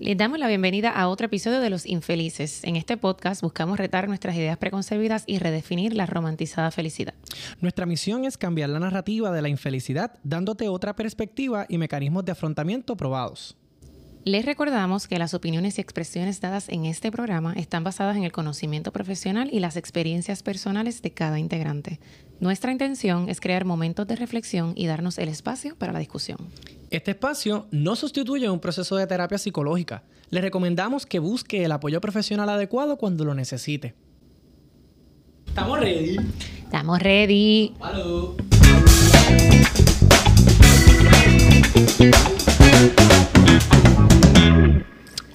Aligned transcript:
Les 0.00 0.16
damos 0.16 0.38
la 0.38 0.46
bienvenida 0.46 0.90
a 0.90 1.08
otro 1.08 1.26
episodio 1.26 1.58
de 1.58 1.70
Los 1.70 1.84
Infelices. 1.84 2.62
En 2.62 2.76
este 2.76 2.96
podcast 2.96 3.42
buscamos 3.42 3.78
retar 3.78 4.06
nuestras 4.06 4.36
ideas 4.36 4.56
preconcebidas 4.56 5.24
y 5.26 5.40
redefinir 5.40 5.92
la 5.92 6.06
romantizada 6.06 6.70
felicidad. 6.70 7.14
Nuestra 7.60 7.84
misión 7.84 8.24
es 8.24 8.38
cambiar 8.38 8.68
la 8.68 8.78
narrativa 8.78 9.32
de 9.32 9.42
la 9.42 9.48
infelicidad, 9.48 10.12
dándote 10.22 10.68
otra 10.68 10.94
perspectiva 10.94 11.66
y 11.68 11.78
mecanismos 11.78 12.24
de 12.24 12.30
afrontamiento 12.30 12.96
probados. 12.96 13.56
Les 14.24 14.44
recordamos 14.44 15.08
que 15.08 15.18
las 15.18 15.34
opiniones 15.34 15.78
y 15.78 15.80
expresiones 15.80 16.40
dadas 16.40 16.68
en 16.68 16.84
este 16.84 17.10
programa 17.10 17.54
están 17.54 17.82
basadas 17.82 18.16
en 18.16 18.22
el 18.22 18.30
conocimiento 18.30 18.92
profesional 18.92 19.48
y 19.52 19.58
las 19.58 19.76
experiencias 19.76 20.44
personales 20.44 21.02
de 21.02 21.10
cada 21.10 21.40
integrante. 21.40 21.98
Nuestra 22.40 22.70
intención 22.70 23.28
es 23.28 23.40
crear 23.40 23.64
momentos 23.64 24.06
de 24.06 24.14
reflexión 24.14 24.72
y 24.76 24.86
darnos 24.86 25.18
el 25.18 25.28
espacio 25.28 25.74
para 25.76 25.92
la 25.92 25.98
discusión. 25.98 26.38
Este 26.90 27.10
espacio 27.10 27.66
no 27.72 27.96
sustituye 27.96 28.48
un 28.48 28.60
proceso 28.60 28.94
de 28.96 29.06
terapia 29.06 29.38
psicológica. 29.38 30.04
Le 30.30 30.40
recomendamos 30.40 31.04
que 31.04 31.18
busque 31.18 31.64
el 31.64 31.72
apoyo 31.72 32.00
profesional 32.00 32.48
adecuado 32.48 32.96
cuando 32.96 33.24
lo 33.24 33.34
necesite. 33.34 33.94
¿Estamos 35.48 35.80
ready? 35.80 36.16
Estamos 36.62 37.00
ready. 37.00 37.74
¡Halo! 37.80 38.36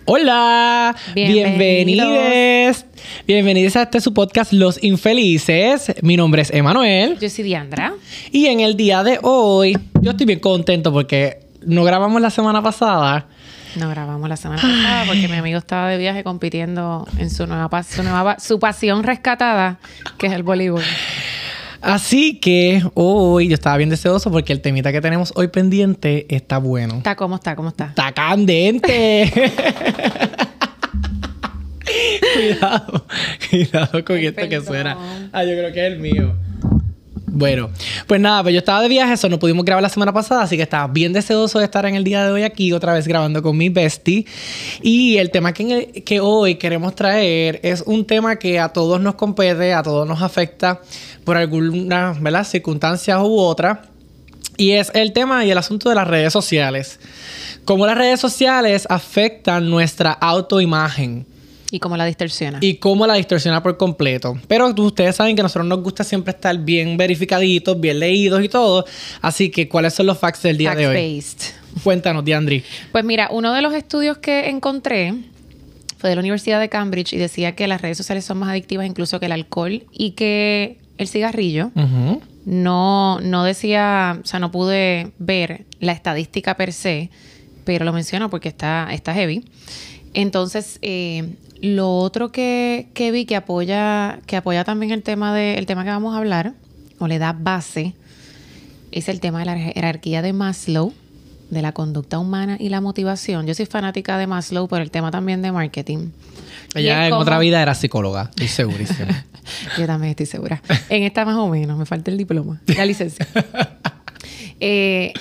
Hola, 0.05 0.95
Bienvenidos. 1.15 2.85
bienvenidos. 3.25 3.75
A 3.77 3.83
este 3.83 4.01
su 4.01 4.13
podcast 4.13 4.51
Los 4.51 4.83
Infelices. 4.83 5.93
Mi 6.01 6.17
nombre 6.17 6.41
es 6.41 6.51
Emanuel. 6.51 7.17
Yo 7.19 7.29
soy 7.29 7.45
Diandra. 7.45 7.93
Y 8.31 8.47
en 8.47 8.59
el 8.59 8.75
día 8.75 9.03
de 9.03 9.19
hoy, 9.21 9.77
yo 10.01 10.11
estoy 10.11 10.25
bien 10.25 10.39
contento 10.39 10.91
porque 10.91 11.39
no 11.65 11.85
grabamos 11.85 12.21
la 12.21 12.29
semana 12.31 12.61
pasada. 12.61 13.27
No 13.77 13.89
grabamos 13.89 14.27
la 14.27 14.35
semana 14.35 14.61
pasada 14.61 15.05
porque 15.07 15.27
mi 15.29 15.37
amigo 15.37 15.57
estaba 15.57 15.87
de 15.89 15.97
viaje 15.97 16.23
compitiendo 16.23 17.07
en 17.17 17.29
su 17.29 17.47
nueva, 17.47 17.83
su, 17.83 18.03
nueva 18.03 18.37
su 18.39 18.59
pasión 18.59 19.03
rescatada, 19.03 19.79
que 20.17 20.27
es 20.27 20.33
el 20.33 20.43
voleibol. 20.43 20.83
Así 21.83 22.39
que 22.39 22.81
hoy 22.93 23.49
yo 23.49 23.55
estaba 23.55 23.75
bien 23.75 23.89
deseoso 23.89 24.31
porque 24.31 24.53
el 24.53 24.61
temita 24.61 24.93
que 24.93 25.01
tenemos 25.01 25.33
hoy 25.35 25.49
pendiente 25.49 26.25
está 26.33 26.57
bueno. 26.57 26.95
¿Está 26.95 27.17
cómo 27.17 27.35
está? 27.35 27.57
¿Cómo 27.57 27.67
está? 27.69 27.87
Está 27.87 28.13
candente. 28.13 29.29
cuidado, 32.35 33.05
cuidado 33.49 34.05
con 34.05 34.15
Ay, 34.15 34.27
esto 34.27 34.47
que 34.47 34.61
suena. 34.61 35.29
Ah, 35.33 35.43
yo 35.43 35.51
creo 35.51 35.73
que 35.73 35.85
es 35.85 35.93
el 35.93 35.99
mío. 35.99 36.33
Bueno, 37.35 37.71
pues 38.05 38.21
nada, 38.21 38.43
pues 38.43 38.53
yo 38.53 38.59
estaba 38.59 38.79
de 38.81 38.87
viaje, 38.89 39.13
eso 39.13 39.27
no 39.27 39.39
pudimos 39.39 39.65
grabar 39.65 39.81
la 39.81 39.89
semana 39.89 40.13
pasada, 40.13 40.43
así 40.43 40.55
que 40.55 40.61
estaba 40.61 40.85
bien 40.87 41.13
deseoso 41.13 41.57
de 41.57 41.65
estar 41.65 41.83
en 41.87 41.95
el 41.95 42.03
día 42.03 42.23
de 42.23 42.31
hoy 42.31 42.43
aquí, 42.43 42.71
otra 42.73 42.93
vez 42.93 43.07
grabando 43.07 43.41
con 43.41 43.57
mi 43.57 43.69
bestie. 43.69 44.27
Y 44.83 45.17
el 45.17 45.31
tema 45.31 45.51
que, 45.51 46.03
que 46.05 46.19
hoy 46.19 46.55
queremos 46.55 46.93
traer 46.93 47.59
es 47.63 47.81
un 47.87 48.05
tema 48.05 48.35
que 48.35 48.59
a 48.59 48.69
todos 48.69 49.01
nos 49.01 49.15
compete, 49.15 49.73
a 49.73 49.81
todos 49.81 50.07
nos 50.07 50.21
afecta 50.21 50.79
por 51.23 51.37
alguna 51.37 52.15
¿verdad? 52.19 52.43
circunstancia 52.45 53.21
u 53.21 53.37
otra. 53.39 53.83
Y 54.57 54.71
es 54.73 54.91
el 54.93 55.13
tema 55.13 55.43
y 55.45 55.51
el 55.51 55.57
asunto 55.57 55.89
de 55.89 55.95
las 55.95 56.07
redes 56.07 56.31
sociales. 56.31 56.99
Cómo 57.65 57.85
las 57.87 57.97
redes 57.97 58.19
sociales 58.19 58.85
afectan 58.89 59.69
nuestra 59.69 60.11
autoimagen 60.11 61.25
Y 61.71 61.79
cómo 61.79 61.97
la 61.97 62.05
distorsiona. 62.05 62.59
y 62.61 62.75
cómo 62.75 63.07
la 63.07 63.15
distorsiona 63.15 63.63
por 63.63 63.77
completo. 63.77 64.37
Pero 64.47 64.67
ustedes 64.77 65.15
saben 65.15 65.35
que 65.35 65.41
a 65.41 65.43
nosotros 65.43 65.65
nos 65.65 65.81
gusta 65.81 66.03
siempre 66.03 66.31
estar 66.33 66.55
bien 66.57 66.97
verificaditos, 66.97 67.79
bien 67.79 67.99
leídos 67.99 68.43
y 68.43 68.49
todo. 68.49 68.85
Así 69.21 69.49
que, 69.49 69.67
¿cuáles 69.67 69.93
son 69.95 70.05
los 70.05 70.19
facts 70.19 70.43
del 70.43 70.57
día 70.57 70.75
de 70.75 70.87
hoy? 70.87 70.95
Fact-based. 70.95 71.53
Cuéntanos, 71.83 72.23
Diandri. 72.23 72.63
Pues 72.91 73.03
mira, 73.03 73.29
uno 73.31 73.53
de 73.53 73.61
los 73.63 73.73
estudios 73.73 74.19
que 74.19 74.49
encontré 74.49 75.15
fue 75.97 76.09
de 76.11 76.15
la 76.15 76.19
Universidad 76.19 76.59
de 76.59 76.69
Cambridge 76.69 77.13
y 77.13 77.17
decía 77.17 77.55
que 77.55 77.65
las 77.67 77.81
redes 77.81 77.97
sociales 77.97 78.23
son 78.25 78.37
más 78.37 78.49
adictivas 78.49 78.85
incluso 78.85 79.19
que 79.19 79.25
el 79.25 79.31
alcohol 79.31 79.83
y 79.91 80.11
que 80.11 80.77
el 80.97 81.07
cigarrillo 81.07 81.71
no, 82.45 83.19
no 83.21 83.43
decía, 83.43 84.19
o 84.21 84.25
sea, 84.25 84.39
no 84.39 84.51
pude 84.51 85.11
ver 85.17 85.65
la 85.79 85.93
estadística 85.93 86.55
per 86.55 86.73
se, 86.73 87.09
pero 87.65 87.85
lo 87.85 87.93
menciono 87.93 88.29
porque 88.29 88.49
está, 88.49 88.89
está 88.91 89.13
heavy. 89.13 89.45
Entonces, 90.13 90.77
eh, 90.81 91.35
lo 91.61 91.97
otro 91.97 92.31
que, 92.31 92.89
que 92.93 93.11
vi 93.11 93.25
que 93.25 93.35
apoya, 93.35 94.19
que 94.27 94.35
apoya 94.35 94.63
también 94.63 94.91
el 94.91 95.03
tema 95.03 95.33
de, 95.33 95.57
el 95.57 95.65
tema 95.65 95.83
que 95.83 95.89
vamos 95.89 96.13
a 96.13 96.17
hablar, 96.17 96.53
o 96.99 97.07
le 97.07 97.19
da 97.19 97.33
base, 97.33 97.93
es 98.91 99.09
el 99.09 99.19
tema 99.19 99.39
de 99.39 99.45
la 99.45 99.57
jerarquía 99.57 100.21
de 100.21 100.33
Maslow, 100.33 100.93
de 101.49 101.61
la 101.61 101.71
conducta 101.71 102.19
humana 102.19 102.57
y 102.59 102.69
la 102.69 102.81
motivación. 102.81 103.47
Yo 103.47 103.53
soy 103.53 103.65
fanática 103.65 104.17
de 104.17 104.27
Maslow 104.27 104.67
por 104.67 104.81
el 104.81 104.91
tema 104.91 105.11
también 105.11 105.41
de 105.41 105.51
marketing. 105.51 106.09
Ella 106.75 107.05
en 107.05 107.11
como- 107.11 107.21
otra 107.21 107.39
vida 107.39 107.61
era 107.61 107.73
psicóloga, 107.75 108.23
estoy 108.29 108.47
segurísima. 108.47 109.25
Yo 109.77 109.85
también 109.85 110.11
estoy 110.11 110.25
segura. 110.25 110.61
En 110.89 111.03
esta 111.03 111.25
más 111.25 111.35
o 111.35 111.47
menos, 111.49 111.77
me 111.77 111.85
falta 111.85 112.09
el 112.11 112.17
diploma, 112.17 112.61
la 112.77 112.85
licencia. 112.85 113.27
Eh, 114.65 115.13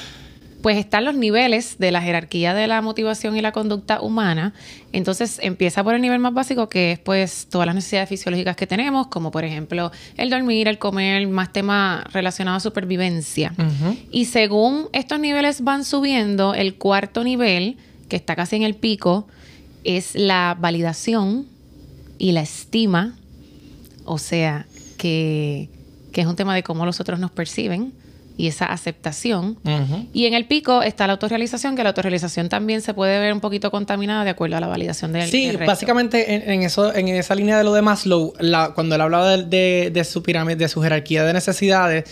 pues 0.62 0.76
están 0.76 1.04
los 1.04 1.16
niveles 1.16 1.78
de 1.78 1.90
la 1.90 2.00
jerarquía 2.00 2.54
de 2.54 2.68
la 2.68 2.80
motivación 2.80 3.36
y 3.36 3.40
la 3.40 3.50
conducta 3.50 4.00
humana. 4.00 4.52
Entonces 4.92 5.40
empieza 5.42 5.82
por 5.82 5.96
el 5.96 6.00
nivel 6.00 6.20
más 6.20 6.32
básico, 6.32 6.68
que 6.68 6.92
es 6.92 6.98
pues 7.00 7.48
todas 7.50 7.66
las 7.66 7.74
necesidades 7.74 8.08
fisiológicas 8.08 8.54
que 8.54 8.68
tenemos, 8.68 9.08
como 9.08 9.32
por 9.32 9.44
ejemplo 9.44 9.90
el 10.16 10.30
dormir, 10.30 10.68
el 10.68 10.78
comer, 10.78 11.26
más 11.26 11.52
temas 11.52 12.04
relacionados 12.12 12.62
a 12.62 12.68
supervivencia. 12.68 13.52
Y 14.12 14.26
según 14.26 14.88
estos 14.92 15.18
niveles 15.18 15.62
van 15.64 15.84
subiendo, 15.84 16.54
el 16.54 16.76
cuarto 16.76 17.24
nivel, 17.24 17.76
que 18.08 18.14
está 18.14 18.36
casi 18.36 18.54
en 18.54 18.62
el 18.62 18.74
pico, 18.76 19.26
es 19.84 20.14
la 20.14 20.56
validación 20.58 21.46
y 22.18 22.32
la 22.32 22.42
estima. 22.42 23.16
O 24.04 24.18
sea, 24.18 24.66
que, 24.98 25.68
que 26.12 26.20
es 26.20 26.26
un 26.26 26.36
tema 26.36 26.54
de 26.54 26.62
cómo 26.62 26.86
los 26.86 27.00
otros 27.00 27.18
nos 27.18 27.30
perciben 27.30 27.92
y 28.36 28.46
esa 28.48 28.66
aceptación. 28.66 29.56
Y 30.12 30.26
en 30.26 30.34
el 30.34 30.46
pico 30.46 30.82
está 30.82 31.06
la 31.06 31.14
autorrealización, 31.14 31.76
que 31.76 31.82
la 31.82 31.90
autorrealización 31.90 32.48
también 32.48 32.80
se 32.80 32.94
puede 32.94 33.18
ver 33.20 33.32
un 33.32 33.40
poquito 33.40 33.70
contaminada 33.70 34.24
de 34.24 34.30
acuerdo 34.30 34.56
a 34.56 34.60
la 34.60 34.66
validación 34.68 35.12
del 35.12 35.28
Sí, 35.28 35.50
resto. 35.52 35.66
básicamente 35.66 36.34
en, 36.34 36.50
en 36.50 36.62
eso, 36.62 36.94
en 36.94 37.08
esa 37.08 37.34
línea 37.34 37.58
de 37.58 37.64
lo 37.64 37.72
de 37.74 37.82
Maslow, 37.82 38.32
la- 38.40 38.72
cuando 38.74 38.94
él 38.94 39.00
hablaba 39.00 39.36
de, 39.36 39.44
de- 39.44 39.90
de 39.92 40.04
su 40.04 40.22
pirámide, 40.22 40.56
de 40.56 40.68
su 40.68 40.80
jerarquía 40.82 41.24
de 41.24 41.32
necesidades, 41.32 42.04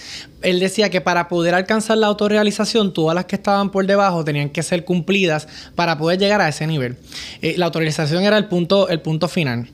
él 0.42 0.60
decía 0.60 0.90
que 0.90 1.00
para 1.00 1.28
poder 1.28 1.54
alcanzar 1.54 1.98
la 1.98 2.06
autorrealización, 2.08 2.92
todas 2.92 3.14
las 3.14 3.24
que 3.26 3.36
estaban 3.36 3.70
por 3.70 3.86
debajo 3.86 4.24
tenían 4.24 4.50
que 4.50 4.62
ser 4.62 4.84
cumplidas 4.84 5.48
para 5.74 5.98
poder 5.98 6.18
llegar 6.18 6.40
a 6.40 6.48
ese 6.48 6.66
nivel. 6.66 6.96
Eh, 7.42 7.54
la 7.56 7.66
autorrealización 7.66 8.24
era 8.24 8.36
el 8.38 8.46
punto, 8.46 8.88
el 8.88 9.00
punto 9.00 9.28
final. 9.28 9.68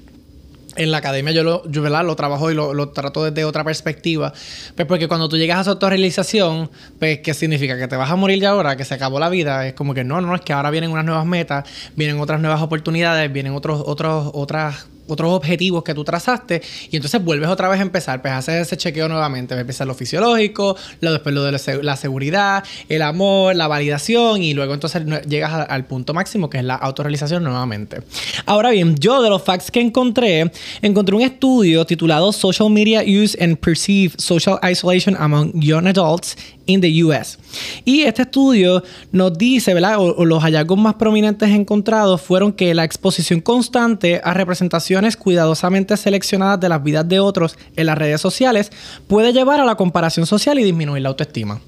En 0.76 0.90
la 0.90 0.98
academia 0.98 1.32
yo 1.32 1.42
lo, 1.42 1.68
yo, 1.68 1.82
lo 1.82 2.16
trabajo 2.16 2.50
y 2.50 2.54
lo, 2.54 2.74
lo 2.74 2.90
trato 2.90 3.24
desde 3.24 3.44
otra 3.44 3.64
perspectiva. 3.64 4.32
Pues 4.74 4.86
porque 4.86 5.08
cuando 5.08 5.28
tú 5.28 5.36
llegas 5.36 5.58
a 5.58 5.60
esa 5.62 5.70
autorrealización, 5.70 6.70
pues 6.98 7.20
¿qué 7.20 7.34
significa? 7.34 7.78
Que 7.78 7.88
te 7.88 7.96
vas 7.96 8.10
a 8.10 8.16
morir 8.16 8.40
ya 8.40 8.50
ahora, 8.50 8.76
que 8.76 8.84
se 8.84 8.94
acabó 8.94 9.18
la 9.18 9.28
vida. 9.28 9.66
Es 9.66 9.74
como 9.74 9.94
que 9.94 10.04
no, 10.04 10.20
no, 10.20 10.34
es 10.34 10.40
que 10.40 10.52
ahora 10.52 10.70
vienen 10.70 10.90
unas 10.90 11.04
nuevas 11.04 11.26
metas, 11.26 11.68
vienen 11.96 12.20
otras 12.20 12.40
nuevas 12.40 12.62
oportunidades, 12.62 13.32
vienen 13.32 13.54
otros, 13.54 13.82
otros, 13.84 14.30
otras 14.34 14.86
otros 15.08 15.32
objetivos 15.32 15.82
que 15.84 15.94
tú 15.94 16.04
trazaste 16.04 16.62
y 16.90 16.96
entonces 16.96 17.22
vuelves 17.22 17.48
otra 17.48 17.68
vez 17.68 17.78
a 17.80 17.82
empezar, 17.82 18.20
pues 18.22 18.34
haces 18.34 18.62
ese 18.66 18.76
chequeo 18.76 19.08
nuevamente, 19.08 19.54
empieza 19.58 19.84
lo 19.84 19.94
fisiológico, 19.94 20.76
después 21.00 21.34
lo 21.34 21.42
de 21.44 21.52
la, 21.52 21.58
se- 21.58 21.82
la 21.82 21.96
seguridad, 21.96 22.64
el 22.88 23.02
amor, 23.02 23.54
la 23.56 23.68
validación 23.68 24.42
y 24.42 24.54
luego 24.54 24.74
entonces 24.74 25.02
llegas 25.28 25.66
al 25.68 25.84
punto 25.86 26.14
máximo 26.14 26.50
que 26.50 26.58
es 26.58 26.64
la 26.64 26.74
autorrealización 26.74 27.42
nuevamente. 27.44 28.02
Ahora 28.46 28.70
bien, 28.70 28.96
yo 28.96 29.22
de 29.22 29.30
los 29.30 29.42
facts 29.42 29.70
que 29.70 29.80
encontré, 29.80 30.50
encontré 30.82 31.14
un 31.16 31.22
estudio 31.22 31.84
titulado 31.86 32.32
Social 32.32 32.70
Media 32.70 33.02
Use 33.02 33.36
and 33.42 33.56
Perceived 33.58 34.18
Social 34.18 34.58
Isolation 34.70 35.16
Among 35.18 35.52
Young 35.60 35.86
Adults 35.86 36.36
in 36.66 36.80
the 36.80 37.04
US. 37.04 37.38
Y 37.84 38.02
este 38.02 38.22
estudio 38.22 38.82
nos 39.12 39.36
dice, 39.38 39.72
¿verdad? 39.74 39.98
O, 39.98 40.14
o 40.16 40.24
los 40.24 40.42
hallazgos 40.42 40.78
más 40.78 40.94
prominentes 40.94 41.48
encontrados 41.50 42.20
fueron 42.20 42.52
que 42.52 42.74
la 42.74 42.84
exposición 42.84 43.40
constante 43.40 44.20
a 44.22 44.34
representaciones 44.34 45.16
cuidadosamente 45.16 45.96
seleccionadas 45.96 46.60
de 46.60 46.68
las 46.68 46.82
vidas 46.82 47.08
de 47.08 47.20
otros 47.20 47.56
en 47.76 47.86
las 47.86 47.96
redes 47.96 48.20
sociales 48.20 48.70
puede 49.06 49.32
llevar 49.32 49.60
a 49.60 49.64
la 49.64 49.76
comparación 49.76 50.26
social 50.26 50.58
y 50.58 50.64
disminuir 50.64 51.02
la 51.02 51.08
autoestima. 51.10 51.60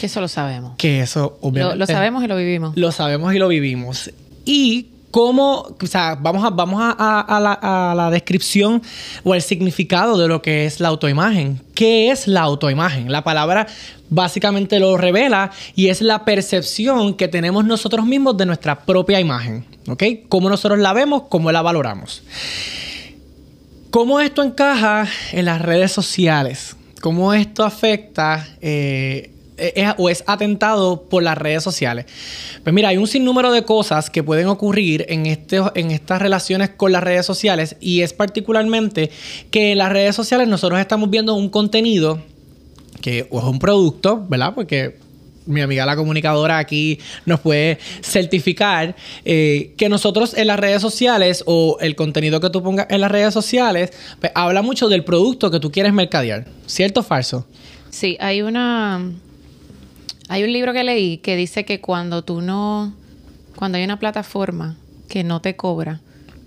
Que 0.00 0.06
eso 0.06 0.20
lo 0.20 0.28
sabemos. 0.28 0.72
Que 0.76 1.00
eso, 1.00 1.38
Lo, 1.40 1.48
obviamente. 1.48 1.76
lo 1.78 1.86
sabemos 1.86 2.24
y 2.24 2.26
lo 2.26 2.36
vivimos. 2.36 2.76
Lo 2.76 2.90
sabemos 2.92 3.32
y 3.34 3.38
lo 3.38 3.48
vivimos. 3.48 4.10
Y 4.44 4.88
cómo, 5.14 5.76
o 5.80 5.86
sea, 5.86 6.16
vamos 6.20 6.44
a, 6.44 6.50
vamos 6.50 6.80
a, 6.82 7.20
a- 7.20 7.38
la, 7.38 7.52
a 7.62 7.94
la 7.94 8.10
descripción 8.10 8.82
o 9.22 9.32
el 9.36 9.42
significado 9.42 10.18
de 10.18 10.26
lo 10.26 10.42
que 10.42 10.66
es 10.66 10.80
la 10.80 10.88
autoimagen. 10.88 11.62
¿Qué 11.72 12.10
es 12.10 12.26
la 12.26 12.40
autoimagen? 12.40 13.12
La 13.12 13.22
palabra 13.22 13.68
básicamente 14.10 14.80
lo 14.80 14.96
revela 14.96 15.52
y 15.76 15.86
es 15.86 16.00
la 16.00 16.24
percepción 16.24 17.14
que 17.14 17.28
tenemos 17.28 17.64
nosotros 17.64 18.04
mismos 18.04 18.36
de 18.36 18.46
nuestra 18.46 18.80
propia 18.80 19.20
imagen. 19.20 19.64
¿Ok? 19.86 20.02
Cómo 20.28 20.48
nosotros 20.48 20.80
la 20.80 20.92
vemos, 20.92 21.22
cómo 21.28 21.52
la 21.52 21.62
valoramos. 21.62 22.24
¿Cómo 23.90 24.18
esto 24.18 24.42
encaja 24.42 25.06
en 25.30 25.44
las 25.44 25.62
redes 25.62 25.92
sociales? 25.92 26.74
¿Cómo 27.00 27.32
esto 27.34 27.62
afecta 27.64 28.48
eh, 28.60 29.30
o 29.98 30.08
es 30.08 30.24
atentado 30.26 31.02
por 31.08 31.22
las 31.22 31.38
redes 31.38 31.62
sociales. 31.62 32.06
Pues 32.62 32.74
mira, 32.74 32.88
hay 32.88 32.96
un 32.96 33.06
sinnúmero 33.06 33.52
de 33.52 33.64
cosas 33.64 34.10
que 34.10 34.22
pueden 34.22 34.48
ocurrir 34.48 35.06
en, 35.08 35.26
este, 35.26 35.60
en 35.74 35.90
estas 35.90 36.20
relaciones 36.20 36.70
con 36.70 36.92
las 36.92 37.02
redes 37.02 37.26
sociales 37.26 37.76
y 37.80 38.02
es 38.02 38.12
particularmente 38.12 39.10
que 39.50 39.72
en 39.72 39.78
las 39.78 39.92
redes 39.92 40.16
sociales 40.16 40.48
nosotros 40.48 40.80
estamos 40.80 41.10
viendo 41.10 41.34
un 41.34 41.48
contenido 41.48 42.20
que 43.00 43.18
es 43.18 43.26
un 43.30 43.58
producto, 43.58 44.24
¿verdad? 44.28 44.54
Porque 44.54 44.96
mi 45.46 45.60
amiga 45.60 45.84
la 45.84 45.96
comunicadora 45.96 46.58
aquí 46.58 46.98
nos 47.26 47.40
puede 47.40 47.78
certificar 48.02 48.96
eh, 49.24 49.74
que 49.76 49.88
nosotros 49.88 50.34
en 50.34 50.46
las 50.46 50.58
redes 50.58 50.80
sociales 50.80 51.42
o 51.46 51.76
el 51.80 51.96
contenido 51.96 52.40
que 52.40 52.50
tú 52.50 52.62
pongas 52.62 52.86
en 52.88 53.00
las 53.00 53.10
redes 53.10 53.34
sociales 53.34 53.92
pues, 54.20 54.32
habla 54.34 54.62
mucho 54.62 54.88
del 54.88 55.04
producto 55.04 55.50
que 55.50 55.60
tú 55.60 55.70
quieres 55.70 55.92
mercadear. 55.92 56.46
¿Cierto 56.66 57.00
o 57.00 57.02
falso? 57.02 57.46
Sí, 57.90 58.16
hay 58.20 58.42
una... 58.42 59.12
Hay 60.34 60.42
un 60.42 60.52
libro 60.52 60.72
que 60.72 60.82
leí 60.82 61.18
que 61.18 61.36
dice 61.36 61.64
que 61.64 61.80
cuando 61.80 62.24
tú 62.24 62.40
no... 62.40 62.92
Cuando 63.54 63.78
hay 63.78 63.84
una 63.84 64.00
plataforma 64.00 64.76
que 65.08 65.22
no 65.22 65.40
te 65.40 65.54
cobra 65.54 66.00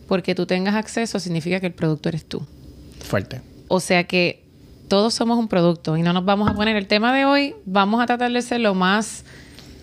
porque 0.09 0.35
tú 0.35 0.45
tengas 0.45 0.75
acceso, 0.75 1.21
significa 1.21 1.61
que 1.61 1.67
el 1.67 1.73
producto 1.73 2.09
eres 2.09 2.25
tú. 2.25 2.45
Fuerte. 2.99 3.39
O 3.69 3.79
sea 3.79 4.03
que 4.03 4.43
todos 4.89 5.13
somos 5.13 5.37
un 5.37 5.47
producto 5.47 5.95
y 5.95 6.01
no 6.01 6.11
nos 6.11 6.25
vamos 6.25 6.49
a 6.49 6.53
poner 6.53 6.75
el 6.75 6.85
tema 6.85 7.15
de 7.15 7.23
hoy, 7.23 7.55
vamos 7.63 8.01
a 8.01 8.05
tratar 8.07 8.29
de 8.29 8.41
ser 8.41 8.59
lo 8.59 8.75
más, 8.75 9.23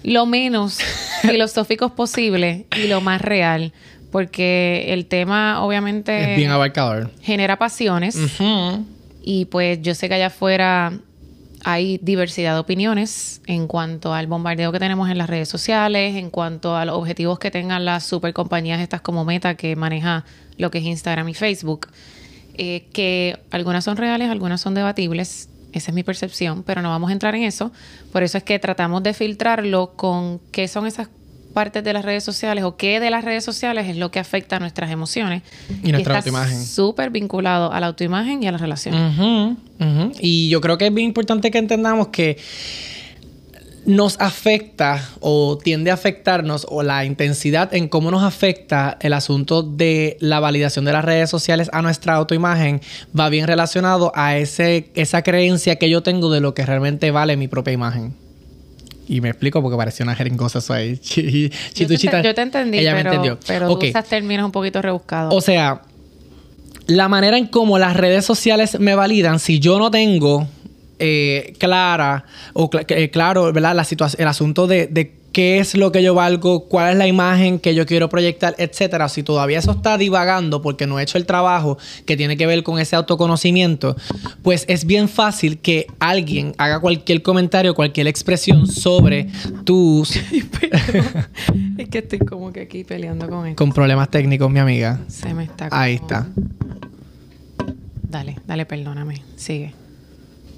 lo 0.03 0.27
menos 0.27 0.81
filosóficos 1.23 1.91
posible 1.93 2.67
y 2.77 2.89
lo 2.89 3.01
más 3.01 3.23
real, 3.23 3.73
porque 4.13 4.85
el 4.89 5.07
tema 5.07 5.65
obviamente 5.65 6.33
es 6.33 6.37
bien 6.37 6.51
abarcador. 6.51 7.11
Genera 7.23 7.59
pasiones 7.59 8.19
y 9.23 9.47
pues 9.47 9.81
yo 9.81 9.95
sé 9.95 10.09
que 10.09 10.17
allá 10.17 10.27
afuera 10.27 10.93
hay 11.65 11.99
diversidad 12.03 12.55
de 12.55 12.61
opiniones 12.61 13.41
en 13.47 13.67
cuanto 13.67 14.13
al 14.13 14.27
bombardeo 14.27 14.71
que 14.71 14.79
tenemos 14.79 15.11
en 15.11 15.19
las 15.19 15.29
redes 15.29 15.49
sociales, 15.49 16.15
en 16.17 16.31
cuanto 16.31 16.77
a 16.77 16.85
los 16.85 16.97
objetivos 16.97 17.39
que 17.39 17.51
tengan 17.51 17.85
las 17.85 18.05
super 18.05 18.33
compañías 18.35 18.81
estas 18.81 19.01
como 19.01 19.25
Meta 19.25 19.57
que 19.57 19.75
maneja 19.75 20.25
lo 20.59 20.71
que 20.71 20.79
es 20.79 20.85
Instagram 20.85 21.29
y 21.31 21.35
Facebook. 21.35 21.89
Eh, 22.57 22.87
que 22.93 23.39
algunas 23.51 23.83
son 23.83 23.97
reales, 23.97 24.31
algunas 24.31 24.61
son 24.61 24.75
debatibles, 24.75 25.49
esa 25.73 25.91
es 25.91 25.95
mi 25.95 26.05
percepción, 26.05 26.63
pero 26.63 26.83
no 26.83 26.91
vamos 26.91 27.11
a 27.11 27.13
entrar 27.13 27.35
en 27.35 27.43
eso. 27.43 27.73
Por 28.13 28.23
eso 28.23 28.39
es 28.39 28.45
que 28.45 28.59
tratamos 28.59 29.03
de 29.03 29.15
filtrarlo 29.15 29.95
con 29.97 30.41
qué 30.53 30.69
son 30.69 30.87
esas 30.87 31.09
partes 31.55 31.83
de 31.83 31.93
las 31.95 32.05
redes 32.05 32.23
sociales 32.23 32.65
o 32.65 32.77
qué 32.77 33.01
de 33.01 33.11
las 33.11 33.25
redes 33.25 33.45
sociales 33.45 33.89
es 33.89 33.97
lo 33.97 34.11
que 34.11 34.19
afecta 34.19 34.57
a 34.57 34.59
nuestras 34.59 34.91
emociones. 34.91 35.43
Y 35.83 35.93
nuestra 35.93 36.19
autoimagen. 36.19 36.63
Súper 36.63 37.09
vinculado 37.11 37.73
a 37.73 37.81
la 37.81 37.87
autoimagen 37.87 38.43
y 38.43 38.47
a 38.49 38.53
las 38.53 38.61
relaciones. 38.61 39.15
Y 40.21 40.51
yo 40.51 40.61
creo 40.61 40.77
que 40.77 40.89
es 40.89 40.95
bien 40.95 41.07
importante 41.07 41.51
que 41.51 41.59
entendamos 41.59 42.09
que 42.09 42.37
nos 43.87 44.19
afecta 44.21 45.11
o 45.21 45.59
tiende 45.63 45.91
a 45.91 45.95
afectarnos 45.95 46.67
o 46.71 46.83
la 46.83 47.05
intensidad 47.05 47.75
en 47.75 47.89
cómo 47.89 48.11
nos 48.11 48.23
afecta 48.23 48.97
el 49.01 49.13
asunto 49.13 49.63
de 49.63 50.17
la 50.21 50.41
validación 50.41 50.85
de 50.85 50.93
las 50.93 51.05
redes 51.05 51.31
sociales 51.31 51.69
a 51.73 51.83
nuestra 51.83 52.15
autoimagen 52.15 52.81
va 53.19 53.29
bien 53.29 53.47
relacionado 53.47 54.11
a 54.15 54.37
ese, 54.37 54.91
esa 54.95 55.23
creencia 55.23 55.77
que 55.77 55.91
yo 55.91 56.03
tengo 56.03 56.31
de 56.31 56.41
lo 56.41 56.55
que 56.55 56.65
realmente 56.65 57.11
vale 57.11 57.37
mi 57.37 57.49
propia 57.49 57.75
imagen. 57.75 58.24
Y 59.09 59.21
me 59.21 59.29
explico 59.29 59.61
porque 59.61 59.77
parecía 59.77 60.05
una 60.05 60.15
jeringosa 60.15 60.61
eso 60.61 60.73
ahí. 60.73 60.99
yo, 61.75 61.87
te, 61.87 61.97
yo 61.97 62.35
te 62.35 62.43
entendí, 62.43 62.79
ella 62.79 62.95
pero, 62.95 63.11
me 63.11 63.17
entendió. 63.17 63.39
pero 63.47 63.73
okay. 63.73 63.91
usas 63.91 64.07
términos 64.07 64.47
un 64.47 64.53
poquito 64.53 64.81
rebuscados. 64.81 65.35
O 65.35 65.41
sea, 65.41 65.83
la 66.87 67.09
manera 67.09 67.39
en 67.39 67.47
cómo 67.47 67.79
las 67.79 67.97
redes 67.97 68.25
sociales 68.25 68.79
me 68.81 68.95
validan, 68.95 69.39
si 69.39 69.59
yo 69.59 69.79
no 69.79 69.91
tengo 69.91 70.47
eh, 70.99 71.55
clara 71.59 72.25
o 72.53 72.71
eh, 72.89 73.11
claro, 73.11 73.53
¿verdad? 73.53 73.75
La 73.75 73.85
situación, 73.85 74.23
el 74.23 74.29
asunto 74.29 74.67
de, 74.67 75.13
qué 75.35 75.59
es 75.59 75.75
lo 75.75 75.91
que 75.93 76.03
yo 76.03 76.15
valgo, 76.15 76.69
cuál 76.69 76.93
es 76.93 76.97
la 76.97 77.09
imagen 77.09 77.59
que 77.59 77.75
yo 77.75 77.85
quiero 77.85 78.09
proyectar, 78.09 78.55
etcétera. 78.57 79.09
Si 79.09 79.25
todavía 79.25 79.59
eso 79.59 79.73
está 79.73 79.99
divagando 79.99 80.63
porque 80.63 80.87
no 80.87 80.99
he 80.99 81.03
hecho 81.03 81.19
el 81.19 81.27
trabajo 81.27 81.77
que 82.07 82.17
tiene 82.17 82.37
que 82.37 82.47
ver 82.47 82.63
con 82.63 82.79
ese 82.79 82.95
autoconocimiento, 82.95 83.97
pues 84.43 84.65
es 84.69 84.87
bien 84.87 85.09
fácil 85.09 85.59
que 85.59 85.89
alguien 85.99 86.55
haga 86.57 86.79
cualquier 86.81 87.21
comentario, 87.21 87.75
cualquier 87.75 88.07
expresión 88.07 88.69
sobre 88.69 89.29
tus. 89.65 90.17
es 91.79 91.89
que 91.91 91.99
estoy 91.99 92.21
como 92.21 92.53
que 92.53 92.63
aquí 92.63 92.85
peleando 92.85 93.29
con 93.29 93.49
esto. 93.49 93.57
Con 93.57 93.73
problemas 93.73 94.09
técnicos, 94.11 94.49
mi 94.51 94.61
amiga. 94.61 95.01
Se 95.09 95.35
me 95.35 95.45
está. 95.45 95.69
Ahí 95.73 95.95
está. 95.95 96.29
Dale, 98.09 98.37
dale, 98.47 98.67
perdóname. 98.67 99.21
Sigue. 99.35 99.75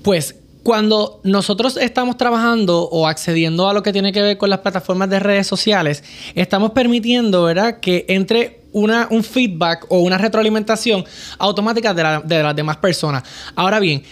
Pues 0.03 0.37
cuando 0.67 1.21
nosotros 1.23 1.77
estamos 1.77 2.17
trabajando 2.17 2.89
o 2.89 3.07
accediendo 3.07 3.69
a 3.69 3.73
lo 3.73 3.85
que 3.85 3.93
tiene 3.93 4.13
que 4.13 4.21
ver 4.21 4.37
con 4.37 4.51
las 4.51 4.59
plataformas 4.59 5.09
de 5.09 5.21
redes 5.21 5.47
sociales, 5.47 6.03
estamos 6.35 6.73
permitiendo, 6.73 7.45
¿verdad?, 7.45 7.79
que 7.79 8.05
entre 8.09 8.63
una, 8.73 9.07
un 9.13 9.23
feedback 9.23 9.87
o 9.91 10.01
una 10.01 10.19
retroalimentación 10.19 11.05
automática 11.39 11.95
de, 11.95 12.21
de 12.25 12.43
las 12.43 12.57
demás 12.57 12.79
personas. 12.79 13.23
Ahora 13.55 13.79
bien, 13.79 14.03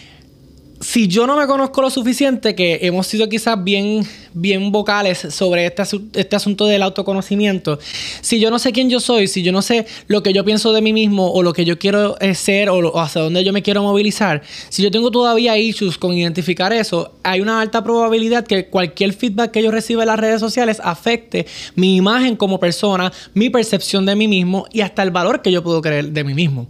si 0.81 1.09
yo 1.09 1.27
no 1.27 1.37
me 1.37 1.47
conozco 1.47 1.83
lo 1.83 1.91
suficiente, 1.91 2.55
que 2.55 2.81
hemos 2.83 3.07
sido 3.07 3.29
quizás 3.29 3.63
bien, 3.63 4.07
bien 4.33 4.73
vocales 4.73 5.19
sobre 5.31 5.67
este, 5.67 5.83
este, 6.15 6.37
asunto 6.37 6.67
del 6.67 6.83
autoconocimiento, 6.83 7.79
si 8.21 8.41
yo 8.41 8.51
no 8.51 8.59
sé 8.59 8.73
quién 8.73 8.91
yo 8.91 9.01
soy, 9.01 9.29
si 9.29 9.43
yo 9.43 9.53
no 9.53 9.63
sé 9.63 9.87
lo 10.09 10.23
que 10.23 10.33
yo 10.33 10.45
pienso 10.45 10.73
de 10.73 10.83
mí 10.83 10.93
mismo 10.93 11.31
o 11.31 11.43
lo 11.43 11.53
que 11.53 11.65
yo 11.65 11.79
quiero 11.79 12.19
eh, 12.21 12.35
ser 12.35 12.69
o, 12.71 12.99
hacia 13.01 13.23
dónde 13.23 13.45
yo 13.45 13.53
me 13.53 13.63
quiero 13.63 13.83
movilizar, 13.83 14.43
si 14.69 14.83
yo 14.83 14.91
tengo 14.91 15.11
todavía 15.11 15.57
issues 15.57 15.97
con 15.97 16.13
identificar 16.13 16.73
eso, 16.73 17.15
hay 17.23 17.41
una 17.41 17.61
alta 17.61 17.83
probabilidad 17.83 18.47
que 18.47 18.67
cualquier 18.67 19.13
feedback 19.13 19.53
que 19.53 19.63
yo 19.63 19.71
reciba 19.71 20.03
en 20.03 20.09
las 20.09 20.19
redes 20.19 20.41
sociales 20.41 20.81
afecte 20.83 21.47
mi 21.77 21.97
imagen 21.97 22.37
como 22.37 22.59
persona, 22.59 23.13
mi 23.35 23.51
percepción 23.51 24.07
de 24.07 24.17
mí 24.17 24.29
mismo 24.29 24.67
y 24.73 24.81
hasta 24.81 25.03
el 25.03 25.11
valor 25.11 25.41
que 25.43 25.53
yo 25.53 25.63
puedo 25.63 25.81
creer 25.81 26.11
de 26.11 26.25
mí 26.25 26.35
mismo. 26.35 26.67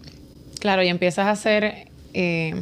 Claro, 0.61 0.83
y 0.83 0.89
empiezas 0.89 1.27
a 1.27 1.31
hacer... 1.31 1.89
Eh 2.13 2.55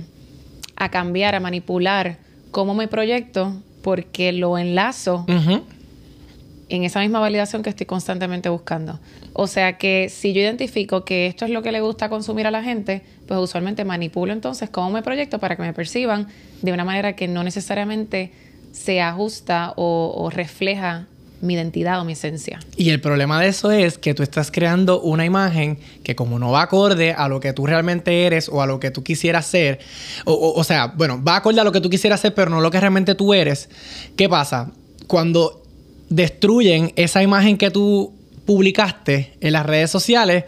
a 0.82 0.88
cambiar, 0.88 1.36
a 1.36 1.40
manipular 1.40 2.18
cómo 2.50 2.74
me 2.74 2.88
proyecto 2.88 3.54
porque 3.82 4.32
lo 4.32 4.58
enlazo 4.58 5.24
en 5.28 6.82
esa 6.82 6.98
misma 7.00 7.20
validación 7.20 7.62
que 7.62 7.70
estoy 7.70 7.86
constantemente 7.86 8.48
buscando. 8.48 8.98
O 9.32 9.46
sea 9.46 9.78
que 9.78 10.08
si 10.08 10.32
yo 10.32 10.40
identifico 10.40 11.04
que 11.04 11.26
esto 11.26 11.44
es 11.44 11.52
lo 11.52 11.62
que 11.62 11.70
le 11.70 11.80
gusta 11.80 12.08
consumir 12.08 12.48
a 12.48 12.50
la 12.50 12.64
gente, 12.64 13.02
pues 13.28 13.38
usualmente 13.38 13.84
manipulo 13.84 14.32
entonces 14.32 14.70
cómo 14.70 14.90
me 14.90 15.02
proyecto 15.02 15.38
para 15.38 15.54
que 15.54 15.62
me 15.62 15.72
perciban 15.72 16.26
de 16.62 16.72
una 16.72 16.84
manera 16.84 17.14
que 17.14 17.28
no 17.28 17.44
necesariamente 17.44 18.32
se 18.72 19.00
ajusta 19.00 19.74
o, 19.76 20.12
o 20.16 20.30
refleja 20.30 21.06
mi 21.42 21.54
identidad 21.54 22.00
o 22.00 22.04
mi 22.04 22.12
esencia. 22.12 22.60
Y 22.76 22.90
el 22.90 23.00
problema 23.00 23.40
de 23.40 23.48
eso 23.48 23.70
es 23.70 23.98
que 23.98 24.14
tú 24.14 24.22
estás 24.22 24.50
creando 24.50 25.00
una 25.00 25.26
imagen 25.26 25.78
que 26.02 26.14
como 26.16 26.38
no 26.38 26.52
va 26.52 26.62
acorde 26.62 27.12
a 27.12 27.28
lo 27.28 27.40
que 27.40 27.52
tú 27.52 27.66
realmente 27.66 28.24
eres 28.24 28.48
o 28.48 28.62
a 28.62 28.66
lo 28.66 28.80
que 28.80 28.90
tú 28.90 29.02
quisieras 29.02 29.46
ser, 29.46 29.80
o, 30.24 30.54
o, 30.56 30.64
sea, 30.64 30.86
bueno, 30.86 31.22
va 31.22 31.36
acorde 31.36 31.60
a 31.60 31.64
lo 31.64 31.72
que 31.72 31.80
tú 31.80 31.90
quisieras 31.90 32.20
ser, 32.20 32.32
pero 32.32 32.50
no 32.50 32.60
lo 32.60 32.70
que 32.70 32.80
realmente 32.80 33.14
tú 33.14 33.34
eres, 33.34 33.68
¿qué 34.16 34.28
pasa? 34.28 34.70
Cuando 35.08 35.62
destruyen 36.08 36.92
esa 36.96 37.22
imagen 37.22 37.58
que 37.58 37.70
tú 37.70 38.14
publicaste 38.46 39.34
en 39.40 39.52
las 39.52 39.66
redes 39.66 39.90
sociales, 39.90 40.44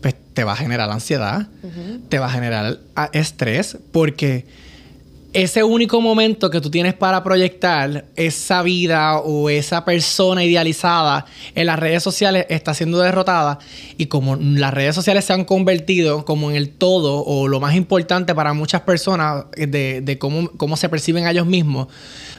pues 0.00 0.14
te 0.34 0.44
va 0.44 0.52
a 0.52 0.56
generar 0.56 0.90
ansiedad, 0.90 1.48
te 2.08 2.18
va 2.18 2.26
a 2.26 2.30
generar 2.30 2.78
estrés, 3.12 3.78
porque 3.92 4.46
ese 5.34 5.62
único 5.62 6.00
momento 6.00 6.48
que 6.50 6.60
tú 6.60 6.70
tienes 6.70 6.94
para 6.94 7.22
proyectar 7.22 8.06
esa 8.16 8.62
vida 8.62 9.18
o 9.18 9.50
esa 9.50 9.84
persona 9.84 10.42
idealizada 10.42 11.26
en 11.54 11.66
las 11.66 11.78
redes 11.78 12.02
sociales 12.02 12.46
está 12.48 12.72
siendo 12.72 12.98
derrotada 12.98 13.58
y 13.98 14.06
como 14.06 14.36
las 14.36 14.72
redes 14.72 14.94
sociales 14.94 15.26
se 15.26 15.34
han 15.34 15.44
convertido 15.44 16.24
como 16.24 16.50
en 16.50 16.56
el 16.56 16.70
todo 16.70 17.24
o 17.24 17.46
lo 17.46 17.60
más 17.60 17.74
importante 17.74 18.34
para 18.34 18.54
muchas 18.54 18.80
personas 18.82 19.44
de, 19.54 20.16
cómo, 20.18 20.50
cómo, 20.56 20.78
se 20.78 20.88
perciben 20.88 21.26
a 21.26 21.32
ellos 21.32 21.46
mismos, 21.46 21.88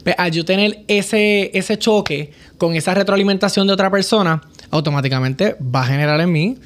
pues, 0.03 0.15
al 0.17 0.31
yo 0.31 0.43
tener 0.43 0.83
ese, 0.87 1.51
ese 1.53 1.77
choque 1.77 2.31
con 2.57 2.75
esa 2.75 2.95
retroalimentación 2.95 3.67
de 3.67 3.73
otra 3.73 3.91
persona, 3.91 4.41
automáticamente 4.71 5.55
va 5.63 5.81
a 5.81 5.85
generar 5.85 6.19
en 6.21 6.31
mí 6.31 6.57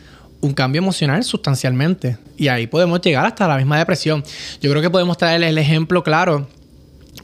un 0.44 0.54
cambio 0.54 0.80
emocional 0.80 1.24
sustancialmente. 1.24 2.18
Y 2.38 2.50
ahí 2.50 2.68
podemos 2.68 3.02
llegar 3.02 3.26
hasta 3.26 3.48
la 3.48 3.58
misma 3.58 3.80
depresión. 3.80 4.24
Yo 4.62 4.70
creo 4.70 4.82
que 4.82 4.90
podemos 4.90 5.18
traer 5.18 5.42
el 5.42 5.58
ejemplo 5.58 6.04
claro, 6.04 6.48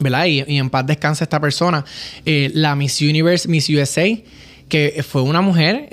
¿verdad? 0.00 0.24
Y, 0.24 0.40
en 0.56 0.70
paz 0.70 0.86
descansa 0.86 1.24
esta 1.24 1.38
persona. 1.38 1.84
Eh, 2.24 2.50
la 2.54 2.74
Miss 2.74 3.00
Universe, 3.00 3.46
Miss 3.48 3.68
USA 3.68 4.08
que 4.70 5.04
fue 5.06 5.22
una 5.22 5.40
mujer 5.40 5.88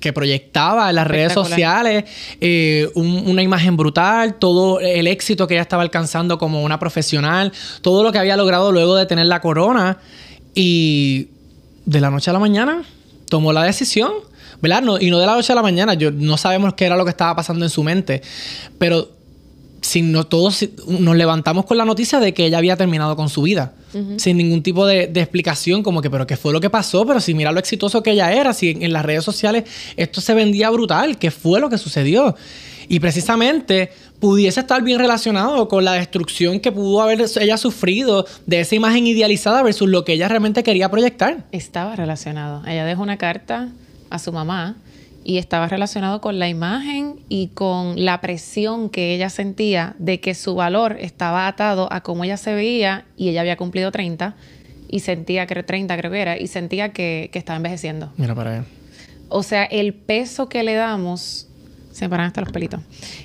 que 0.00 0.12
proyectaba 0.12 0.90
en 0.90 0.96
las 0.96 1.06
redes 1.06 1.32
sociales 1.32 2.04
eh, 2.40 2.90
una 2.96 3.42
imagen 3.42 3.76
brutal, 3.76 4.34
todo 4.40 4.80
el 4.80 5.06
éxito 5.06 5.46
que 5.46 5.54
ella 5.54 5.62
estaba 5.62 5.84
alcanzando 5.84 6.36
como 6.36 6.64
una 6.64 6.80
profesional, 6.80 7.52
todo 7.80 8.02
lo 8.02 8.10
que 8.10 8.18
había 8.18 8.36
logrado 8.36 8.72
luego 8.72 8.96
de 8.96 9.06
tener 9.06 9.26
la 9.26 9.40
corona 9.40 9.98
y 10.52 11.28
de 11.86 12.00
la 12.00 12.10
noche 12.10 12.28
a 12.30 12.32
la 12.32 12.40
mañana 12.40 12.82
tomó 13.28 13.52
la 13.52 13.62
decisión 13.62 14.12
¿verdad? 14.62 14.82
y 15.00 15.10
no 15.10 15.18
de 15.18 15.26
la 15.26 15.34
noche 15.34 15.52
a 15.52 15.56
la 15.56 15.62
mañana, 15.62 15.94
yo, 15.94 16.10
no 16.10 16.36
sabemos 16.36 16.74
qué 16.74 16.86
era 16.86 16.96
lo 16.96 17.04
que 17.04 17.10
estaba 17.10 17.36
pasando 17.36 17.64
en 17.64 17.70
su 17.70 17.82
mente, 17.82 18.22
pero 18.78 19.08
sin 19.82 20.12
no, 20.12 20.24
todos 20.24 20.66
nos 20.86 21.16
levantamos 21.16 21.66
con 21.66 21.76
la 21.76 21.84
noticia 21.84 22.20
de 22.20 22.32
que 22.32 22.46
ella 22.46 22.58
había 22.58 22.76
terminado 22.76 23.16
con 23.16 23.28
su 23.28 23.42
vida. 23.42 23.74
Sin 24.16 24.38
ningún 24.38 24.62
tipo 24.62 24.86
de, 24.86 25.02
explicación, 25.02 25.82
como 25.82 26.00
que, 26.00 26.08
pero 26.08 26.26
¿qué 26.26 26.38
fue 26.38 26.50
lo 26.54 26.60
que 26.60 26.70
pasó? 26.70 27.04
Pero 27.04 27.20
si 27.20 27.34
mira 27.34 27.52
lo 27.52 27.58
exitoso 27.58 28.02
que 28.02 28.12
ella 28.12 28.32
era, 28.32 28.54
si 28.54 28.70
en, 28.70 28.90
las 28.90 29.04
redes 29.04 29.22
sociales 29.22 29.64
esto 29.98 30.22
se 30.22 30.32
vendía 30.32 30.70
brutal, 30.70 31.18
¿qué 31.18 31.30
fue 31.30 31.60
lo 31.60 31.68
que 31.68 31.76
sucedió? 31.76 32.34
Y 32.88 33.00
precisamente 33.00 33.90
pudiese 34.18 34.60
estar 34.60 34.82
bien 34.82 34.98
relacionado 34.98 35.68
con 35.68 35.84
la 35.84 35.92
destrucción 35.92 36.60
que 36.60 36.72
pudo 36.72 37.02
haber 37.02 37.26
ella 37.38 37.58
sufrido 37.58 38.24
de 38.46 38.60
esa 38.60 38.76
imagen 38.76 39.06
idealizada 39.06 39.62
versus 39.62 39.90
lo 39.90 40.04
que 40.04 40.14
ella 40.14 40.28
realmente 40.28 40.62
quería 40.62 40.90
proyectar. 40.90 41.44
Estaba 41.52 41.94
relacionado. 41.94 42.62
Ella 42.66 42.86
dejó 42.86 43.02
una 43.02 43.18
carta 43.18 43.68
a 44.12 44.18
su 44.18 44.32
mamá 44.32 44.76
y 45.24 45.38
estaba 45.38 45.68
relacionado 45.68 46.20
con 46.20 46.38
la 46.38 46.48
imagen 46.48 47.20
y 47.28 47.48
con 47.48 48.04
la 48.04 48.20
presión 48.20 48.90
que 48.90 49.14
ella 49.14 49.30
sentía 49.30 49.94
de 49.98 50.20
que 50.20 50.34
su 50.34 50.54
valor 50.54 50.96
estaba 50.98 51.46
atado 51.46 51.92
a 51.92 52.02
cómo 52.02 52.24
ella 52.24 52.36
se 52.36 52.54
veía 52.54 53.06
y 53.16 53.28
ella 53.28 53.42
había 53.42 53.56
cumplido 53.56 53.92
30 53.92 54.34
y 54.88 55.00
sentía 55.00 55.46
que 55.46 55.62
30 55.62 55.96
creo 55.96 56.10
que 56.10 56.20
era 56.20 56.38
y 56.38 56.48
sentía 56.48 56.92
que, 56.92 57.30
estaba 57.32 57.56
envejeciendo. 57.56 58.12
Mira 58.16 58.34
para 58.34 58.50
allá. 58.50 58.64
O 59.28 59.42
sea, 59.42 59.64
el 59.64 59.94
peso 59.94 60.48
que 60.48 60.62
le 60.62 60.74
damos, 60.74 61.48
se 61.92 62.04
me 62.04 62.10
paran 62.10 62.26
hasta 62.26 62.40
los 62.42 62.52
pelitos, 62.52 62.80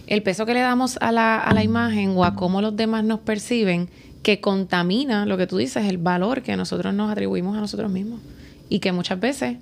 el 0.06 0.24
peso 0.24 0.46
que 0.46 0.53
le 0.53 0.62
damos 0.62 0.98
a 1.01 1.12
la, 1.12 1.38
a 1.38 1.53
la 1.53 1.63
imagen 1.63 2.12
o 2.15 2.24
a 2.24 2.36
cómo 2.36 2.62
los 2.62 2.75
demás 2.75 3.03
nos 3.03 3.20
perciben, 3.20 3.89
que 4.24 4.39
contamina 4.39 5.25
lo 5.25 5.38
que 5.38 5.48
tú 5.48 5.58
dices, 5.58 5.86
el 5.86 5.98
valor 5.98 6.41
que 6.44 6.56
nosotros 6.56 6.94
nos 6.94 7.12
atribuimos 7.12 7.58
a 7.58 7.62
nosotros 7.62 7.91
mismos 7.91 8.22
y 8.70 8.79
que 8.79 8.91
muchas 8.91 9.20
veces 9.20 9.58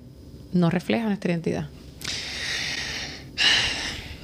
no 0.52 0.70
refleja 0.70 1.06
nuestra 1.06 1.32
identidad. 1.32 1.68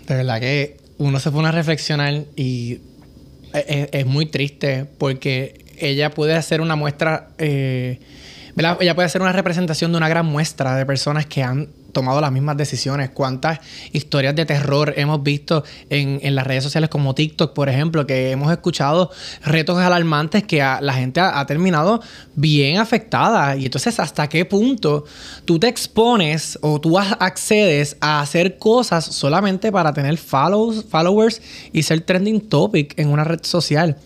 De 0.07 0.15
verdad 0.17 0.41
que 0.41 0.77
uno 0.99 1.21
se 1.21 1.31
pone 1.31 1.49
a 1.49 1.53
reflexionar 1.53 2.25
y 2.37 2.81
es, 3.53 4.07
muy 4.07 4.27
triste 4.27 4.87
porque 4.99 5.65
ella 5.79 6.11
puede 6.11 6.35
hacer 6.35 6.61
una 6.61 6.77
muestra, 6.77 7.31
eh, 7.39 8.01
ella 8.57 8.95
puede 8.95 9.07
hacer 9.07 9.21
una 9.21 9.33
representación 9.33 9.93
de 9.93 9.99
una 9.99 10.09
gran 10.09 10.27
muestra 10.27 10.77
de 10.77 10.87
personas 10.87 11.27
que 11.27 11.43
han 11.43 11.69
tomado 11.93 12.21
las 12.21 12.33
mismas 12.33 12.57
decisiones. 12.57 13.11
¿Cuántas 13.11 13.61
historias 13.93 14.35
de 14.35 14.47
terror 14.47 14.95
hemos 14.97 15.23
visto 15.23 15.65
en, 15.91 16.35
las 16.35 16.47
redes 16.47 16.65
sociales 16.65 16.91
como 16.91 17.15
TikTok, 17.15 17.53
por 17.53 17.69
ejemplo, 17.69 18.07
que 18.07 18.31
hemos 18.31 18.51
escuchado 18.51 19.11
retos 19.45 19.79
alarmantes 19.79 20.45
que 20.45 20.59
la 20.59 20.95
gente 20.95 21.21
ha, 21.21 21.45
terminado 21.47 22.03
bien 22.35 22.79
afectada? 22.79 23.57
Y 23.57 23.67
entonces, 23.67 24.01
¿hasta 24.01 24.29
qué 24.29 24.45
punto 24.45 25.05
tú 25.45 25.59
te 25.59 25.69
expones 25.69 26.59
o 26.63 26.81
tú 26.81 26.99
accedes 26.99 27.97
a 28.01 28.21
hacer 28.21 28.59
cosas 28.59 29.05
solamente 29.05 29.71
para 29.71 29.93
tener 29.93 30.17
follows, 30.17 30.85
followers 30.89 31.41
y 31.73 31.83
ser 31.83 32.01
trending 32.01 32.41
topic 32.41 32.99
en 32.99 33.09
una 33.09 33.25
red 33.25 33.41
social? 33.43 33.97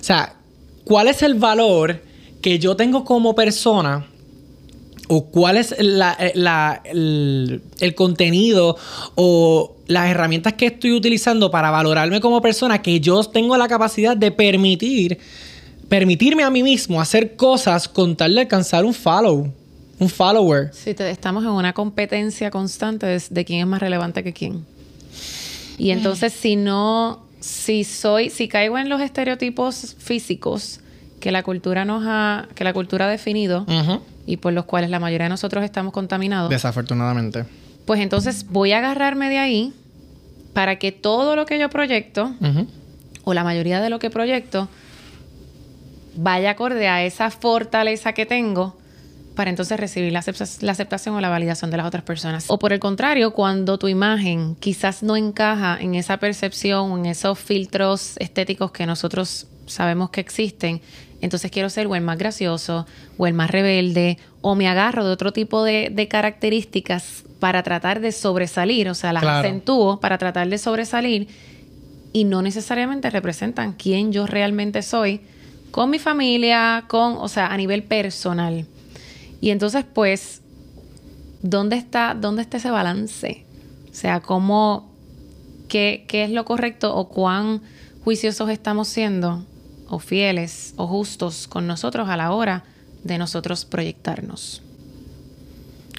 O 0.00 0.04
sea, 0.04 0.34
¿cuál 0.84 1.08
es 1.08 1.22
el 1.22 1.34
valor 1.34 2.02
que 2.42 2.58
yo 2.58 2.76
tengo 2.76 3.04
como 3.04 3.34
persona? 3.34 4.06
O 5.08 5.26
cuál 5.26 5.56
es 5.56 5.72
eh, 5.72 7.60
el, 7.80 7.94
contenido 7.94 8.76
o 9.14 9.76
las 9.86 10.08
herramientas 10.08 10.54
que 10.54 10.66
estoy 10.66 10.92
utilizando 10.92 11.50
para 11.50 11.70
valorarme 11.70 12.20
como 12.20 12.40
persona 12.40 12.80
que 12.80 13.00
yo 13.00 13.22
tengo 13.24 13.56
la 13.56 13.68
capacidad 13.68 14.16
de 14.16 14.30
permitir, 14.30 15.18
permitirme 15.88 16.42
a 16.42 16.50
mí 16.50 16.62
mismo 16.62 17.00
hacer 17.00 17.36
cosas 17.36 17.88
con 17.88 18.16
tal 18.16 18.34
de 18.34 18.42
alcanzar 18.42 18.84
un 18.84 18.94
follow, 18.94 19.52
un 19.98 20.08
follower. 20.08 20.70
Sí, 20.72 20.94
estamos 20.98 21.44
en 21.44 21.50
una 21.50 21.72
competencia 21.72 22.50
constante 22.50 23.06
de, 23.06 23.22
de 23.28 23.44
quién 23.44 23.60
es 23.60 23.66
más 23.66 23.80
relevante 23.80 24.24
que 24.24 24.32
quién. 24.32 24.64
Y 25.76 25.90
entonces 25.90 26.32
si 26.32 26.56
no, 26.56 27.24
si 27.40 27.84
soy, 27.84 28.30
si 28.30 28.48
caigo 28.48 28.78
en 28.78 28.88
los 28.88 29.00
estereotipos 29.00 29.96
físicos 29.98 30.80
que 31.20 31.32
la 31.32 31.42
cultura 31.42 31.84
nos 31.84 32.04
ha, 32.06 32.48
que 32.54 32.64
la 32.64 32.72
cultura 32.72 33.06
ha 33.06 33.08
definido, 33.08 33.66
y 34.26 34.38
por 34.38 34.52
los 34.52 34.64
cuales 34.64 34.90
la 34.90 35.00
mayoría 35.00 35.26
de 35.26 35.30
nosotros 35.30 35.64
estamos 35.64 35.92
contaminados. 35.92 36.50
Desafortunadamente. 36.50 37.44
Pues 37.86 38.00
entonces 38.00 38.46
voy 38.48 38.72
a 38.72 38.78
agarrarme 38.78 39.28
de 39.28 39.38
ahí 39.38 39.72
para 40.52 40.76
que 40.76 40.92
todo 40.92 41.36
lo 41.36 41.46
que 41.46 41.58
yo 41.58 41.68
proyecto, 41.68 42.32
o 43.24 43.34
la 43.34 43.44
mayoría 43.44 43.80
de 43.80 43.90
lo 43.90 43.98
que 43.98 44.10
proyecto, 44.10 44.68
vaya 46.16 46.50
acorde 46.50 46.88
a 46.88 47.04
esa 47.04 47.30
fortaleza 47.30 48.12
que 48.12 48.24
tengo 48.24 48.76
para 49.34 49.50
entonces 49.50 49.78
recibir 49.78 50.12
la, 50.12 50.20
aceptación 50.20 51.16
o 51.16 51.20
la 51.20 51.28
validación 51.28 51.70
de 51.70 51.76
las 51.76 51.86
otras 51.86 52.04
personas. 52.04 52.44
O 52.48 52.58
por 52.58 52.72
el 52.72 52.78
contrario, 52.78 53.32
cuando 53.32 53.78
tu 53.78 53.88
imagen 53.88 54.54
quizás 54.56 55.02
no 55.02 55.16
encaja 55.16 55.76
en 55.80 55.96
esa 55.96 56.18
percepción 56.18 56.92
o 56.92 56.98
en 56.98 57.06
esos 57.06 57.38
filtros 57.38 58.14
estéticos 58.18 58.70
que 58.70 58.86
nosotros 58.86 59.48
sabemos 59.66 60.10
que 60.10 60.20
existen, 60.20 60.80
entonces 61.24 61.50
quiero 61.50 61.70
ser 61.70 61.86
o 61.86 61.94
el 61.94 62.02
más 62.02 62.18
gracioso, 62.18 62.86
o 63.16 63.26
el 63.26 63.32
más 63.32 63.50
rebelde, 63.50 64.18
o 64.42 64.54
me 64.54 64.68
agarro 64.68 65.06
de 65.06 65.10
otro 65.10 65.32
tipo 65.32 65.64
de, 65.64 66.06
características 66.10 67.24
para 67.40 67.62
tratar 67.62 68.00
de 68.00 68.12
sobresalir, 68.12 68.90
o 68.90 68.94
sea, 68.94 69.14
las 69.14 69.24
acentúo 69.24 70.00
para 70.00 70.18
tratar 70.18 70.50
de 70.50 70.58
sobresalir 70.58 71.28
y 72.12 72.24
no 72.24 72.42
necesariamente 72.42 73.08
representan 73.08 73.72
quién 73.72 74.12
yo 74.12 74.26
realmente 74.26 74.82
soy 74.82 75.22
con 75.70 75.88
mi 75.88 75.98
familia, 75.98 76.84
con, 76.88 77.16
o 77.16 77.28
sea, 77.28 77.46
a 77.46 77.56
nivel 77.56 77.84
personal. 77.84 78.66
Y 79.40 79.48
entonces, 79.48 79.86
pues, 79.94 80.42
¿dónde 81.40 81.76
está, 81.76 82.14
dónde 82.14 82.42
está 82.42 82.58
ese 82.58 82.70
balance? 82.70 83.46
O 83.90 83.94
sea, 83.94 84.20
cómo, 84.20 84.92
qué, 85.68 86.04
qué 86.06 86.24
es 86.24 86.30
lo 86.30 86.44
correcto 86.44 86.94
o 86.94 87.08
cuán 87.08 87.62
juiciosos 88.04 88.50
estamos 88.50 88.88
siendo 88.88 89.42
o 89.88 89.98
fieles 89.98 90.74
o 90.76 90.86
justos 90.86 91.46
con 91.46 91.66
nosotros 91.66 92.08
a 92.08 92.16
la 92.16 92.32
hora 92.32 92.64
de 93.02 93.18
nosotros 93.18 93.64
proyectarnos? 93.64 94.62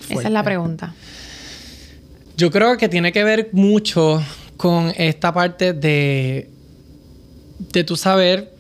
Esa 0.09 0.21
es 0.21 0.31
la 0.31 0.43
pregunta. 0.43 0.93
Yo 2.37 2.51
creo 2.51 2.77
que 2.77 2.89
tiene 2.89 3.11
que 3.11 3.23
ver 3.23 3.49
mucho 3.53 4.21
con 4.57 4.93
esta 4.97 5.33
parte 5.33 5.73
de, 5.73 6.49
de 7.59 7.83
tu 7.83 7.95
saber, 7.95 8.53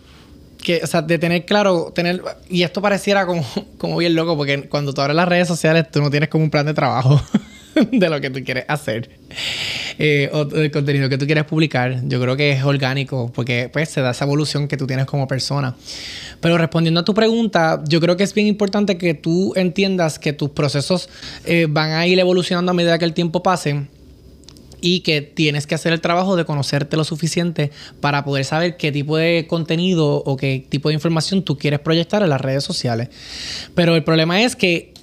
que, 0.63 0.81
o 0.83 0.87
sea, 0.87 1.01
de 1.01 1.19
tener 1.19 1.45
claro, 1.45 1.91
tener, 1.93 2.23
y 2.49 2.63
esto 2.63 2.81
pareciera 2.81 3.25
como, 3.25 3.45
como 3.77 3.97
bien 3.97 4.15
loco, 4.15 4.37
porque 4.37 4.67
cuando 4.69 4.93
tú 4.93 5.01
abres 5.01 5.15
las 5.15 5.27
redes 5.27 5.47
sociales, 5.47 5.89
tú 5.91 6.01
no 6.01 6.09
tienes 6.09 6.29
como 6.29 6.43
un 6.43 6.49
plan 6.49 6.65
de 6.65 6.73
trabajo. 6.73 7.21
de 7.91 8.09
lo 8.09 8.21
que 8.21 8.29
tú 8.29 8.43
quieres 8.43 8.65
hacer 8.67 9.09
eh, 9.97 10.29
o 10.33 10.45
del 10.45 10.71
contenido 10.71 11.09
que 11.09 11.17
tú 11.17 11.25
quieres 11.25 11.45
publicar. 11.45 12.01
Yo 12.07 12.21
creo 12.21 12.35
que 12.35 12.51
es 12.51 12.63
orgánico 12.63 13.31
porque 13.33 13.69
pues 13.71 13.89
se 13.89 14.01
da 14.01 14.11
esa 14.11 14.25
evolución 14.25 14.67
que 14.67 14.77
tú 14.77 14.87
tienes 14.87 15.05
como 15.05 15.27
persona. 15.27 15.75
Pero 16.41 16.57
respondiendo 16.57 17.01
a 17.01 17.05
tu 17.05 17.13
pregunta, 17.13 17.83
yo 17.87 17.99
creo 17.99 18.17
que 18.17 18.23
es 18.23 18.33
bien 18.33 18.47
importante 18.47 18.97
que 18.97 19.13
tú 19.13 19.53
entiendas 19.55 20.19
que 20.19 20.33
tus 20.33 20.49
procesos 20.49 21.09
eh, 21.45 21.67
van 21.69 21.91
a 21.91 22.07
ir 22.07 22.19
evolucionando 22.19 22.71
a 22.71 22.75
medida 22.75 22.97
que 22.97 23.05
el 23.05 23.13
tiempo 23.13 23.43
pase 23.43 23.87
y 24.81 24.99
que 24.99 25.21
tienes 25.21 25.65
que 25.65 25.75
hacer 25.75 25.93
el 25.93 26.01
trabajo 26.01 26.35
de 26.35 26.45
conocerte 26.45 26.97
lo 26.97 27.03
suficiente 27.03 27.71
para 28.01 28.23
poder 28.23 28.45
saber 28.45 28.77
qué 28.77 28.91
tipo 28.91 29.17
de 29.17 29.47
contenido 29.47 30.21
o 30.23 30.37
qué 30.37 30.65
tipo 30.67 30.89
de 30.89 30.95
información 30.95 31.43
tú 31.43 31.57
quieres 31.57 31.79
proyectar 31.79 32.21
en 32.21 32.29
las 32.29 32.41
redes 32.41 32.63
sociales. 32.63 33.09
Pero 33.73 33.95
el 33.95 34.03
problema 34.03 34.43
es 34.43 34.55
que 34.55 34.93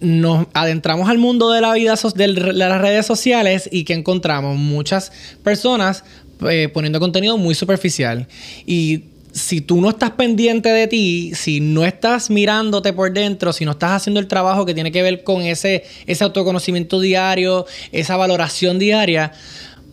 nos 0.00 0.46
adentramos 0.52 1.08
al 1.08 1.18
mundo 1.18 1.50
de 1.50 1.60
la 1.60 1.72
vida 1.72 1.94
de 2.14 2.28
las 2.28 2.80
redes 2.80 3.06
sociales 3.06 3.68
y 3.72 3.84
que 3.84 3.94
encontramos 3.94 4.56
muchas 4.56 5.12
personas 5.42 6.04
eh, 6.48 6.68
poniendo 6.72 7.00
contenido 7.00 7.38
muy 7.38 7.54
superficial. 7.54 8.28
Y 8.66 9.04
si 9.32 9.60
tú 9.60 9.80
no 9.80 9.90
estás 9.90 10.12
pendiente 10.12 10.70
de 10.70 10.86
ti, 10.86 11.32
si 11.34 11.60
no 11.60 11.84
estás 11.84 12.30
mirándote 12.30 12.92
por 12.92 13.12
dentro, 13.12 13.52
si 13.52 13.64
no 13.64 13.72
estás 13.72 13.92
haciendo 13.92 14.20
el 14.20 14.28
trabajo 14.28 14.64
que 14.64 14.74
tiene 14.74 14.92
que 14.92 15.02
ver 15.02 15.24
con 15.24 15.42
ese, 15.42 15.84
ese 16.06 16.24
autoconocimiento 16.24 17.00
diario, 17.00 17.66
esa 17.92 18.16
valoración 18.16 18.78
diaria, 18.78 19.32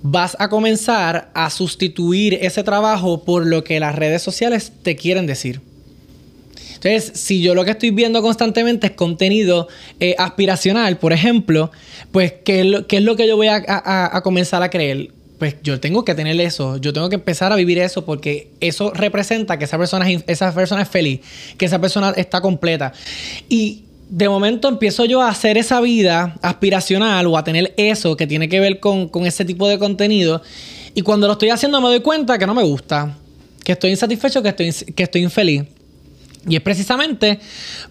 vas 0.02 0.36
a 0.40 0.50
comenzar 0.50 1.32
a 1.34 1.50
sustituir 1.50 2.40
ese 2.42 2.64
trabajo 2.64 3.24
por 3.24 3.46
lo 3.46 3.64
que 3.64 3.80
las 3.80 3.96
redes 3.96 4.22
sociales 4.22 4.72
te 4.82 4.96
quieren 4.96 5.28
decir. 5.28 5.62
Entonces, 6.84 7.18
si 7.18 7.42
yo 7.42 7.56
lo 7.56 7.64
que 7.64 7.72
estoy 7.72 7.92
viendo 7.92 8.22
constantemente 8.22 8.88
es 8.88 8.94
contenido 8.94 9.70
eh, 10.02 10.16
aspiracional, 10.18 10.98
por 10.98 11.14
ejemplo, 11.14 11.72
pues, 12.12 12.34
¿qué 12.44 12.60
es 12.60 12.66
lo, 12.66 13.16
que 13.16 13.26
yo 13.26 13.38
voy 13.38 13.48
a, 13.48 14.22
comenzar 14.22 14.62
a 14.64 14.70
creer? 14.70 15.12
Pues 15.40 15.56
yo 15.64 15.80
tengo 15.80 16.04
que 16.04 16.14
tener 16.14 16.40
eso, 16.42 16.76
yo 16.78 16.92
tengo 16.92 17.08
que 17.08 17.16
empezar 17.16 17.54
a 17.54 17.56
vivir 17.56 17.80
eso 17.80 18.04
porque 18.04 18.50
eso 18.60 18.92
representa 18.92 19.58
que 19.58 19.64
esa 19.64 19.78
persona, 19.78 20.06
esa 20.28 20.54
persona 20.54 20.82
es 20.82 20.90
feliz, 20.90 21.22
que 21.58 21.66
esa 21.66 21.80
persona 21.80 22.14
está 22.18 22.42
completa. 22.42 22.92
Y 23.48 23.84
de 24.10 24.28
momento 24.28 24.68
empiezo 24.68 25.06
yo 25.06 25.22
a 25.22 25.30
hacer 25.30 25.58
esa 25.58 25.80
vida 25.80 26.36
aspiracional 26.42 27.28
o 27.28 27.38
a 27.38 27.46
tener 27.46 27.74
eso 27.78 28.18
que 28.18 28.28
tiene 28.28 28.50
que 28.50 28.60
ver 28.60 28.82
con, 28.82 29.08
con, 29.08 29.26
ese 29.26 29.46
tipo 29.46 29.70
de 29.70 29.80
contenido. 29.80 30.42
Y 30.96 31.02
cuando 31.02 31.28
lo 31.28 31.34
estoy 31.34 31.50
haciendo 31.50 31.80
me 31.80 31.88
doy 31.88 32.02
cuenta 32.02 32.38
que 32.38 32.46
no 32.46 32.54
me 32.54 32.64
gusta, 32.64 33.16
que 33.64 33.72
estoy 33.72 33.92
insatisfecho, 33.92 34.44
que 34.44 34.50
estoy, 34.50 34.74
que 34.94 35.04
estoy 35.04 35.24
infeliz. 35.24 35.64
Y 36.48 36.56
es 36.56 36.62
precisamente 36.62 37.40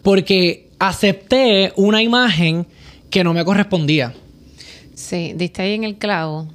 porque 0.02 0.68
acepté 0.78 1.72
una 1.76 2.02
imagen 2.02 2.66
que 3.10 3.24
no 3.24 3.32
me 3.32 3.44
correspondía. 3.44 4.14
Sí, 4.94 5.32
diste 5.36 5.62
ahí 5.62 5.74
en 5.74 5.84
el 5.84 5.96
clavo. 5.96 6.48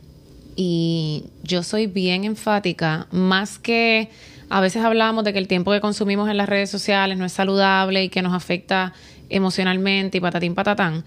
y 0.60 1.25
yo 1.44 1.62
soy 1.62 1.86
bien 1.86 2.24
enfática, 2.24 3.08
más 3.12 3.60
que 3.60 4.10
a 4.50 4.62
veces 4.62 4.84
hablamos 4.84 5.24
de 5.24 5.34
que 5.34 5.39
el 5.39 5.48
tiempo 5.48 5.72
que 5.72 5.82
consumimos 5.82 6.30
en 6.30 6.38
las 6.38 6.50
redes 6.50 6.70
sociales 6.70 7.18
no 7.18 7.25
es 7.25 7.34
saludable 7.34 8.04
y 8.04 8.10
que 8.10 8.22
nos 8.22 8.34
afecta 8.34 8.94
emocionalmente 9.30 10.18
y 10.18 10.22
patatín 10.22 10.56
patatán, 10.56 11.04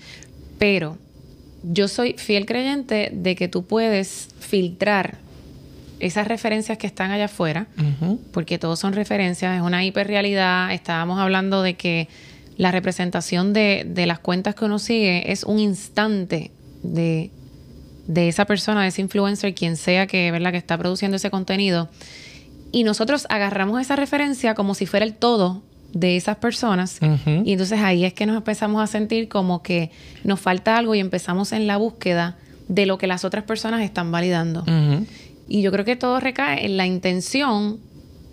pero 0.59 0.99
yo 1.63 1.89
soy 1.89 2.15
fiel 2.15 2.47
creyente 2.47 3.11
de 3.13 3.35
que 3.35 3.49
tú 3.49 3.65
puedes 3.65 4.29
filtrar 4.39 5.19
esas 6.01 6.27
referencias 6.27 6.79
que 6.79 6.87
están 6.87 7.11
allá 7.11 7.27
afuera, 7.27 7.67
porque 8.33 8.59
todos 8.59 8.79
son 8.79 8.93
referencias, 8.93 9.57
es 9.57 9.63
una 9.63 9.85
hiperrealidad. 9.85 10.73
Estábamos 10.73 11.19
hablando 11.21 11.63
de 11.63 11.75
que 11.75 12.09
la 12.57 12.71
representación 12.71 13.53
de, 13.53 13.85
de 13.87 14.07
las 14.07 14.19
cuentas 14.19 14.55
que 14.55 14.65
uno 14.65 14.79
sigue 14.79 15.31
es 15.33 15.45
un 15.45 15.59
instante 15.59 16.51
de, 16.83 17.31
de, 18.07 18.29
esa 18.29 18.45
persona, 18.45 18.83
de 18.83 18.89
ese 18.89 19.01
influencer, 19.01 19.55
quien 19.55 19.77
sea 19.77 20.07
que, 20.07 20.31
¿verdad? 20.31 20.53
que 20.53 20.59
está 20.59 20.77
produciendo 20.77 21.17
ese 21.17 21.31
contenido. 21.31 21.89
Y 22.73 22.85
nosotros 22.85 23.27
agarramos 23.31 23.81
esa 23.81 23.97
referencia 23.97 24.55
como 24.55 24.75
si 24.75 24.87
fuera 24.87 25.05
el 25.05 25.15
todo 25.15 25.63
de 25.93 26.17
esas 26.17 26.37
personas. 26.37 27.01
Y 27.45 27.53
entonces 27.53 27.81
ahí 27.81 28.05
es 28.05 28.13
que 28.13 28.27
nos 28.27 28.37
empezamos 28.37 28.83
a 28.83 28.87
sentir 28.87 29.29
como 29.29 29.63
que 29.63 29.91
nos 30.25 30.41
falta 30.41 30.77
algo 30.77 30.95
y 30.95 31.01
empezamos 31.01 31.53
en 31.53 31.67
la 31.67 31.77
búsqueda 31.79 32.37
de 32.69 32.87
lo 32.87 32.99
que 32.99 33.09
las 33.09 33.25
otras 33.25 33.45
personas 33.45 33.83
están 33.83 34.13
validando. 34.13 34.65
Y 35.51 35.63
yo 35.63 35.73
creo 35.73 35.85
que 35.85 35.97
todo 35.97 36.21
recae 36.21 36.65
en 36.65 36.77
la 36.77 36.87
intención 36.87 37.81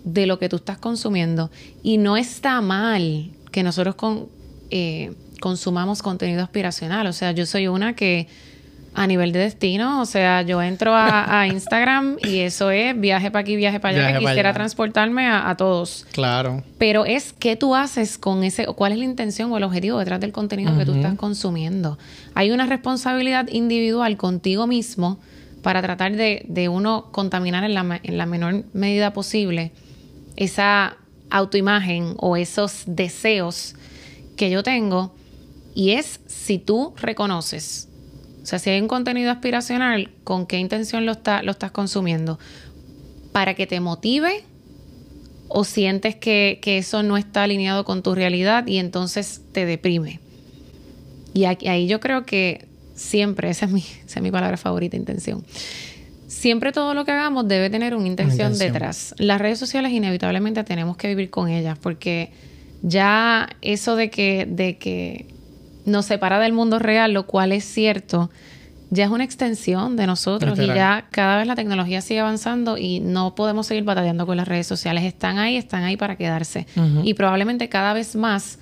de 0.04 0.26
lo 0.26 0.38
que 0.38 0.48
tú 0.48 0.56
estás 0.56 0.78
consumiendo. 0.78 1.50
Y 1.82 1.98
no 1.98 2.16
está 2.16 2.60
mal 2.60 3.32
que 3.50 3.64
nosotros 3.64 3.96
con, 3.96 4.28
eh, 4.70 5.12
consumamos 5.40 6.00
contenido 6.00 6.44
aspiracional. 6.44 7.08
O 7.08 7.12
sea, 7.12 7.32
yo 7.32 7.44
soy 7.44 7.66
una 7.66 7.94
que 7.94 8.28
a 8.94 9.06
nivel 9.06 9.32
de 9.32 9.40
destino. 9.40 10.00
O 10.00 10.06
sea, 10.06 10.42
yo 10.42 10.62
entro 10.62 10.92
a, 10.94 11.46
Instagram 11.52 12.18
y 12.22 12.38
eso 12.38 12.70
es 12.70 12.98
viaje 12.98 13.32
para 13.32 13.40
aquí, 13.40 13.56
viaje 13.56 13.80
para 13.80 13.96
allá. 13.98 14.18
que 14.18 14.24
quisiera 14.24 14.52
transportarme 14.52 15.26
a, 15.26 15.56
todos. 15.56 16.06
Claro. 16.12 16.62
Pero 16.78 17.04
es 17.04 17.32
qué 17.32 17.56
tú 17.56 17.74
haces 17.74 18.16
con 18.16 18.44
ese, 18.44 18.66
cuál 18.66 18.92
es 18.92 18.98
la 18.98 19.04
intención 19.04 19.50
o 19.50 19.56
el 19.56 19.64
objetivo 19.64 19.98
detrás 19.98 20.20
del 20.20 20.30
contenido 20.30 20.78
que 20.78 20.84
tú 20.84 20.94
estás 20.94 21.16
consumiendo. 21.16 21.98
Hay 22.34 22.52
una 22.52 22.66
responsabilidad 22.66 23.48
individual 23.48 24.16
contigo 24.16 24.68
mismo 24.68 25.18
para 25.62 25.82
tratar 25.82 26.16
de, 26.16 26.44
de 26.48 26.68
uno 26.68 27.10
contaminar 27.12 27.64
en 27.64 27.74
la, 27.74 28.00
en 28.02 28.18
la 28.18 28.26
menor 28.26 28.64
medida 28.72 29.12
posible 29.12 29.72
esa 30.36 30.96
autoimagen 31.30 32.14
o 32.18 32.36
esos 32.36 32.84
deseos 32.86 33.74
que 34.36 34.50
yo 34.50 34.62
tengo. 34.62 35.14
Y 35.74 35.90
es 35.90 36.20
si 36.26 36.58
tú 36.58 36.94
reconoces 36.96 37.88
o 38.48 38.50
sea, 38.50 38.58
si 38.58 38.70
hay 38.70 38.80
un 38.80 38.88
contenido 38.88 39.30
aspiracional, 39.30 40.10
¿con 40.24 40.46
qué 40.46 40.56
intención 40.56 41.04
lo, 41.04 41.12
está, 41.12 41.42
lo 41.42 41.50
estás 41.50 41.70
consumiendo? 41.70 42.38
¿Para 43.30 43.52
que 43.52 43.66
te 43.66 43.78
motive? 43.78 44.42
¿O 45.48 45.64
sientes 45.64 46.16
que, 46.16 46.58
eso 46.64 47.02
no 47.02 47.18
está 47.18 47.42
alineado 47.42 47.84
con 47.84 48.02
tu 48.02 48.14
realidad 48.14 48.66
y 48.66 48.78
entonces 48.78 49.42
te 49.52 49.66
deprime? 49.66 50.20
Y 51.34 51.44
ahí 51.44 51.86
yo 51.88 52.00
creo 52.00 52.24
que 52.24 52.67
siempre, 52.98 53.50
esa 53.50 53.66
es, 53.66 53.72
mi, 53.72 53.80
esa 53.80 54.18
es 54.18 54.22
mi 54.22 54.30
palabra 54.30 54.56
favorita, 54.56 54.96
intención. 54.96 55.44
Siempre 56.26 56.72
todo 56.72 56.92
lo 56.92 57.04
que 57.04 57.12
hagamos 57.12 57.48
debe 57.48 57.70
tener 57.70 57.94
una 57.94 58.06
intención, 58.06 58.58
detrás. 58.58 59.14
Las 59.18 59.40
redes 59.40 59.58
sociales 59.58 59.92
inevitablemente 59.92 60.62
tenemos 60.64 60.96
que 60.96 61.08
vivir 61.08 61.30
con 61.30 61.48
ellas 61.48 61.78
porque 61.80 62.30
ya 62.82 63.48
eso 63.62 63.96
de 63.96 64.10
que, 64.10 64.46
de 64.48 64.76
que 64.76 65.26
nos 65.86 66.06
separa 66.06 66.38
del 66.38 66.52
mundo 66.52 66.78
real, 66.78 67.12
lo 67.12 67.26
cual 67.26 67.52
es 67.52 67.64
cierto, 67.64 68.30
ya 68.90 69.04
es 69.04 69.10
una 69.10 69.24
extensión 69.24 69.96
de 69.96 70.06
nosotros 70.06 70.58
y 70.58 70.66
ya 70.66 71.06
cada 71.10 71.38
vez 71.38 71.46
la 71.46 71.54
tecnología 71.54 72.00
sigue 72.00 72.20
avanzando 72.20 72.78
y 72.78 73.00
no 73.00 73.34
podemos 73.34 73.66
seguir 73.66 73.84
batallando 73.84 74.26
con 74.26 74.36
las 74.36 74.48
redes 74.48 74.66
sociales. 74.66 75.04
Están 75.04 75.38
ahí, 75.38 75.56
están 75.56 75.84
ahí 75.84 75.96
para 75.96 76.16
quedarse. 76.16 76.66
Y 77.02 77.14
probablemente 77.14 77.68
cada 77.68 77.92
vez 77.92 78.16
más 78.16 78.58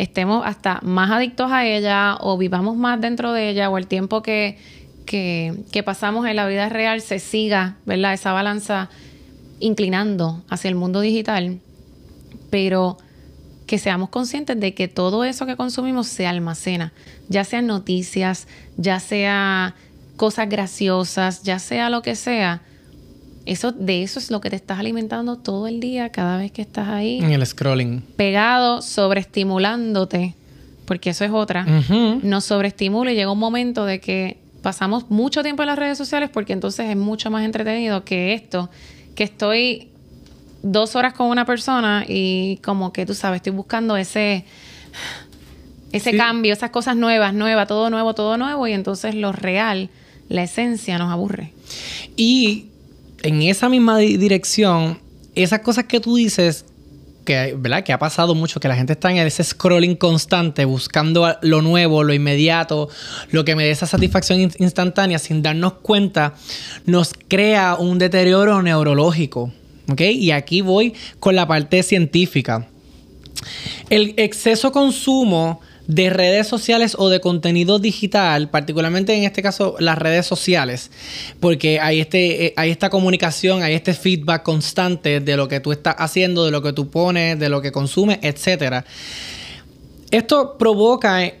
estemos 0.00 0.46
hasta 0.46 0.80
más 0.82 1.10
adictos 1.10 1.52
a 1.52 1.66
ella 1.66 2.16
o 2.20 2.38
vivamos 2.38 2.74
más 2.74 2.98
dentro 3.02 3.34
de 3.34 3.50
ella 3.50 3.68
o 3.68 3.76
el 3.76 3.86
tiempo 3.86 4.22
que, 4.22 4.56
que, 5.04 5.54
que 5.70 5.82
pasamos 5.82 6.26
en 6.26 6.36
la 6.36 6.46
vida 6.46 6.70
real 6.70 7.02
se 7.02 7.18
siga, 7.18 7.76
¿verdad? 7.84 8.14
Esa 8.14 8.32
balanza 8.32 8.88
inclinando 9.58 10.42
hacia 10.48 10.68
el 10.68 10.74
mundo 10.74 11.02
digital. 11.02 11.60
Pero 12.48 12.96
que 13.66 13.78
seamos 13.78 14.08
conscientes 14.08 14.58
de 14.58 14.72
que 14.74 14.88
todo 14.88 15.22
eso 15.22 15.44
que 15.44 15.54
consumimos 15.54 16.06
se 16.06 16.26
almacena, 16.26 16.94
ya 17.28 17.44
sean 17.44 17.66
noticias, 17.66 18.48
ya 18.78 19.00
sea 19.00 19.74
cosas 20.16 20.48
graciosas, 20.48 21.42
ya 21.42 21.58
sea 21.58 21.90
lo 21.90 22.00
que 22.00 22.16
sea. 22.16 22.62
Eso, 23.50 23.72
de 23.72 24.04
eso 24.04 24.20
es 24.20 24.30
lo 24.30 24.40
que 24.40 24.48
te 24.48 24.54
estás 24.54 24.78
alimentando 24.78 25.36
todo 25.36 25.66
el 25.66 25.80
día, 25.80 26.10
cada 26.10 26.38
vez 26.38 26.52
que 26.52 26.62
estás 26.62 26.86
ahí. 26.86 27.18
En 27.18 27.32
el 27.32 27.44
scrolling. 27.44 28.00
Pegado, 28.14 28.80
sobreestimulándote, 28.80 30.36
porque 30.84 31.10
eso 31.10 31.24
es 31.24 31.32
otra. 31.32 31.66
Nos 32.22 32.44
sobreestimula 32.44 33.10
y 33.10 33.16
llega 33.16 33.32
un 33.32 33.40
momento 33.40 33.86
de 33.86 33.98
que 33.98 34.38
pasamos 34.62 35.10
mucho 35.10 35.42
tiempo 35.42 35.64
en 35.64 35.66
las 35.66 35.80
redes 35.80 35.98
sociales 35.98 36.30
porque 36.32 36.52
entonces 36.52 36.88
es 36.88 36.96
mucho 36.96 37.28
más 37.32 37.44
entretenido 37.44 38.04
que 38.04 38.34
esto, 38.34 38.70
que 39.16 39.24
estoy 39.24 39.88
dos 40.62 40.94
horas 40.94 41.12
con 41.14 41.26
una 41.26 41.44
persona 41.44 42.04
y 42.06 42.58
como 42.58 42.92
que 42.92 43.04
tú 43.04 43.14
sabes, 43.14 43.38
estoy 43.38 43.52
buscando 43.52 43.96
ese, 43.96 44.44
ese 45.90 46.16
cambio, 46.16 46.52
esas 46.52 46.70
cosas 46.70 46.94
nuevas, 46.94 47.34
nuevas, 47.34 47.66
todo 47.66 47.90
nuevo, 47.90 48.14
todo 48.14 48.36
nuevo 48.36 48.68
y 48.68 48.74
entonces 48.74 49.16
lo 49.16 49.32
real, 49.32 49.90
la 50.28 50.44
esencia 50.44 50.98
nos 50.98 51.10
aburre. 51.10 51.52
Y 52.16 52.69
en 53.22 53.42
esa 53.42 53.68
misma 53.68 53.98
dirección, 53.98 54.98
esas 55.34 55.60
cosas 55.60 55.84
que 55.84 56.00
tú 56.00 56.16
dices, 56.16 56.64
que, 57.24 57.54
¿verdad? 57.56 57.84
que 57.84 57.92
ha 57.92 57.98
pasado 57.98 58.34
mucho, 58.34 58.60
que 58.60 58.68
la 58.68 58.76
gente 58.76 58.94
está 58.94 59.10
en 59.10 59.18
ese 59.18 59.44
scrolling 59.44 59.96
constante, 59.96 60.64
buscando 60.64 61.36
lo 61.42 61.62
nuevo, 61.62 62.02
lo 62.02 62.14
inmediato, 62.14 62.88
lo 63.30 63.44
que 63.44 63.54
me 63.54 63.64
dé 63.64 63.70
esa 63.70 63.86
satisfacción 63.86 64.40
instantánea 64.58 65.18
sin 65.18 65.42
darnos 65.42 65.74
cuenta, 65.74 66.34
nos 66.86 67.12
crea 67.28 67.76
un 67.78 67.98
deterioro 67.98 68.62
neurológico. 68.62 69.52
Y 69.98 70.30
aquí 70.30 70.60
voy 70.60 70.94
con 71.18 71.34
la 71.34 71.46
parte 71.48 71.82
científica. 71.82 72.68
El 73.88 74.14
exceso 74.16 74.70
consumo 74.70 75.60
de 75.90 76.08
redes 76.08 76.46
sociales 76.46 76.94
o 76.96 77.08
de 77.08 77.20
contenido 77.20 77.80
digital, 77.80 78.48
particularmente 78.48 79.12
en 79.12 79.24
este 79.24 79.42
caso 79.42 79.74
las 79.80 79.98
redes 79.98 80.24
sociales, 80.24 80.92
porque 81.40 81.80
hay, 81.80 81.98
este, 82.00 82.46
eh, 82.46 82.54
hay 82.56 82.70
esta 82.70 82.90
comunicación, 82.90 83.64
hay 83.64 83.74
este 83.74 83.92
feedback 83.94 84.44
constante 84.44 85.18
de 85.18 85.36
lo 85.36 85.48
que 85.48 85.58
tú 85.58 85.72
estás 85.72 85.96
haciendo, 85.98 86.44
de 86.44 86.52
lo 86.52 86.62
que 86.62 86.72
tú 86.72 86.90
pones, 86.90 87.40
de 87.40 87.48
lo 87.48 87.60
que 87.60 87.72
consumes, 87.72 88.20
etc. 88.22 88.84
Esto 90.12 90.56
provoca 90.58 91.24
eh, 91.24 91.32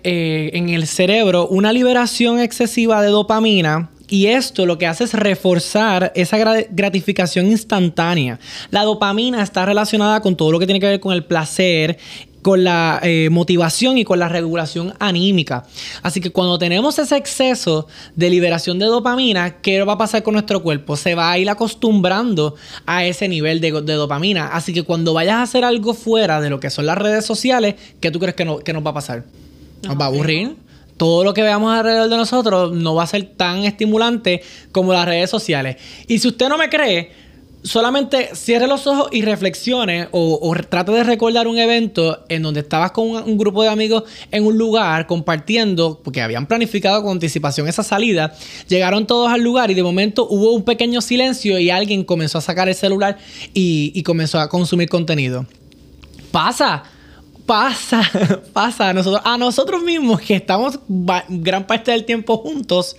en 0.52 0.68
el 0.70 0.88
cerebro 0.88 1.46
una 1.46 1.72
liberación 1.72 2.40
excesiva 2.40 3.02
de 3.02 3.08
dopamina 3.08 3.90
y 4.10 4.26
esto 4.26 4.66
lo 4.66 4.76
que 4.76 4.88
hace 4.88 5.04
es 5.04 5.14
reforzar 5.14 6.10
esa 6.16 6.36
gratificación 6.70 7.46
instantánea. 7.46 8.40
La 8.70 8.82
dopamina 8.82 9.40
está 9.40 9.64
relacionada 9.64 10.20
con 10.20 10.36
todo 10.36 10.50
lo 10.50 10.58
que 10.58 10.66
tiene 10.66 10.80
que 10.80 10.86
ver 10.86 11.00
con 11.00 11.12
el 11.12 11.24
placer 11.24 11.96
con 12.42 12.64
la 12.64 13.00
eh, 13.02 13.28
motivación 13.30 13.98
y 13.98 14.04
con 14.04 14.18
la 14.18 14.28
regulación 14.28 14.94
anímica. 14.98 15.64
Así 16.02 16.20
que 16.20 16.30
cuando 16.30 16.58
tenemos 16.58 16.98
ese 16.98 17.16
exceso 17.16 17.86
de 18.16 18.30
liberación 18.30 18.78
de 18.78 18.86
dopamina, 18.86 19.60
¿qué 19.60 19.82
va 19.82 19.94
a 19.94 19.98
pasar 19.98 20.22
con 20.22 20.34
nuestro 20.34 20.62
cuerpo? 20.62 20.96
Se 20.96 21.14
va 21.14 21.30
a 21.30 21.38
ir 21.38 21.50
acostumbrando 21.50 22.54
a 22.86 23.04
ese 23.04 23.28
nivel 23.28 23.60
de, 23.60 23.70
dopamina. 23.70 24.48
Así 24.48 24.72
que 24.72 24.82
cuando 24.82 25.12
vayas 25.12 25.36
a 25.36 25.42
hacer 25.42 25.64
algo 25.64 25.94
fuera 25.94 26.40
de 26.40 26.50
lo 26.50 26.60
que 26.60 26.70
son 26.70 26.86
las 26.86 26.98
redes 26.98 27.26
sociales, 27.26 27.74
¿qué 28.00 28.10
tú 28.10 28.18
crees 28.18 28.34
que, 28.34 28.44
no, 28.44 28.58
que 28.58 28.72
nos 28.72 28.84
va 28.84 28.90
a 28.90 28.94
pasar? 28.94 29.24
¿Nos 29.82 29.98
va 29.98 30.04
a 30.04 30.08
aburrir? 30.08 30.56
todo 30.96 31.24
lo 31.24 31.32
que 31.32 31.42
veamos 31.42 31.72
alrededor 31.72 32.10
de 32.10 32.16
nosotros 32.18 32.72
no 32.74 32.94
va 32.94 33.04
a 33.04 33.06
ser 33.06 33.24
tan 33.24 33.64
estimulante 33.64 34.42
como 34.70 34.92
las 34.92 35.06
redes 35.06 35.30
sociales. 35.30 35.78
Y 36.06 36.18
si 36.18 36.28
usted 36.28 36.50
no 36.50 36.58
me 36.58 36.68
cree, 36.68 37.10
solamente 37.62 38.30
cierre 38.34 38.66
los 38.66 38.86
ojos 38.86 39.08
y 39.12 39.22
reflexione 39.22 40.08
o, 40.12 40.54
trate 40.68 40.92
de 40.92 41.04
recordar 41.04 41.46
un 41.46 41.58
evento 41.58 42.24
en 42.28 42.42
donde 42.42 42.60
estabas 42.60 42.92
con 42.92 43.08
un, 43.08 43.38
grupo 43.38 43.62
de 43.62 43.68
amigos 43.68 44.04
en 44.30 44.44
un 44.44 44.56
lugar 44.56 45.06
compartiendo, 45.06 46.00
porque 46.02 46.22
habían 46.22 46.46
planificado 46.46 47.02
con 47.02 47.12
anticipación 47.12 47.68
esa 47.68 47.82
salida, 47.82 48.34
llegaron 48.68 49.06
todos 49.06 49.30
al 49.30 49.42
lugar 49.42 49.70
y 49.70 49.74
de 49.74 49.82
momento 49.82 50.26
hubo 50.28 50.52
un 50.52 50.64
pequeño 50.64 51.00
silencio 51.00 51.58
y 51.58 51.70
alguien 51.70 52.04
comenzó 52.04 52.38
a 52.38 52.40
sacar 52.40 52.68
el 52.68 52.74
celular 52.74 53.18
y, 53.54 53.92
y 53.94 54.02
comenzó 54.02 54.40
a 54.40 54.48
consumir 54.48 54.88
contenido. 54.88 55.46
Pasa 56.30 56.84
pasa, 57.50 58.08
pasa 58.52 58.90
a 58.90 58.92
nosotros, 58.92 59.22
a 59.24 59.36
nosotros 59.36 59.82
mismos 59.82 60.20
que 60.20 60.36
estamos 60.36 60.78
gran 61.28 61.66
parte 61.66 61.90
del 61.90 62.04
tiempo 62.04 62.36
juntos, 62.38 62.94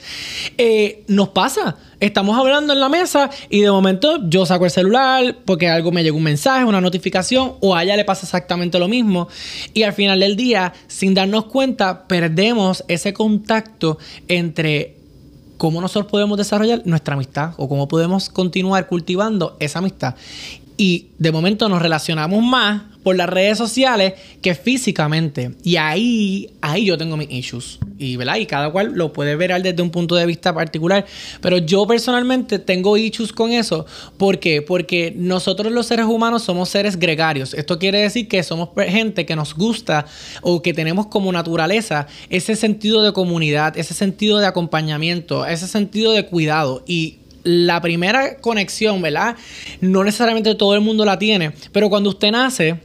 eh, 0.58 1.06
nos 1.08 1.30
pasa. 1.30 1.78
Estamos 2.02 2.38
hablando 2.38 2.74
en 2.74 2.82
la 2.82 2.90
mesa 2.90 3.30
y 3.50 3.62
de 3.62 3.72
momento 3.72 4.28
yo 4.28 4.46
saco 4.46 4.66
el 4.66 4.72
celular 4.72 5.38
porque 5.46 5.70
algo 5.70 5.94
me 5.94 6.04
llegó 6.04 6.18
un 6.18 6.24
mensaje, 6.24 6.66
una 6.66 6.82
notificación 6.82 7.54
o 7.62 7.74
a 7.74 7.84
ella 7.84 7.96
le 7.96 8.04
pasa 8.04 8.26
exactamente 8.26 8.78
lo 8.78 8.90
mismo. 8.90 9.30
Y 9.74 9.84
al 9.84 9.94
final 9.94 10.20
del 10.20 10.36
día, 10.36 10.74
sin 10.88 11.14
darnos 11.14 11.46
cuenta, 11.46 12.06
perdemos 12.10 12.84
ese 12.90 13.14
contacto 13.14 14.00
entre 14.28 14.98
cómo 15.62 15.80
nosotros 15.80 16.12
podemos 16.12 16.40
desarrollar 16.40 16.82
nuestra 16.86 17.14
amistad 17.14 17.54
o 17.56 17.70
cómo 17.70 17.88
podemos 17.88 18.30
continuar 18.30 18.88
cultivando 18.88 19.56
esa 19.60 19.80
amistad. 19.80 20.16
Y 20.82 21.10
de 21.20 21.32
momento 21.32 21.70
nos 21.70 21.80
relacionamos 21.80 22.44
más 22.44 22.82
por 23.04 23.16
las 23.16 23.30
redes 23.30 23.56
sociales 23.56 24.14
que 24.42 24.56
físicamente. 24.56 25.52
Y 25.64 25.76
ahí, 25.76 26.50
ahí 26.60 26.86
yo 26.86 26.98
tengo 26.98 27.18
mis 27.18 27.30
issues. 27.30 27.78
Y, 28.00 28.16
¿verdad? 28.16 28.38
y 28.38 28.48
cada 28.48 28.72
cual 28.72 28.94
lo 28.96 29.14
puede 29.14 29.36
ver 29.36 29.62
desde 29.62 29.80
un 29.84 29.92
punto 29.92 30.16
de 30.16 30.26
vista 30.26 30.56
particular. 30.56 31.06
Pero 31.40 31.60
yo 31.60 31.86
personalmente 31.86 32.58
tengo 32.58 32.98
issues 32.98 33.32
con 33.32 33.52
eso. 33.52 33.86
¿Por 34.18 34.40
qué? 34.40 34.64
Porque 34.64 35.14
nosotros 35.16 35.72
los 35.72 35.86
seres 35.86 36.08
humanos 36.08 36.42
somos 36.42 36.70
seres 36.70 36.98
gregarios. 36.98 37.54
Esto 37.54 37.78
quiere 37.78 38.00
decir 38.00 38.28
que 38.28 38.42
somos 38.42 38.70
gente 38.76 39.28
que 39.28 39.36
nos 39.36 39.54
gusta 39.54 40.08
o 40.42 40.64
que 40.64 40.74
tenemos 40.74 41.06
como 41.06 41.32
naturaleza 41.32 42.08
ese 42.32 42.56
sentido 42.56 43.04
de 43.04 43.14
comunidad, 43.14 43.78
ese 43.78 43.94
sentido 43.94 44.40
de 44.40 44.48
acompañamiento, 44.48 45.46
ese 45.46 45.68
sentido 45.68 46.12
de 46.14 46.26
cuidado. 46.26 46.84
Y 46.88 47.20
la 47.44 47.82
primera 47.82 48.38
conexión, 48.38 49.02
¿verdad? 49.02 49.36
No 49.80 50.04
necesariamente 50.04 50.56
todo 50.56 50.76
el 50.76 50.82
mundo 50.82 51.06
la 51.06 51.18
tiene, 51.18 51.52
pero 51.72 51.90
cuando 51.90 52.10
usted 52.10 52.32
nace, 52.32 52.80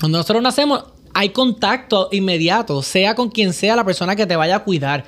cuando 0.00 0.18
nosotros 0.18 0.42
nacemos, 0.42 0.84
hay 1.14 1.30
contacto 1.30 2.08
inmediato, 2.12 2.82
sea 2.82 3.14
con 3.14 3.30
quien 3.30 3.52
sea 3.52 3.74
la 3.74 3.84
persona 3.84 4.14
que 4.14 4.26
te 4.26 4.36
vaya 4.36 4.56
a 4.56 4.64
cuidar. 4.64 5.04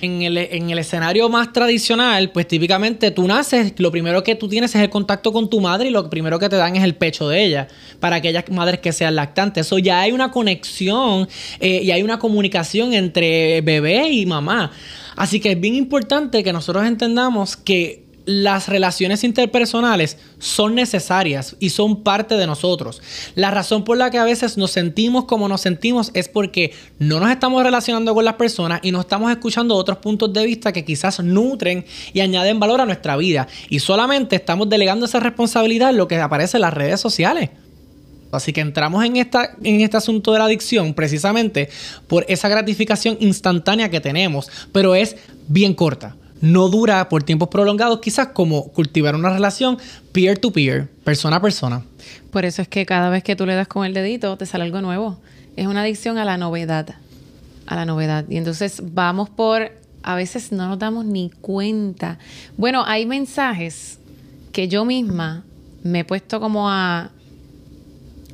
En 0.00 0.22
el, 0.22 0.38
en 0.38 0.70
el, 0.70 0.78
escenario 0.78 1.28
más 1.28 1.52
tradicional, 1.52 2.30
pues 2.30 2.46
típicamente 2.46 3.10
tú 3.10 3.26
naces, 3.26 3.72
lo 3.78 3.90
primero 3.90 4.22
que 4.22 4.36
tú 4.36 4.48
tienes 4.48 4.72
es 4.76 4.80
el 4.80 4.90
contacto 4.90 5.32
con 5.32 5.50
tu 5.50 5.60
madre 5.60 5.88
y 5.88 5.90
lo 5.90 6.08
primero 6.08 6.38
que 6.38 6.48
te 6.48 6.54
dan 6.54 6.76
es 6.76 6.84
el 6.84 6.94
pecho 6.94 7.28
de 7.28 7.42
ella, 7.42 7.66
para 7.98 8.14
aquellas 8.14 8.48
madres 8.48 8.78
que 8.78 8.92
sean 8.92 9.16
lactantes. 9.16 9.66
Eso 9.66 9.78
ya 9.80 10.00
hay 10.00 10.12
una 10.12 10.30
conexión 10.30 11.28
eh, 11.58 11.80
y 11.82 11.90
hay 11.90 12.04
una 12.04 12.20
comunicación 12.20 12.92
entre 12.92 13.60
bebé 13.62 14.08
y 14.10 14.24
mamá. 14.24 14.70
Así 15.16 15.40
que 15.40 15.50
es 15.50 15.60
bien 15.60 15.74
importante 15.74 16.44
que 16.44 16.52
nosotros 16.52 16.86
entendamos 16.86 17.56
que 17.56 18.07
las 18.28 18.68
relaciones 18.68 19.24
interpersonales 19.24 20.18
son 20.38 20.74
necesarias 20.74 21.56
y 21.60 21.70
son 21.70 22.02
parte 22.02 22.34
de 22.36 22.46
nosotros. 22.46 23.00
La 23.34 23.50
razón 23.50 23.84
por 23.84 23.96
la 23.96 24.10
que 24.10 24.18
a 24.18 24.24
veces 24.24 24.58
nos 24.58 24.70
sentimos 24.70 25.24
como 25.24 25.48
nos 25.48 25.62
sentimos 25.62 26.10
es 26.12 26.28
porque 26.28 26.74
no 26.98 27.20
nos 27.20 27.30
estamos 27.30 27.62
relacionando 27.62 28.14
con 28.14 28.26
las 28.26 28.34
personas 28.34 28.80
y 28.82 28.92
no 28.92 29.00
estamos 29.00 29.30
escuchando 29.30 29.74
otros 29.74 29.96
puntos 29.96 30.30
de 30.34 30.44
vista 30.44 30.74
que 30.74 30.84
quizás 30.84 31.20
nutren 31.20 31.86
y 32.12 32.20
añaden 32.20 32.60
valor 32.60 32.82
a 32.82 32.84
nuestra 32.84 33.16
vida. 33.16 33.48
Y 33.70 33.78
solamente 33.78 34.36
estamos 34.36 34.68
delegando 34.68 35.06
esa 35.06 35.20
responsabilidad 35.20 35.88
en 35.88 35.96
lo 35.96 36.06
que 36.06 36.20
aparece 36.20 36.58
en 36.58 36.62
las 36.62 36.74
redes 36.74 37.00
sociales. 37.00 37.48
Así 38.30 38.52
que 38.52 38.60
entramos 38.60 39.06
en, 39.06 39.16
en 39.16 39.80
este 39.80 39.96
asunto 39.96 40.34
de 40.34 40.38
la 40.38 40.44
adicción 40.44 40.92
precisamente 40.92 41.70
por 42.08 42.26
esa 42.28 42.50
gratificación 42.50 43.16
instantánea 43.20 43.88
que 43.88 44.02
tenemos, 44.02 44.50
pero 44.70 44.94
es 44.94 45.16
bien 45.48 45.72
corta 45.72 46.14
no 46.40 46.68
dura 46.68 47.08
por 47.08 47.22
tiempos 47.22 47.48
prolongados, 47.48 48.00
quizás 48.00 48.28
como 48.28 48.68
cultivar 48.68 49.14
una 49.14 49.30
relación 49.30 49.78
peer-to-peer, 50.12 50.88
persona 51.04 51.36
a 51.36 51.40
persona. 51.40 51.82
Por 52.30 52.44
eso 52.44 52.62
es 52.62 52.68
que 52.68 52.86
cada 52.86 53.10
vez 53.10 53.22
que 53.22 53.36
tú 53.36 53.46
le 53.46 53.54
das 53.54 53.68
con 53.68 53.84
el 53.84 53.94
dedito, 53.94 54.36
te 54.36 54.46
sale 54.46 54.64
algo 54.64 54.80
nuevo. 54.80 55.18
Es 55.56 55.66
una 55.66 55.82
adicción 55.82 56.18
a 56.18 56.24
la 56.24 56.36
novedad. 56.36 56.94
A 57.66 57.76
la 57.76 57.84
novedad. 57.84 58.24
Y 58.28 58.36
entonces 58.36 58.82
vamos 58.82 59.28
por. 59.28 59.72
A 60.02 60.14
veces 60.14 60.52
no 60.52 60.68
nos 60.68 60.78
damos 60.78 61.04
ni 61.04 61.30
cuenta. 61.40 62.18
Bueno, 62.56 62.84
hay 62.86 63.04
mensajes 63.04 63.98
que 64.52 64.68
yo 64.68 64.84
misma 64.84 65.44
me 65.82 66.00
he 66.00 66.04
puesto 66.04 66.40
como 66.40 66.70
a, 66.70 67.10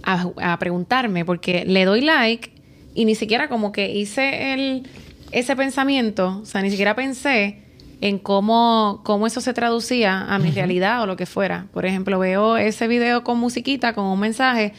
a, 0.03 0.31
a 0.43 0.59
preguntarme, 0.59 1.25
porque 1.25 1.65
le 1.65 1.85
doy 1.85 2.01
like 2.03 2.53
y 2.95 3.05
ni 3.05 3.15
siquiera 3.15 3.49
como 3.49 3.73
que 3.73 3.91
hice 3.93 4.53
el, 4.53 4.89
ese 5.33 5.57
pensamiento, 5.57 6.41
o 6.43 6.47
sea, 6.47 6.63
ni 6.63 6.71
siquiera 6.71 6.95
pensé 6.95 7.64
en 8.05 8.19
cómo, 8.19 9.01
cómo 9.03 9.27
eso 9.27 9.41
se 9.41 9.55
traducía 9.55 10.27
a 10.29 10.39
mi 10.39 10.51
realidad 10.51 11.03
o 11.03 11.07
lo 11.07 11.17
que 11.17 11.25
fuera. 11.25 11.69
Por 11.73 11.87
ejemplo, 11.87 12.19
veo 12.19 12.59
ese 12.59 12.87
video 12.87 13.25
con 13.25 13.39
musiquita, 13.39 13.95
con 13.95 14.05
un 14.05 14.21
mensaje, 14.21 14.75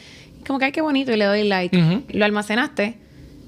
como 0.46 0.60
que 0.60 0.66
ay, 0.66 0.70
qué 0.70 0.80
bonito, 0.80 1.10
y 1.10 1.16
le 1.16 1.24
doy 1.24 1.42
like. 1.42 2.04
Lo 2.10 2.24
almacenaste, 2.24 2.98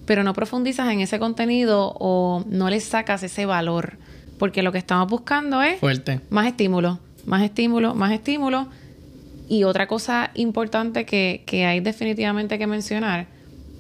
pero 0.05 0.25
no 0.25 0.35
profundizas 0.35 0.91
en 0.91 0.99
ese 0.99 1.21
contenido 1.21 1.95
o 2.01 2.45
no 2.49 2.71
le 2.71 2.81
sacas 2.81 3.23
ese 3.23 3.47
valor. 3.47 3.99
Porque 4.41 4.65
lo 4.65 4.73
que 4.73 4.79
estamos 4.79 5.09
buscando 5.09 5.63
es 5.63 5.79
Fuerte. 5.79 6.23
más 6.29 6.49
estímulo, 6.49 6.99
más 7.25 7.45
estímulo, 7.45 7.95
más 7.95 8.11
estímulo. 8.11 8.67
Y 9.49 9.63
otra 9.63 9.87
cosa 9.87 10.33
importante 10.35 11.07
que, 11.07 11.45
que 11.47 11.67
hay 11.67 11.79
definitivamente 11.79 12.59
que 12.59 12.67
mencionar, 12.67 13.29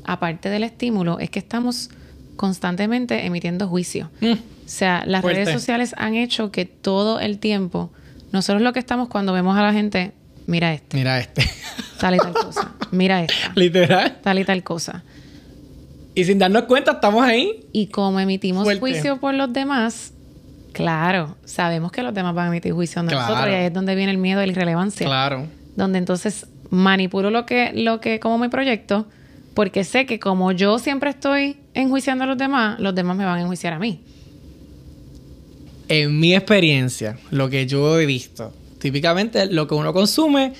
aparte 0.05 0.49
del 0.49 0.63
estímulo, 0.63 1.19
es 1.19 1.29
que 1.31 1.41
estamos 1.41 1.91
constantemente 2.37 3.27
emitiendo 3.27 3.67
juicio. 3.67 4.13
Mm. 4.21 4.58
O 4.69 4.71
sea, 4.71 5.03
las 5.07 5.25
redes 5.25 5.51
sociales 5.51 5.95
han 5.97 6.15
hecho 6.15 6.53
que 6.53 6.67
todo 6.67 7.21
el 7.21 7.39
tiempo, 7.39 7.91
nosotros 8.33 8.61
lo 8.61 8.75
que 8.75 8.79
estamos 8.79 9.09
cuando 9.09 9.33
vemos 9.33 9.57
a 9.57 9.63
la 9.63 9.73
gente, 9.73 10.13
mira 10.47 10.75
este. 10.75 10.95
Mira 10.95 11.19
este. 11.19 11.43
Tal 11.99 12.17
y 12.17 12.19
tal 12.19 12.35
cosa. 12.35 12.75
Mira 12.91 13.23
esta. 13.23 13.53
Literal. 13.55 14.19
Tal 14.23 14.39
y 14.39 14.45
tal 14.45 14.63
cosa. 14.63 15.03
Y 16.15 16.25
sin 16.25 16.39
darnos 16.39 16.65
cuenta, 16.65 16.93
estamos 16.93 17.25
ahí. 17.25 17.67
Y 17.73 17.87
como 17.87 18.21
emitimos 18.21 18.69
juicio 18.79 19.19
por 19.19 19.33
los 19.33 19.51
demás, 19.55 20.13
claro, 20.73 21.37
sabemos 21.47 21.91
que 21.91 22.03
los 22.03 22.13
demás 22.13 22.35
van 22.35 22.45
a 22.45 22.49
emitir 22.49 22.75
juicio 22.75 23.03
de 23.03 23.15
nosotros 23.15 23.49
y 23.49 23.55
ahí 23.55 23.65
es 23.65 23.73
donde 23.73 23.95
viene 23.95 24.13
el 24.13 24.19
miedo 24.19 24.39
de 24.41 24.49
la 24.49 24.53
irrelevancia. 24.53 25.07
Claro. 25.07 25.47
Donde 25.77 25.99
entonces 25.99 26.47
manipulo 26.69 27.31
lo 27.31 27.47
que, 27.47 27.73
lo 27.75 28.01
que, 28.01 28.21
como 28.21 28.37
mi 28.37 28.49
proyecto, 28.49 29.07
porque 29.55 29.83
sé 29.83 30.05
que 30.05 30.21
como 30.21 30.53
yo 30.53 30.79
siempre 30.79 31.09
estoy 31.09 31.57
enjuiciando 31.73 32.25
a 32.25 32.27
los 32.27 32.37
demás, 32.37 32.79
los 32.79 32.95
demás 32.95 33.17
me 33.17 33.25
van 33.25 33.39
a 33.39 33.41
enjuiciar 33.41 33.73
a 33.73 33.79
mí 33.79 34.03
en 35.89 36.19
mi 36.19 36.35
experiencia, 36.35 37.19
lo 37.31 37.49
que 37.49 37.67
yo 37.67 37.99
he 37.99 38.07
visto, 38.07 38.53
típicamente 38.79 39.47
lo 39.47 39.67
que 39.67 39.75
uno 39.75 39.93
consume 39.93 40.53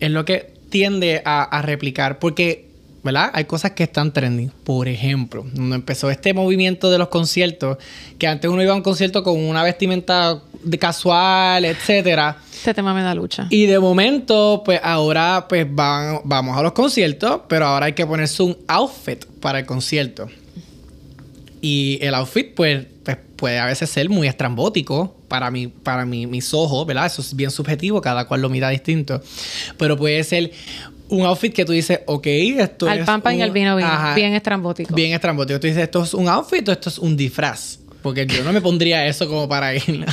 es 0.00 0.10
lo 0.10 0.24
que 0.24 0.52
tiende 0.68 1.22
a, 1.24 1.62
replicar, 1.62 2.18
porque, 2.18 2.68
¿verdad? 3.04 3.30
Hay 3.32 3.44
cosas 3.44 3.72
que 3.72 3.84
están 3.84 4.12
trending. 4.12 4.50
Por 4.64 4.88
ejemplo, 4.88 5.46
cuando 5.54 5.76
empezó 5.76 6.10
este 6.10 6.34
movimiento 6.34 6.90
de 6.90 6.98
los 6.98 7.08
conciertos, 7.08 7.78
que 8.18 8.26
antes 8.26 8.50
uno 8.50 8.62
iba 8.62 8.72
a 8.72 8.76
un 8.76 8.82
concierto 8.82 9.22
con 9.22 9.38
una 9.38 9.62
vestimenta 9.62 10.42
de 10.64 10.78
casual, 10.78 11.64
etcétera. 11.64 12.38
Este 12.52 12.74
tema 12.74 12.92
me 12.92 13.02
da 13.02 13.14
lucha. 13.14 13.46
Y 13.50 13.66
de 13.66 13.78
momento, 13.78 14.62
pues 14.64 14.80
ahora 14.82 15.46
pues 15.48 15.66
van, 15.72 16.22
vamos 16.24 16.56
a 16.56 16.62
los 16.62 16.72
conciertos, 16.72 17.42
pero 17.48 17.66
ahora 17.66 17.86
hay 17.86 17.92
que 17.92 18.06
ponerse 18.06 18.42
un 18.42 18.56
outfit 18.66 19.24
para 19.40 19.60
el 19.60 19.66
concierto. 19.66 20.28
Y 21.66 21.98
el 22.02 22.14
outfit, 22.14 22.54
pues, 22.54 22.84
pues, 23.02 23.16
puede 23.36 23.58
a 23.58 23.64
veces 23.64 23.88
ser 23.88 24.10
muy 24.10 24.28
estrambótico 24.28 25.16
para, 25.28 25.50
mi, 25.50 25.68
para 25.68 26.04
mis 26.04 26.52
ojos, 26.52 26.86
¿verdad? 26.86 27.06
Eso 27.06 27.22
es 27.22 27.34
bien 27.34 27.50
subjetivo, 27.50 28.02
cada 28.02 28.26
cual 28.26 28.42
lo 28.42 28.50
mira 28.50 28.68
distinto. 28.68 29.22
Pero 29.78 29.96
puede 29.96 30.22
ser 30.24 30.52
un 31.08 31.24
outfit 31.24 31.54
que 31.54 31.64
tú 31.64 31.72
dices, 31.72 32.00
ok, 32.04 32.26
esto 32.26 32.86
es. 32.86 33.08
Al 33.08 33.22
pan 33.22 33.38
y 33.38 33.40
al 33.40 33.50
vino 33.50 33.76
bien 33.76 34.34
estrambótico. 34.34 34.94
Bien 34.94 35.14
estrambótico. 35.14 35.58
Tú 35.58 35.66
dices, 35.66 35.84
esto 35.84 36.02
es 36.02 36.12
un 36.12 36.28
outfit 36.28 36.68
o 36.68 36.72
esto 36.72 36.90
es 36.90 36.98
un 36.98 37.16
disfraz. 37.16 37.78
Porque 38.04 38.26
yo 38.26 38.44
no 38.44 38.52
me 38.52 38.60
pondría 38.60 39.06
eso 39.06 39.26
como 39.26 39.48
para 39.48 39.74
ir 39.74 40.04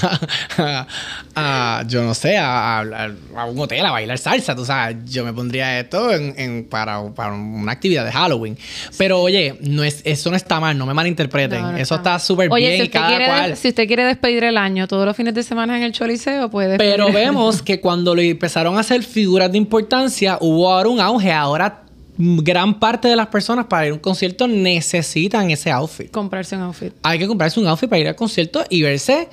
a, 1.36 1.84
yo 1.90 2.02
no 2.04 2.14
sé, 2.14 2.38
a, 2.38 3.12
un 3.50 3.60
hotel 3.60 3.86
a 3.86 3.92
bailar 3.92 4.18
salsa, 4.18 4.56
tú 4.56 4.64
sabes. 4.64 4.96
Yo 5.12 5.26
me 5.26 5.34
pondría 5.34 5.78
esto 5.78 6.10
en, 6.14 6.70
para, 6.70 7.00
una 7.00 7.70
actividad 7.70 8.06
de 8.06 8.14
Halloween. 8.14 8.58
Pero 8.98 9.20
oye, 9.20 9.58
no 9.60 9.84
es, 9.84 10.04
eso 10.06 10.30
no 10.30 10.38
está 10.38 10.62
mal, 10.62 10.78
no 10.78 10.86
me 10.86 10.94
malinterpreten. 10.94 11.80
eso 11.80 11.96
está 11.96 12.18
súper 12.18 12.50
bien 12.50 12.82
si 12.82 12.88
cada 12.88 13.26
cual. 13.26 13.58
Si 13.58 13.68
usted 13.68 13.86
quiere 13.88 14.06
despedir 14.06 14.46
el 14.46 14.56
año 14.56 14.88
todos 14.88 15.06
los 15.06 15.18
fines 15.18 15.34
de 15.34 15.44
semana 15.44 15.76
en 15.76 15.84
el 15.84 15.92
Choliseo, 15.92 16.50
puede. 16.50 16.78
Pero 16.78 17.12
vemos 17.12 17.62
que 17.62 17.82
cuando 17.82 18.16
le 18.16 18.30
empezaron 18.30 18.78
a 18.78 18.80
hacer 18.80 19.04
figuras 19.04 19.52
de 19.52 19.58
importancia, 19.58 20.38
hubo 20.40 20.72
ahora 20.72 20.88
un 20.88 21.02
auge. 21.02 21.34
Ahora 21.34 21.84
gran 22.18 22.80
parte 22.80 23.08
de 23.08 23.16
las 23.16 23.28
personas 23.28 23.66
para 23.66 23.86
ir 23.88 23.92
a 23.92 23.94
un 23.96 24.00
concierto 24.00 24.48
necesitan 24.48 25.50
ese 25.52 25.72
outfit. 25.72 26.12
Comprarse 26.12 26.56
un 26.56 26.64
outfit. 26.64 26.94
Hay 27.04 27.20
que 27.20 27.28
comprarse 27.28 27.60
un 27.60 27.68
outfit 27.68 27.90
para 27.90 28.00
ir 28.00 28.08
al 28.08 28.16
concierto 28.16 28.64
y 28.70 28.82
verse. 28.82 29.30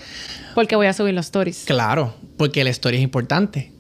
Porque 0.55 0.77
voy 0.77 0.87
a 0.87 0.93
subir 0.93 1.14
los 1.14 1.27
stories. 1.27 1.64
Claro, 1.67 2.14
porque 2.37 2.61
el 2.61 2.69
story 2.69 2.99
es 2.99 3.03
importante. 3.03 3.73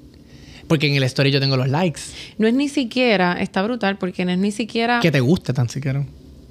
Porque 0.66 0.86
en 0.86 0.96
el 0.96 1.02
story 1.04 1.30
yo 1.30 1.40
tengo 1.40 1.56
los 1.56 1.68
likes. 1.68 2.00
No 2.36 2.46
es 2.46 2.54
ni 2.54 2.68
siquiera, 2.68 3.38
está 3.40 3.62
brutal, 3.62 3.96
porque 3.96 4.24
no 4.24 4.32
es 4.32 4.38
ni 4.38 4.52
siquiera. 4.52 5.00
Que 5.00 5.10
te 5.10 5.20
guste 5.20 5.52
tan 5.52 5.68
siquiera. 5.68 6.04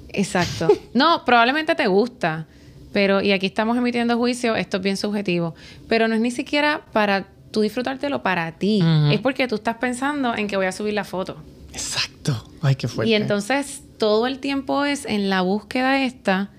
Exacto. 0.08 0.68
no, 0.94 1.24
probablemente 1.24 1.74
te 1.74 1.86
gusta. 1.86 2.46
Pero, 2.92 3.20
y 3.20 3.32
aquí 3.32 3.46
estamos 3.46 3.76
emitiendo 3.76 4.16
juicio, 4.16 4.56
esto 4.56 4.78
es 4.78 4.82
bien 4.82 4.96
subjetivo. 4.96 5.54
Pero 5.88 6.08
no 6.08 6.14
es 6.14 6.20
ni 6.20 6.30
siquiera 6.30 6.82
para 6.92 7.28
tú 7.52 7.60
disfrutártelo 7.60 8.22
para 8.22 8.52
ti. 8.52 8.82
Es 9.12 9.20
porque 9.20 9.46
tú 9.46 9.56
estás 9.56 9.76
pensando 9.76 10.34
en 10.34 10.48
que 10.48 10.56
voy 10.56 10.66
a 10.66 10.72
subir 10.72 10.94
la 10.94 11.04
foto. 11.04 11.36
Exacto. 11.78 12.44
Ay, 12.60 12.74
qué 12.74 12.88
fuerte. 12.88 13.10
Y 13.10 13.14
entonces 13.14 13.82
todo 13.98 14.26
el 14.26 14.40
tiempo 14.40 14.84
es 14.84 15.04
en 15.06 15.30
la 15.30 15.42
búsqueda 15.42 16.02
esta 16.02 16.50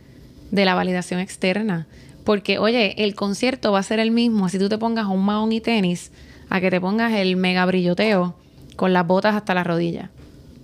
de 0.52 0.66
la 0.66 0.76
validación 0.76 1.20
externa. 1.20 1.88
Porque, 2.24 2.58
oye, 2.58 3.04
el 3.04 3.16
concierto 3.16 3.72
va 3.72 3.80
a 3.80 3.84
ser 3.84 4.00
el 4.00 4.12
mismo 4.12 4.50
si 4.50 4.60
tú 4.60 4.70
te 4.70 4.78
pongas 4.78 5.08
un 5.08 5.26
mahón 5.26 5.52
y 5.52 5.62
tenis 5.62 6.12
a 6.50 6.62
que 6.62 6.72
te 6.72 6.80
pongas 6.80 7.14
el 7.14 7.36
mega 7.36 7.66
brilloteo 7.66 8.36
con 8.76 8.94
las 8.94 9.06
botas 9.06 9.36
hasta 9.36 9.54
la 9.54 9.64
rodilla. 9.64 10.10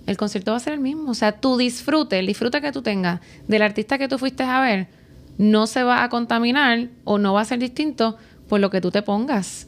El 0.06 0.16
concierto 0.16 0.52
va 0.52 0.56
a 0.56 0.60
ser 0.60 0.72
el 0.72 0.80
mismo. 0.80 1.10
O 1.10 1.14
sea, 1.14 1.32
tu 1.32 1.58
disfrute, 1.58 2.18
el 2.18 2.26
disfrute 2.26 2.60
que 2.60 2.72
tú 2.72 2.82
tengas 2.82 3.20
del 3.48 3.62
artista 3.62 3.98
que 3.98 4.08
tú 4.08 4.18
fuiste 4.18 4.42
a 4.42 4.60
ver, 4.60 4.88
no 5.36 5.66
se 5.66 5.82
va 5.82 6.02
a 6.02 6.08
contaminar 6.08 6.88
o 7.04 7.18
no 7.18 7.34
va 7.34 7.42
a 7.42 7.44
ser 7.44 7.58
distinto 7.58 8.16
por 8.48 8.60
lo 8.60 8.70
que 8.70 8.80
tú 8.80 8.90
te 8.90 9.02
pongas. 9.02 9.66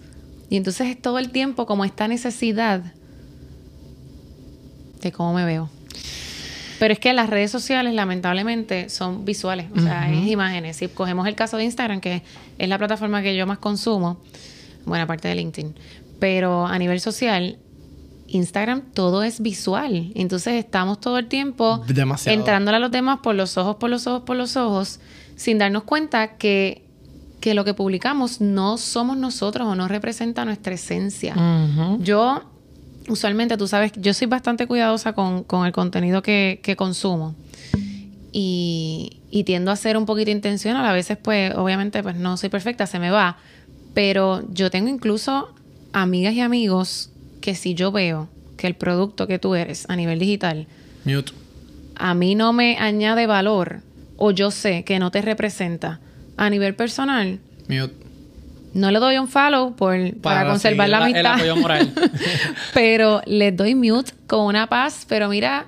Y 0.49 0.57
entonces 0.57 0.89
es 0.89 1.03
todo 1.03 1.19
el 1.19 1.31
tiempo 1.31 1.67
como 1.67 1.85
esta 1.85 2.09
necesidad 2.09 2.83
de 5.01 5.13
cómo 5.13 5.35
me 5.35 5.45
veo. 5.45 5.71
Pero 6.79 6.93
es 6.95 7.01
que 7.01 7.13
las 7.13 7.29
redes 7.29 7.51
sociales, 7.51 7.93
lamentablemente, 7.95 8.89
son 8.89 9.25
visuales, 9.25 9.67
o 9.77 9.81
sea, 9.81 10.13
es 10.13 10.29
imágenes. 10.29 10.77
Si 10.77 10.87
cogemos 10.89 11.27
el 11.27 11.35
caso 11.35 11.57
de 11.57 11.65
Instagram, 11.65 12.01
que 12.01 12.23
es 12.57 12.69
la 12.69 12.79
plataforma 12.79 13.21
que 13.21 13.37
yo 13.37 13.47
más 13.47 13.59
consumo, 13.59 14.21
bueno, 14.85 15.05
aparte 15.05 15.29
de 15.29 15.35
LinkedIn, 15.35 15.75
pero 16.21 16.67
a 16.67 16.79
nivel 16.79 17.01
social, 17.01 17.59
Instagram 18.29 18.83
todo 18.95 19.23
es 19.23 19.41
visual. 19.41 20.13
Entonces 20.15 20.55
estamos 20.55 21.01
todo 21.01 21.19
el 21.19 21.27
tiempo 21.27 21.83
entrándole 22.27 22.77
a 22.77 22.81
los 22.81 22.91
demás 22.91 23.21
por 23.23 23.35
los 23.35 23.57
ojos, 23.57 23.77
por 23.77 23.91
los 23.91 24.07
ojos, 24.07 24.23
por 24.23 24.37
los 24.37 24.57
ojos, 24.57 25.01
sin 25.35 25.59
darnos 25.59 25.83
cuenta 25.83 26.37
que, 26.37 26.85
que 27.41 27.55
lo 27.55 27.65
que 27.65 27.75
publicamos 27.75 28.41
no 28.41 28.79
somos 28.79 29.17
nosotros 29.17 29.67
o 29.67 29.75
no 29.75 29.89
representa 29.89 30.45
nuestra 30.45 30.75
esencia. 30.75 31.35
Yo 32.01 32.43
usualmente, 33.09 33.57
tú 33.57 33.67
sabes, 33.67 33.93
yo 33.97 34.15
soy 34.15 34.27
bastante 34.27 34.67
cuidadosa 34.67 35.13
con, 35.13 35.45
el 35.67 35.73
contenido 35.73 36.23
que, 36.23 36.75
consumo. 36.77 37.35
Y, 38.33 39.21
y, 39.31 39.45
tiendo 39.45 39.71
a 39.71 39.77
ser 39.77 39.97
un 39.97 40.07
poquito 40.07 40.31
intencional. 40.31 40.85
A 40.85 40.93
veces, 40.93 41.17
pues, 41.17 41.55
obviamente, 41.55 42.03
pues 42.03 42.17
no 42.17 42.37
soy 42.37 42.51
perfecta, 42.51 42.87
se 42.87 42.99
me 42.99 43.11
va. 43.11 43.39
Pero 43.95 44.45
yo 44.53 44.71
tengo 44.71 44.89
incluso 44.89 45.55
amigas 45.93 46.35
y 46.35 46.41
amigos 46.41 47.11
que 47.41 47.55
si 47.55 47.75
yo 47.75 47.91
veo 47.91 48.29
que 48.57 48.67
el 48.67 48.75
producto 48.75 49.27
que 49.27 49.39
tú 49.39 49.55
eres 49.55 49.89
a 49.89 49.97
nivel 49.97 50.19
digital 50.19 50.67
a 51.99 52.15
mí 52.15 52.35
no 52.35 52.53
me 52.53 52.77
añade 52.79 53.27
valor 53.27 53.81
o 54.17 54.31
yo 54.31 54.51
sé 54.51 54.85
que 54.85 54.99
no 54.99 55.11
te 55.11 55.23
representa 55.23 56.01
a 56.37 56.51
nivel 56.51 56.75
personal, 56.75 57.41
no 58.75 58.91
le 58.91 58.99
doy 58.99 59.19
un 59.19 59.29
follow 59.29 59.75
por, 59.75 59.97
para, 60.21 60.49
conservar 60.49 60.89
la 60.89 61.05
amistad. 61.05 61.39
pero 62.75 63.23
les 63.27 63.57
doy 63.57 63.75
mute 63.75 64.13
con 64.27 64.47
una 64.47 64.69
paz, 64.69 65.07
pero 65.09 65.29
mira, 65.29 65.67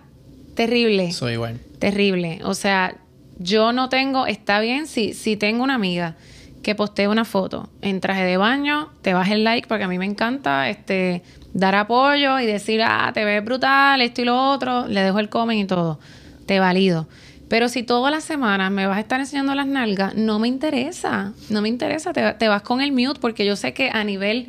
terrible. 0.54 1.12
Soy 1.12 1.34
igual. 1.34 1.58
Terrible. 1.78 2.40
O 2.44 2.54
sea, 2.54 2.96
yo 3.38 3.72
no 3.72 3.88
tengo, 3.88 4.26
está 4.26 4.60
bien 4.60 4.86
si, 4.86 5.14
si 5.14 5.36
tengo 5.36 5.64
una 5.64 5.74
amiga 5.74 6.16
que 6.62 6.74
postee 6.74 7.08
una 7.08 7.24
foto 7.24 7.70
en 7.80 8.00
traje 8.00 8.24
de 8.24 8.36
baño, 8.36 8.90
te 9.02 9.14
bajes 9.14 9.34
el 9.34 9.44
like 9.44 9.66
porque 9.66 9.84
a 9.84 9.88
mí 9.88 9.98
me 9.98 10.04
encanta 10.04 10.68
este 10.68 11.22
dar 11.54 11.74
apoyo 11.74 12.38
y 12.38 12.46
decir, 12.46 12.82
ah, 12.82 13.10
te 13.14 13.24
ves 13.24 13.44
brutal, 13.44 14.00
esto 14.00 14.22
y 14.22 14.24
lo 14.24 14.50
otro, 14.50 14.86
le 14.86 15.00
dejo 15.00 15.18
el 15.18 15.28
comment 15.28 15.64
y 15.64 15.66
todo. 15.66 15.98
Te 16.46 16.60
valido. 16.60 17.08
Pero 17.50 17.68
si 17.68 17.82
todas 17.82 18.12
las 18.12 18.22
semanas 18.22 18.70
me 18.70 18.86
vas 18.86 18.96
a 18.96 19.00
estar 19.00 19.18
enseñando 19.18 19.56
las 19.56 19.66
nalgas, 19.66 20.14
no 20.14 20.38
me 20.38 20.46
interesa. 20.46 21.32
No 21.48 21.60
me 21.60 21.68
interesa. 21.68 22.12
Te, 22.12 22.48
vas 22.48 22.62
con 22.62 22.80
el 22.80 22.92
mute 22.92 23.18
porque 23.18 23.44
yo 23.44 23.56
sé 23.56 23.74
que 23.74 23.90
a 23.90 24.04
nivel 24.04 24.46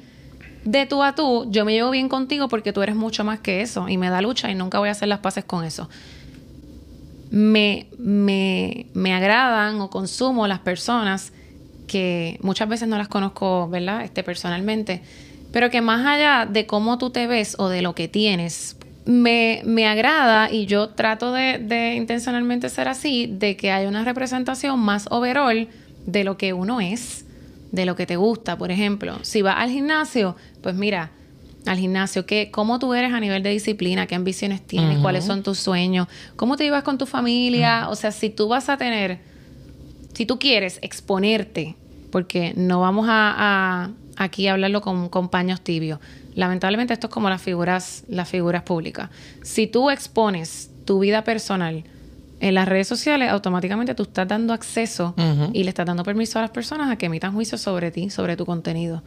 de 0.66 0.86
tú 0.86 1.02
a 1.02 1.16
tú, 1.16 1.48
yo 1.50 1.66
me 1.66 1.74
llevo 1.74 1.90
bien 1.90 2.10
contigo 2.10 2.48
porque 2.48 2.74
tú 2.74 2.84
eres 2.84 2.96
mucho 2.96 3.24
más 3.24 3.40
que 3.40 3.62
eso 3.62 3.90
y 3.90 3.98
me 3.98 4.12
da 4.12 4.22
lucha 4.22 4.52
y 4.52 4.56
nunca 4.56 4.78
voy 4.78 4.90
a 4.90 4.92
hacer 4.92 5.08
las 5.08 5.18
paces 5.18 5.44
con 5.44 5.66
eso. 5.66 5.90
Me, 7.32 7.88
me, 7.98 8.86
me 8.94 9.16
agradan 9.16 9.82
o 9.82 9.90
consumo 9.90 10.48
las 10.48 10.60
personas 10.60 11.34
que 11.88 12.38
muchas 12.44 12.70
veces 12.70 12.88
no 12.88 13.00
las 13.00 13.08
conozco, 13.08 13.68
¿verdad? 13.68 14.04
Este, 14.04 14.22
personalmente, 14.22 15.02
pero 15.52 15.72
que 15.72 15.82
más 15.82 16.06
allá 16.06 16.46
de 16.46 16.68
cómo 16.68 17.00
tú 17.00 17.10
te 17.10 17.26
ves 17.26 17.56
o 17.58 17.68
de 17.68 17.82
lo 17.82 17.96
que 17.96 18.08
tienes, 18.08 18.78
me, 19.06 19.62
me 19.66 19.88
agrada 19.88 20.52
y 20.52 20.66
yo 20.66 20.90
trato 20.90 21.32
de, 21.34 21.96
intencionalmente 21.96 22.70
ser 22.70 22.88
así, 22.88 23.28
de 23.28 23.58
que 23.58 23.72
haya 23.72 23.88
una 23.88 24.04
representación 24.04 24.80
más 24.80 25.08
overall 25.10 25.68
de 26.06 26.24
lo 26.24 26.38
que 26.38 26.54
uno 26.54 26.82
es, 26.82 27.26
de 27.72 27.86
lo 27.86 27.96
que 27.96 28.06
te 28.06 28.16
gusta. 28.16 28.58
Por 28.58 28.72
ejemplo, 28.72 29.20
si 29.24 29.42
vas 29.42 29.56
al 29.58 29.70
gimnasio, 29.70 30.36
pues 30.62 30.76
mira, 30.76 31.12
al 31.66 31.78
gimnasio, 31.78 32.26
¿qué, 32.26 32.50
¿cómo 32.52 32.80
tú 32.80 32.94
eres 32.94 33.14
a 33.14 33.20
nivel 33.20 33.44
de 33.44 33.52
disciplina? 33.52 34.08
¿Qué 34.08 34.16
ambiciones 34.16 34.62
tienes? 34.62 35.00
¿Cuáles 35.00 35.26
son 35.26 35.44
tus 35.44 35.60
sueños? 35.60 36.08
¿Cómo 36.36 36.58
te 36.58 36.64
llevas 36.64 36.84
con 36.84 36.98
tu 36.98 37.06
familia? 37.06 37.88
O 37.90 37.96
sea, 37.96 38.12
si 38.12 38.30
tú 38.30 38.48
vas 38.48 38.70
a 38.70 38.78
tener, 38.78 39.20
si 40.14 40.26
tú 40.26 40.40
quieres 40.40 40.80
exponerte, 40.82 41.76
porque 42.12 42.54
no 42.56 42.82
vamos 42.82 43.08
a, 43.10 43.36
a 43.38 43.92
aquí 44.18 44.48
a 44.48 44.54
hablarlo 44.54 44.82
con, 44.82 45.10
con 45.10 45.30
paños 45.30 45.62
tibios, 45.62 46.00
Lamentablemente 46.36 46.94
esto 46.94 47.08
es 47.08 47.14
como 47.14 47.30
las 47.30 47.42
figuras, 47.42 48.04
las 48.08 48.30
figuras 48.30 48.64
públicas. 48.64 49.10
Si 49.42 49.68
tú 49.68 49.90
expones 49.90 50.72
tu 50.86 51.00
vida 51.00 51.24
personal 51.24 51.84
en 52.40 52.56
las 52.56 52.68
redes 52.68 52.88
sociales, 52.88 53.30
automáticamente 53.30 53.96
tú 53.96 54.04
estás 54.04 54.28
dando 54.28 54.54
acceso 54.54 55.14
y 55.54 55.64
le 55.64 55.70
estás 55.70 55.86
dando 55.86 56.04
permiso 56.04 56.40
a 56.40 56.42
las 56.42 56.52
personas 56.52 56.90
a 56.90 56.96
que 56.96 57.06
emitan 57.08 57.34
juicios 57.34 57.62
sobre 57.62 57.92
ti, 57.92 58.10
sobre 58.10 58.36
tu 58.36 58.46
contenido. 58.46 59.04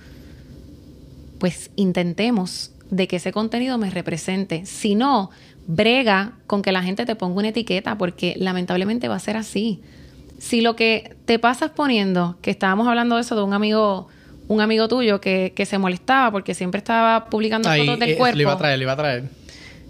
Pues 1.38 1.70
intentemos 1.76 2.70
de 2.90 3.08
que 3.08 3.16
ese 3.16 3.32
contenido 3.32 3.76
me 3.78 3.90
represente. 3.90 4.66
Si 4.66 4.94
no, 4.94 5.30
brega 5.66 6.34
con 6.46 6.62
que 6.62 6.72
la 6.72 6.82
gente 6.82 7.06
te 7.06 7.16
ponga 7.16 7.38
una 7.38 7.48
etiqueta, 7.48 7.98
porque 7.98 8.34
lamentablemente 8.38 9.08
va 9.08 9.16
a 9.16 9.20
ser 9.20 9.36
así. 9.36 9.80
Si 10.38 10.60
lo 10.60 10.76
que 10.76 11.16
te 11.24 11.38
pasas 11.38 11.70
poniendo, 11.70 12.36
que 12.42 12.50
estábamos 12.50 12.86
hablando 12.86 13.16
de 13.16 13.22
eso 13.22 13.34
de 13.34 13.42
un 13.42 13.52
amigo 13.52 14.08
un 14.48 14.60
amigo 14.60 14.88
tuyo 14.88 15.20
que, 15.20 15.52
que 15.54 15.66
se 15.66 15.78
molestaba 15.78 16.30
porque 16.30 16.54
siempre 16.54 16.78
estaba 16.78 17.26
publicando 17.26 17.68
fotos 17.68 17.98
del 17.98 18.16
cuerpo. 18.16 18.34
Eh, 18.34 18.36
le 18.36 18.42
iba 18.42 18.52
a 18.52 18.58
traer, 18.58 18.78
le 18.78 18.84
iba 18.84 18.92
a 18.92 18.96
traer. 18.96 19.24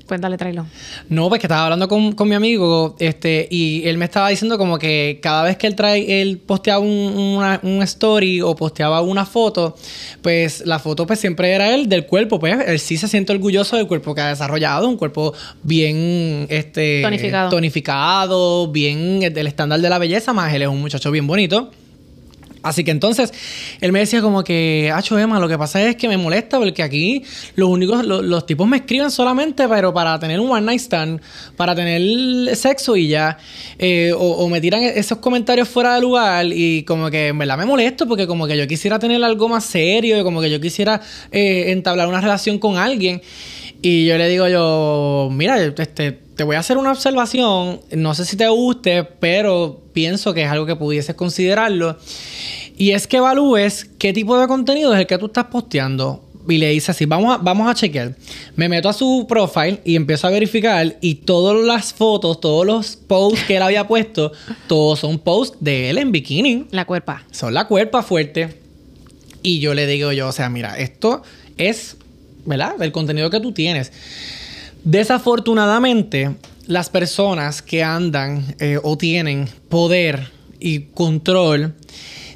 Pues 0.07 0.21
dale, 0.21 0.37
tráelo. 0.37 0.67
No, 1.09 1.31
pues 1.31 1.41
que 1.41 1.47
estaba 1.47 1.65
hablando 1.65 1.89
con, 1.89 2.13
con, 2.13 2.29
mi 2.29 2.35
amigo, 2.35 2.95
este, 2.99 3.49
y 3.51 3.89
él 3.89 3.97
me 3.97 4.05
estaba 4.05 4.29
diciendo 4.29 4.59
como 4.59 4.79
que 4.79 5.19
cada 5.23 5.45
vez 5.45 5.57
que 5.57 5.67
él 5.67 5.75
trae, 5.75 6.21
él 6.21 6.39
posteaba 6.45 6.79
un, 6.81 7.59
un 7.63 7.83
story 7.83 8.43
o 8.43 8.55
posteaba 8.55 9.01
una 9.01 9.25
foto, 9.25 9.75
pues 10.21 10.67
la 10.67 10.79
foto 10.79 11.07
pues 11.07 11.21
siempre 11.21 11.53
era 11.53 11.75
él 11.75 11.89
del 11.89 12.05
cuerpo, 12.05 12.39
pues 12.39 12.55
él 12.67 12.79
sí 12.79 12.99
se 12.99 13.09
siente 13.09 13.33
orgulloso 13.33 13.77
del 13.77 13.87
cuerpo 13.87 14.15
que 14.15 14.21
ha 14.21 14.29
desarrollado, 14.29 14.89
un 14.89 14.99
cuerpo 14.99 15.33
bien 15.63 16.47
este 16.51 17.01
tonificado, 17.03 17.49
tonificado 17.49 18.69
bien 18.69 19.21
del 19.21 19.47
estándar 19.47 19.81
de 19.81 19.89
la 19.89 19.99
belleza, 19.99 20.35
más 20.35 20.53
él 20.53 20.63
es 20.63 20.69
un 20.69 20.83
muchacho 20.83 21.11
bien 21.11 21.27
bonito. 21.27 21.71
Así 22.65 22.83
que 22.83 22.91
entonces 22.91 23.33
él 23.83 23.93
me 23.93 24.01
decía 24.01 24.23
como 24.23 24.43
que, 24.43 24.91
Acho 24.93 25.19
Emma, 25.19 25.39
lo 25.39 25.49
que 25.49 25.59
pasa 25.59 25.83
es 25.83 25.97
que 25.97 26.09
me 26.09 26.17
molesta 26.17 26.59
porque 26.59 26.83
aquí 26.83 27.23
los 27.57 27.69
únicos, 27.69 28.05
los, 28.05 28.47
tipos 28.47 28.67
me 28.67 28.79
escriben 28.79 29.11
solamente, 29.11 29.69
pero 29.69 29.93
para 29.93 30.19
tener 30.19 30.41
un 30.41 30.51
one 30.51 30.63
night 30.63 30.81
stand, 30.81 31.21
para 31.57 31.75
tener 31.75 32.57
sexo 32.57 32.97
y 32.97 33.09
ya, 33.09 33.37
eh, 33.79 34.13
o, 34.17 34.49
me 34.49 34.63
tiran 34.63 34.83
esos 34.83 35.19
comentarios 35.19 35.69
fuera 35.69 35.95
de 35.95 36.01
lugar 36.01 36.47
y 36.47 36.85
como 36.85 37.11
que 37.11 37.29
en 37.29 37.39
verdad 37.39 37.59
me 37.59 37.67
molesto 37.67 38.09
porque 38.09 38.27
como 38.27 38.47
que 38.47 38.57
yo 38.57 38.67
quisiera 38.67 38.99
tener 38.99 39.23
algo 39.23 39.49
más 39.49 39.65
serio 39.65 40.19
y 40.19 40.23
como 40.23 40.41
que 40.41 40.51
yo 40.51 40.59
quisiera 40.59 41.03
eh, 41.33 41.67
entablar 41.69 42.09
una 42.09 42.21
relación 42.23 42.59
con 42.59 42.79
alguien. 42.79 43.21
Y 43.83 44.07
yo 44.07 44.17
le 44.17 44.31
digo 44.31 44.49
yo, 44.49 45.29
mira, 45.31 45.63
este, 45.63 46.24
te 46.37 46.45
voy 46.45 46.57
a 46.57 46.61
hacer 46.61 46.77
una 46.79 46.93
observación, 46.93 47.81
no 47.93 48.15
sé 48.15 48.25
si 48.25 48.37
te 48.37 48.49
guste, 48.49 49.05
pero 49.05 49.81
pienso 49.93 50.35
que 50.35 50.43
es 50.43 50.51
algo 50.51 50.67
que 50.67 50.77
pudieses 50.77 51.15
considerarlo. 51.15 51.97
Y 52.77 52.91
es 52.91 53.07
que 53.07 53.19
evalúes 53.19 53.89
qué 53.99 54.13
tipo 54.13 54.39
de 54.39 54.49
contenido 54.49 54.93
es 54.93 55.01
el 55.01 55.07
que 55.07 55.19
tú 55.19 55.27
estás 55.27 55.47
posteando. 55.47 56.25
Y 56.47 56.59
le 56.59 56.71
dice 56.71 56.91
así, 56.91 57.07
vamos 57.07 57.35
a, 57.35 57.39
vamos 57.39 57.71
a 57.71 57.75
chequear. 57.75 58.17
Me 58.57 58.69
meto 58.69 58.89
a 58.89 58.93
su 58.93 59.27
profile 59.29 59.81
y 59.85 59.97
empiezo 59.97 60.27
a 60.27 60.31
verificar 60.31 60.99
y 61.01 61.15
todas 61.15 61.57
las 61.65 61.95
fotos, 61.95 62.41
todos 62.41 62.67
los 62.67 62.97
posts 62.97 63.45
que 63.47 63.57
él 63.57 63.63
había 63.63 63.87
puesto, 63.89 64.33
todos 64.67 65.01
son 65.01 65.19
posts 65.19 65.57
de 65.61 65.89
él 65.89 65.99
en 65.99 66.13
bikini. 66.13 66.67
La 66.71 66.85
cuerpa. 66.85 67.25
Son 67.31 67.55
la 67.55 67.67
cuerpa 67.67 68.03
fuerte. 68.03 68.61
Y 69.43 69.61
yo 69.61 69.73
le 69.73 69.87
digo 69.87 70.13
yo, 70.13 70.29
o 70.29 70.33
sea, 70.33 70.51
mira, 70.51 70.79
esto 70.79 71.23
es 71.57 71.97
¿verdad? 72.45 72.81
El 72.81 72.93
contenido 72.93 73.31
que 73.31 73.41
tú 73.41 73.53
tienes. 73.53 73.93
Desafortunadamente, 74.85 76.37
las 76.67 76.91
personas 76.91 77.63
que 77.63 77.83
andan 77.83 78.55
eh, 78.61 78.79
o 78.83 78.99
tienen 78.99 79.49
poder 79.71 80.31
y 80.61 80.81
control 80.81 81.75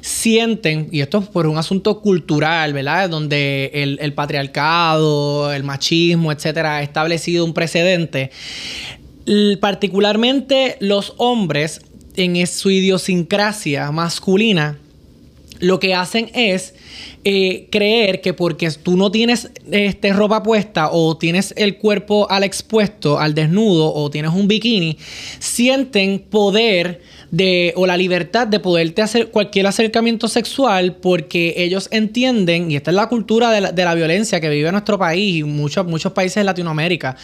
sienten, 0.01 0.87
y 0.91 1.01
esto 1.01 1.19
es 1.19 1.27
por 1.27 1.45
un 1.45 1.59
asunto 1.59 2.01
cultural, 2.01 2.73
¿verdad? 2.73 3.07
Donde 3.07 3.69
el, 3.73 4.13
patriarcado, 4.13 5.53
el 5.53 5.63
machismo, 5.63 6.31
etcétera, 6.31 6.77
ha 6.77 6.81
establecido 6.81 7.45
un 7.45 7.53
precedente. 7.53 8.31
particularmente 9.59 10.77
los 10.79 11.13
hombres, 11.17 11.81
en 12.15 12.47
su 12.47 12.71
idiosincrasia 12.71 13.91
masculina, 13.91 14.79
lo 15.59 15.79
que 15.79 15.93
hacen 15.93 16.29
es 16.33 16.73
eh, 17.23 17.67
creer 17.69 18.21
que 18.21 18.33
porque 18.33 18.69
tú 18.71 18.95
no 18.95 19.11
tienes 19.11 19.51
este, 19.71 20.13
ropa 20.13 20.41
puesta 20.41 20.89
o 20.91 21.17
tienes 21.17 21.53
el 21.57 21.77
cuerpo 21.77 22.29
al 22.29 22.43
expuesto, 22.43 23.19
al 23.19 23.33
desnudo 23.33 23.93
o 23.93 24.09
tienes 24.09 24.31
un 24.31 24.47
bikini, 24.47 24.97
sienten 25.39 26.19
poder 26.19 27.01
de, 27.31 27.73
o 27.75 27.85
la 27.85 27.97
libertad 27.97 28.47
de 28.47 28.59
poderte 28.59 29.01
hacer 29.01 29.29
cualquier 29.29 29.67
acercamiento 29.67 30.27
sexual 30.27 30.95
porque 30.95 31.53
ellos 31.57 31.87
entienden, 31.91 32.71
y 32.71 32.77
esta 32.77 32.91
es 32.91 32.95
la 32.95 33.07
cultura 33.07 33.51
de 33.51 33.83
la, 33.83 33.95
violencia 33.95 34.39
que 34.39 34.49
vive 34.49 34.71
nuestro 34.71 34.97
país 34.97 35.37
y 35.37 35.43
muchos, 35.43 35.85
muchos 35.85 36.13
países 36.13 36.35
de 36.35 36.45
Latinoamérica, 36.45 37.17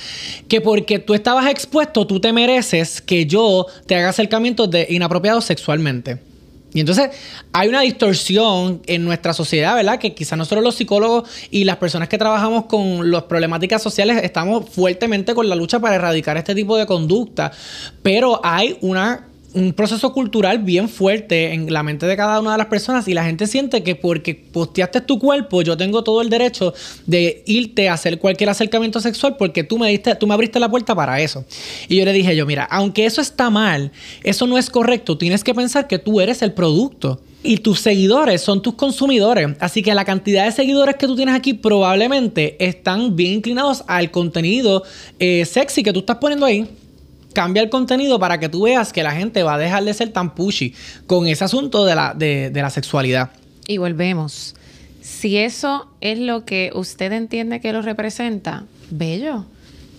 que 0.48 0.62
porque 0.62 1.00
tú 1.00 1.14
estabas 1.14 1.48
expuesto, 1.50 2.06
tú 2.06 2.20
te 2.20 2.34
mereces 2.34 3.02
que 3.02 3.26
yo 3.26 3.66
te 3.86 3.96
haga 3.96 4.10
acercamientos 4.10 4.70
de 4.70 4.88
inapropiados 4.90 5.46
sexualmente. 5.46 6.35
Y 6.76 6.82
entonces 6.82 7.10
hay 7.54 7.70
una 7.70 7.80
distorsión 7.80 8.82
en 8.86 9.06
nuestra 9.06 9.34
sociedad, 9.34 9.76
¿verdad? 9.76 9.98
Que 9.98 10.14
quizás 10.14 10.38
nosotros 10.38 10.62
los 10.62 10.76
psicólogos 10.76 11.30
y 11.50 11.64
las 11.64 11.78
personas 11.78 12.10
que 12.10 12.18
trabajamos 12.18 12.66
con 12.66 13.10
las 13.10 13.24
problemáticas 13.24 13.82
sociales 13.82 14.22
estamos 14.22 14.70
fuertemente 14.70 15.34
con 15.34 15.48
la 15.48 15.56
lucha 15.56 15.80
para 15.80 15.96
erradicar 15.96 16.36
este 16.36 16.54
tipo 16.54 16.76
de 16.76 16.86
conducta, 16.86 17.50
pero 18.04 18.42
hay 18.44 18.78
una 18.82 19.26
un 19.56 19.72
proceso 19.72 20.12
cultural 20.12 20.60
bien 20.60 20.90
fuerte 20.90 21.54
en 21.54 21.72
la 21.72 21.82
mente 21.82 22.06
de 22.06 22.18
cada 22.18 22.42
una 22.42 22.52
de 22.52 22.58
las 22.58 22.68
personas 22.68 23.08
y 23.08 23.14
la 23.14 23.24
gente 23.24 23.48
siente 23.48 23.84
que 23.84 23.96
porque 23.96 24.36
posteaste 24.36 25.00
tu 25.00 25.18
cuerpo 25.18 25.62
yo 25.62 25.78
tengo 25.78 26.04
todo 26.04 26.22
el 26.22 26.30
derecho 26.30 26.74
de 27.06 27.42
irte 27.46 27.88
a 27.88 27.94
hacer 27.94 28.20
cualquier 28.20 28.50
acercamiento 28.50 29.00
sexual 29.00 29.38
porque 29.38 29.64
tú 29.64 29.78
me 29.78 29.90
diste 29.90 30.14
tú 30.16 30.28
me 30.28 30.34
abriste 30.34 30.60
la 30.60 30.70
puerta 30.70 30.94
para 30.94 31.22
eso. 31.22 31.46
Y 31.88 31.96
yo 31.96 32.06
le 32.06 32.12
dije 32.12 32.36
yo, 32.36 32.46
mira, 32.46 32.66
aunque 32.66 33.06
eso 33.06 33.22
está 33.22 33.50
mal, 33.50 33.92
eso 34.24 34.46
no 34.46 34.58
es 34.58 34.70
correcto, 34.70 35.18
tienes 35.18 35.44
que 35.44 35.56
pensar 35.56 35.88
que 35.88 36.00
tú 36.00 36.20
eres 36.20 36.42
el 36.42 36.52
producto 36.52 37.22
y 37.42 37.58
tus 37.58 37.80
seguidores 37.80 38.42
son 38.42 38.62
tus 38.62 38.74
consumidores. 38.74 39.50
Así 39.60 39.82
que 39.84 39.94
la 39.94 40.04
cantidad 40.04 40.46
de 40.46 40.52
seguidores 40.52 40.96
que 40.96 41.08
tú 41.08 41.16
tienes 41.16 41.34
aquí 41.34 41.54
probablemente 41.54 42.58
están 42.60 43.16
bien 43.16 43.36
inclinados 43.36 43.84
al 43.88 44.12
contenido 44.12 44.84
eh, 45.20 45.46
sexy 45.46 45.82
que 45.82 45.94
tú 45.94 46.00
estás 46.00 46.18
poniendo 46.18 46.46
ahí 46.46 46.68
cambia 47.36 47.62
el 47.62 47.70
contenido 47.70 48.18
para 48.18 48.40
que 48.40 48.50
tú 48.50 48.64
veas 48.64 48.92
que 48.92 49.04
la 49.04 49.12
gente 49.12 49.44
va 49.44 49.56
a 49.56 49.58
dejar 49.60 49.84
de 49.84 49.94
ser 49.94 50.10
tan 50.10 50.34
pushy 50.34 50.74
con 51.06 51.28
ese 51.28 51.44
asunto 51.44 51.86
de 51.86 51.94
la, 51.94 52.16
de, 52.16 52.50
la 52.56 52.72
sexualidad. 52.72 53.30
Y 53.68 53.78
volvemos. 53.78 54.56
Si 55.02 55.38
eso 55.38 55.88
es 56.02 56.18
lo 56.18 56.46
que 56.46 56.72
usted 56.74 57.12
entiende 57.12 57.60
que 57.60 57.74
lo 57.74 57.84
representa, 57.84 58.64
bello. 58.90 59.46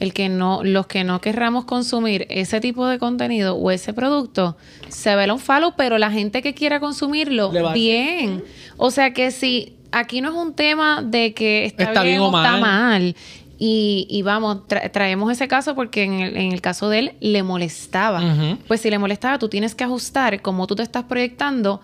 El 0.01 0.12
que 0.12 0.29
no, 0.29 0.62
los 0.62 0.87
que 0.87 1.05
no 1.05 1.20
querramos 1.20 1.64
consumir 1.64 2.27
ese 2.29 2.61
tipo 2.61 2.87
de 2.87 2.99
contenido 2.99 3.55
o 3.55 3.70
ese 3.70 3.94
producto, 3.94 4.57
se 4.88 5.14
ve 5.14 5.31
un 5.31 5.38
follow, 5.38 5.75
pero 5.77 5.96
la 5.96 6.11
gente 6.11 6.42
que 6.42 6.55
quiera 6.55 6.81
consumirlo, 6.81 7.51
bien. 7.72 8.42
O 8.77 8.90
sea 8.90 9.12
que 9.12 9.31
si 9.31 9.75
aquí 9.92 10.20
no 10.20 10.31
es 10.31 10.35
un 10.35 10.55
tema 10.55 11.03
de 11.03 11.33
que 11.33 11.64
está, 11.64 12.03
bien, 12.03 12.20
o 12.20 12.27
está 12.27 12.59
mal 12.59 13.14
y, 13.59 14.23
vamos, 14.23 14.69
traemos 14.69 15.33
ese 15.33 15.49
caso 15.49 15.75
porque 15.75 16.03
en 16.05 16.53
el, 16.53 16.61
caso 16.61 16.88
de 16.88 16.99
él 16.99 17.12
le 17.21 17.42
molestaba. 17.42 18.23
Pues 18.69 18.81
si 18.81 18.90
le 18.90 18.99
molestaba, 18.99 19.38
tú 19.38 19.49
tienes 19.49 19.75
que 19.75 19.85
ajustar 19.85 20.42
cómo 20.42 20.66
tú 20.66 20.77
te 20.77 20.83
estás 20.83 21.05
proyectando 21.05 21.81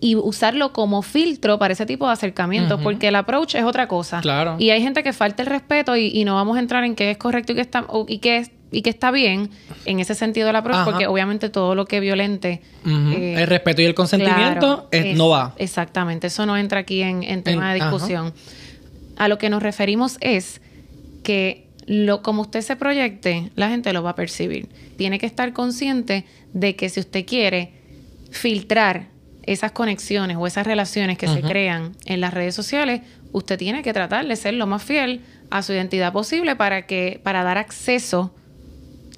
y 0.00 0.16
usarlo 0.16 0.72
como 0.72 1.02
filtro 1.02 1.60
para 1.60 1.74
ese 1.74 1.86
tipo 1.86 2.06
de 2.08 2.12
acercamientos, 2.12 2.80
porque 2.82 3.08
el 3.08 3.14
approach 3.14 3.54
es 3.54 3.62
otra 3.62 3.86
cosa. 3.86 4.20
Claro. 4.20 4.56
Y 4.58 4.70
hay 4.70 4.82
gente 4.82 5.04
que 5.04 5.12
falta 5.12 5.42
el 5.42 5.48
respeto 5.48 5.96
y, 5.96 6.24
no 6.24 6.34
vamos 6.34 6.56
a 6.56 6.60
entrar 6.60 6.82
en 6.82 6.96
qué 6.96 7.12
es 7.12 7.18
correcto 7.18 7.52
y 7.52 7.54
qué 7.54 7.60
está, 7.60 7.86
y 8.08 8.18
qué 8.18 8.50
y 8.72 8.80
que 8.80 8.90
está 8.90 9.10
bien 9.10 9.50
en 9.84 10.00
ese 10.00 10.14
sentido 10.14 10.46
del 10.46 10.56
approach, 10.56 10.84
porque 10.84 11.06
obviamente 11.06 11.50
todo 11.50 11.74
lo 11.74 11.84
que 11.84 12.00
violente. 12.00 12.62
Eh, 12.86 13.34
el 13.38 13.46
respeto 13.46 13.82
y 13.82 13.84
el 13.84 13.94
consentimiento 13.94 14.88
no 15.14 15.28
va. 15.28 15.54
Exactamente, 15.58 16.28
eso 16.28 16.46
no 16.46 16.56
entra 16.56 16.80
aquí 16.80 17.02
en, 17.02 17.42
tema 17.42 17.72
de 17.72 17.80
discusión. 17.80 18.32
A 19.18 19.28
lo 19.28 19.38
que 19.38 19.50
nos 19.50 19.62
referimos 19.62 20.16
es 20.20 20.62
que 21.22 21.68
lo, 21.86 22.22
como 22.22 22.42
usted 22.42 22.60
se 22.60 22.76
proyecte, 22.76 23.50
la 23.56 23.68
gente 23.68 23.92
lo 23.92 24.02
va 24.02 24.10
a 24.10 24.14
percibir. 24.14 24.68
Tiene 24.96 25.18
que 25.18 25.26
estar 25.26 25.52
consciente 25.52 26.24
de 26.52 26.76
que 26.76 26.88
si 26.88 27.00
usted 27.00 27.26
quiere 27.26 27.72
filtrar 28.30 29.08
esas 29.44 29.72
conexiones 29.72 30.36
o 30.38 30.46
esas 30.46 30.66
relaciones 30.66 31.18
que 31.18 31.26
se 31.26 31.42
crean 31.42 31.92
en 32.04 32.20
las 32.20 32.32
redes 32.32 32.54
sociales, 32.54 33.00
usted 33.32 33.58
tiene 33.58 33.82
que 33.82 33.92
tratar 33.92 34.26
de 34.26 34.36
ser 34.36 34.54
lo 34.54 34.66
más 34.66 34.82
fiel 34.82 35.20
a 35.50 35.62
su 35.62 35.72
identidad 35.72 36.12
posible 36.12 36.54
para 36.54 36.86
que 36.86 37.20
para 37.22 37.42
dar 37.42 37.58
acceso 37.58 38.32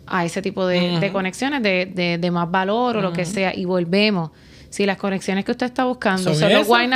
a 0.07 0.25
ese 0.25 0.43
tipo 0.43 0.67
de, 0.67 1.11
conexiones 1.12 1.62
de, 1.62 2.19
de, 2.19 2.31
más 2.31 2.51
valor 2.51 2.97
o 2.97 3.03
lo 3.03 3.12
que 3.12 3.25
sea. 3.25 3.55
Y 3.55 3.64
volvemos 3.64 4.31
si 4.75 4.87
las 4.87 4.97
conexiones 4.97 5.45
que 5.45 5.53
usted 5.53 5.67
está 5.67 5.85
buscando 5.85 6.35
son, 6.35 6.53
los 6.53 6.67
pues, 6.67 6.91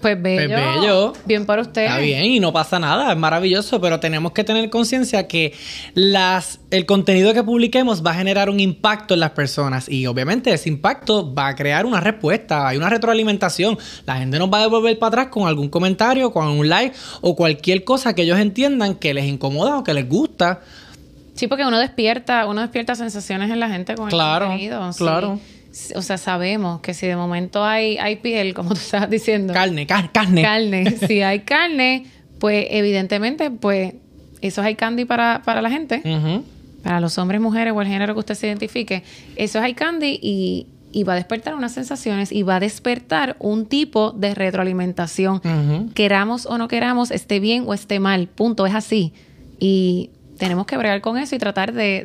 pues 0.00 0.22
bello, 0.22 1.14
Bien 1.24 1.44
para 1.44 1.62
usted. 1.62 1.82
Está 1.82 1.98
bien 1.98 2.26
y 2.26 2.38
no 2.38 2.52
pasa 2.52 2.78
nada, 2.78 3.10
es 3.10 3.18
maravilloso, 3.18 3.80
pero 3.80 3.98
tenemos 3.98 4.30
que 4.30 4.44
tener 4.44 4.70
conciencia 4.70 5.26
que 5.26 5.52
las, 5.94 6.60
el 6.70 6.86
contenido 6.86 7.34
que 7.34 7.42
publiquemos 7.42 8.06
va 8.06 8.12
a 8.12 8.14
generar 8.14 8.48
un 8.48 8.60
impacto 8.60 9.14
en 9.14 9.20
las 9.20 9.30
personas 9.30 9.88
y 9.88 10.06
obviamente 10.06 10.54
ese 10.54 10.68
impacto 10.68 11.34
va 11.34 11.48
a 11.48 11.56
crear 11.56 11.86
una 11.86 11.98
respuesta, 11.98 12.68
hay 12.68 12.76
una 12.76 12.88
retroalimentación. 12.88 13.78
La 14.06 14.14
gente 14.14 14.38
nos 14.38 14.48
va 14.48 14.58
a 14.58 14.60
devolver 14.60 14.96
para 15.00 15.08
atrás 15.08 15.26
con 15.26 15.48
algún 15.48 15.68
comentario, 15.70 16.30
con 16.30 16.46
un 16.46 16.68
like 16.68 16.94
o 17.20 17.34
cualquier 17.34 17.82
cosa 17.82 18.14
que 18.14 18.22
ellos 18.22 18.38
entiendan 18.38 18.94
que 18.94 19.12
les 19.12 19.24
incomoda 19.24 19.76
o 19.78 19.82
que 19.82 19.92
les 19.92 20.08
gusta. 20.08 20.60
Sí, 21.34 21.48
porque 21.48 21.66
uno 21.66 21.80
despierta, 21.80 22.46
uno 22.46 22.60
despierta 22.60 22.94
sensaciones 22.94 23.50
en 23.50 23.58
la 23.58 23.68
gente 23.68 23.96
con 23.96 24.08
claro, 24.08 24.44
el 24.44 24.50
contenido. 24.52 24.90
Claro 24.96 25.40
o 25.94 26.02
sea, 26.02 26.18
sabemos 26.18 26.80
que 26.80 26.94
si 26.94 27.06
de 27.06 27.16
momento 27.16 27.64
hay, 27.64 27.96
hay 27.98 28.16
piel, 28.16 28.54
como 28.54 28.70
tú 28.74 28.80
estabas 28.80 29.10
diciendo. 29.10 29.52
Carne, 29.52 29.86
carne. 29.86 30.42
Carne. 30.42 30.96
si 31.06 31.22
hay 31.22 31.40
carne, 31.40 32.06
pues 32.38 32.66
evidentemente, 32.70 33.50
pues 33.50 33.94
eso 34.40 34.60
es 34.60 34.66
hay 34.66 34.74
candy 34.74 35.04
para, 35.04 35.42
para 35.44 35.62
la 35.62 35.70
gente. 35.70 36.02
Para 36.82 37.00
los 37.00 37.16
hombres, 37.16 37.40
mujeres 37.40 37.72
o 37.74 37.80
el 37.80 37.88
género 37.88 38.12
que 38.12 38.20
usted 38.20 38.34
se 38.34 38.46
identifique. 38.46 39.02
Eso 39.36 39.58
es 39.58 39.64
hay 39.64 39.74
candy 39.74 40.18
y, 40.20 40.66
y 40.92 41.02
va 41.02 41.14
a 41.14 41.16
despertar 41.16 41.54
unas 41.54 41.72
sensaciones 41.72 42.30
y 42.30 42.42
va 42.42 42.56
a 42.56 42.60
despertar 42.60 43.36
un 43.38 43.64
tipo 43.66 44.12
de 44.12 44.34
retroalimentación. 44.34 45.40
Queramos 45.94 46.44
o 46.44 46.58
no 46.58 46.68
queramos, 46.68 47.10
esté 47.10 47.40
bien 47.40 47.64
o 47.66 47.72
esté 47.72 48.00
mal. 48.00 48.28
Punto. 48.28 48.66
Es 48.66 48.74
así. 48.74 49.14
Y 49.58 50.10
tenemos 50.38 50.66
que 50.66 50.76
bregar 50.76 51.00
con 51.00 51.16
eso 51.16 51.34
y 51.34 51.38
tratar 51.38 51.72
de 51.72 52.04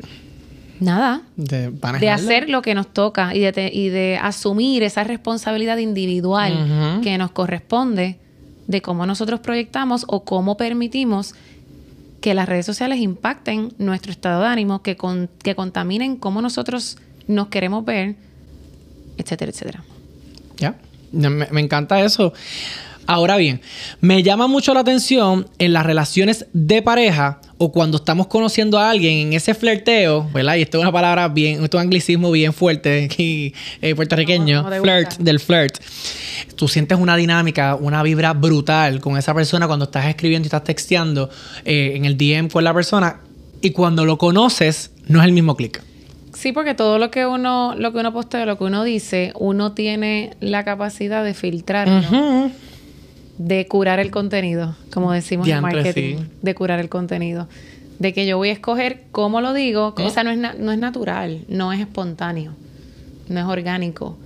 Nada. 0.80 1.22
De, 1.36 2.10
hacer 2.10 2.48
lo 2.48 2.62
que 2.62 2.74
nos 2.74 2.92
toca 2.92 3.34
y 3.34 3.40
de, 3.40 3.70
y 3.72 3.90
de 3.90 4.18
asumir 4.20 4.82
esa 4.82 5.04
responsabilidad 5.04 5.76
individual 5.76 7.00
que 7.02 7.18
nos 7.18 7.30
corresponde 7.32 8.18
de 8.66 8.82
cómo 8.82 9.04
nosotros 9.04 9.40
proyectamos 9.40 10.04
o 10.08 10.24
cómo 10.24 10.56
permitimos 10.56 11.34
que 12.20 12.34
las 12.34 12.48
redes 12.48 12.66
sociales 12.66 12.98
impacten 12.98 13.72
nuestro 13.78 14.12
estado 14.12 14.42
de 14.42 14.48
ánimo, 14.48 14.82
que, 14.82 14.96
que 15.42 15.54
contaminen 15.54 16.16
cómo 16.16 16.40
nosotros 16.40 16.98
nos 17.26 17.48
queremos 17.48 17.84
ver, 17.84 18.16
etcétera, 19.18 19.50
etcétera. 19.50 19.84
Ya, 20.56 20.76
me 21.12 21.60
encanta 21.60 22.00
eso. 22.02 22.32
Ahora 23.06 23.36
bien, 23.36 23.60
me 24.00 24.22
llama 24.22 24.46
mucho 24.46 24.72
la 24.72 24.80
atención 24.80 25.48
en 25.58 25.72
las 25.72 25.84
relaciones 25.84 26.46
de 26.52 26.80
pareja 26.80 27.40
o 27.62 27.70
cuando 27.70 27.98
estamos 27.98 28.26
conociendo 28.26 28.78
a 28.78 28.88
alguien 28.88 29.28
en 29.28 29.32
ese 29.34 29.52
flirteo, 29.52 30.26
¿verdad? 30.32 30.54
Y 30.54 30.62
esto 30.62 30.78
es 30.78 30.82
una 30.82 30.90
palabra 30.90 31.28
bien, 31.28 31.62
esto 31.62 31.76
es 31.76 31.82
un 31.82 31.88
anglicismo 31.88 32.30
bien 32.30 32.54
fuerte 32.54 33.04
aquí 33.04 33.52
eh, 33.82 33.94
puertorriqueño, 33.94 34.66
flirt, 34.80 35.18
del 35.18 35.40
flirt. 35.40 35.76
Tú 36.56 36.68
sientes 36.68 36.98
una 36.98 37.16
dinámica, 37.16 37.74
una 37.74 38.02
vibra 38.02 38.32
brutal 38.32 38.98
con 39.02 39.18
esa 39.18 39.34
persona 39.34 39.66
cuando 39.66 39.84
estás 39.84 40.06
escribiendo 40.06 40.46
y 40.46 40.48
estás 40.48 40.64
texteando 40.64 41.28
eh, 41.66 41.92
en 41.96 42.06
el 42.06 42.16
DM 42.16 42.48
con 42.48 42.64
la 42.64 42.72
persona 42.72 43.20
y 43.60 43.72
cuando 43.72 44.06
lo 44.06 44.16
conoces 44.16 44.92
no 45.06 45.20
es 45.20 45.26
el 45.26 45.32
mismo 45.32 45.54
clic. 45.54 45.82
Sí, 46.32 46.52
porque 46.52 46.72
todo 46.72 46.98
lo 46.98 47.10
que 47.10 47.26
uno, 47.26 47.74
lo 47.76 47.92
que 47.92 47.98
uno 47.98 48.10
postea, 48.10 48.46
lo 48.46 48.56
que 48.56 48.64
uno 48.64 48.84
dice, 48.84 49.34
uno 49.38 49.72
tiene 49.72 50.34
la 50.40 50.64
capacidad 50.64 51.22
de 51.22 51.34
filtrarlo 51.34 52.50
de 53.40 53.66
curar 53.66 54.00
el 54.00 54.10
contenido, 54.10 54.76
como 54.92 55.12
decimos 55.12 55.48
en 55.48 55.62
marketing, 55.62 56.16
de 56.42 56.54
curar 56.54 56.78
el 56.78 56.90
contenido. 56.90 57.48
De 57.98 58.12
que 58.12 58.26
yo 58.26 58.36
voy 58.36 58.50
a 58.50 58.52
escoger 58.52 59.04
cómo 59.12 59.40
lo 59.40 59.54
digo, 59.54 59.94
o 59.96 60.10
sea, 60.10 60.24
no 60.24 60.30
es, 60.30 60.38
no 60.58 60.72
es 60.72 60.78
natural, 60.78 61.44
no 61.48 61.72
es 61.72 61.80
espontáneo, 61.80 62.52
no 63.30 63.40
es 63.40 63.46
orgánico. 63.46 64.18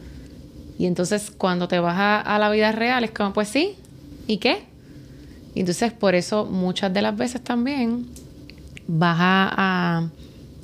Y 0.81 0.87
entonces 0.87 1.31
cuando 1.31 1.69
te 1.69 1.79
vas 1.79 2.25
a, 2.27 2.39
la 2.41 2.51
vida 2.51 2.73
real 2.73 3.05
es 3.05 3.13
como, 3.13 3.33
pues 3.33 3.49
sí, 3.49 3.77
¿y 4.27 4.39
qué? 4.39 4.65
Y 5.55 5.61
entonces 5.61 5.93
por 5.93 6.17
eso 6.17 6.45
muchas 6.45 6.93
de 6.93 7.01
las 7.01 7.17
veces 7.17 7.41
también 7.41 8.07
vas 8.89 9.17
a, 9.21 10.11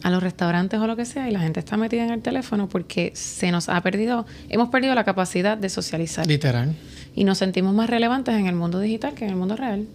a, 0.02 0.10
los 0.10 0.20
restaurantes 0.20 0.80
o 0.80 0.88
lo 0.88 0.96
que 0.96 1.04
sea 1.04 1.28
y 1.28 1.30
la 1.32 1.38
gente 1.38 1.60
está 1.60 1.76
metida 1.76 2.02
en 2.02 2.10
el 2.10 2.20
teléfono 2.20 2.68
porque 2.68 3.12
se 3.14 3.52
nos 3.52 3.68
ha 3.68 3.80
perdido, 3.80 4.26
hemos 4.48 4.70
perdido 4.70 4.96
la 4.96 5.04
capacidad 5.04 5.56
de 5.56 5.68
socializar. 5.68 6.26
Literal 6.26 6.74
y 7.14 7.24
nos 7.24 7.38
sentimos 7.38 7.74
más 7.74 7.90
relevantes 7.90 8.34
en 8.34 8.46
el 8.46 8.54
mundo 8.54 8.80
digital 8.80 9.14
que 9.14 9.24
en 9.24 9.30
el 9.30 9.36
mundo 9.36 9.56
real. 9.56 9.86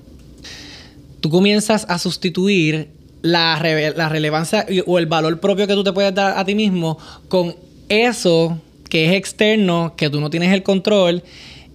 Tú 1.22 1.30
comienzas 1.30 1.86
a 1.90 1.98
sustituir 1.98 2.90
la, 3.22 3.60
la 3.96 4.10
relevancia 4.10 4.66
o 4.86 5.00
el 5.00 5.08
valor 5.08 5.40
propio 5.40 5.68
que 5.68 5.74
tú 5.74 5.84
te 5.84 5.94
puedes 5.94 6.14
dar 6.14 6.38
a 6.38 6.46
ti 6.46 6.54
mismo 6.56 6.98
con 7.28 7.56
eso 7.90 8.60
que 8.90 9.08
es 9.08 9.14
externo, 9.14 9.94
que 9.98 10.10
tú 10.10 10.22
no 10.22 10.30
tienes 10.30 10.54
el 10.54 10.64
control 10.64 11.24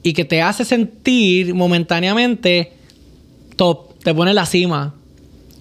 y 0.03 0.13
que 0.13 0.25
te 0.25 0.43
hace 0.43 0.65
sentir 0.65 1.55
momentáneamente 1.55 2.73
top, 3.57 3.99
te 4.03 4.15
pone 4.15 4.33
la 4.33 4.47
cima. 4.47 4.95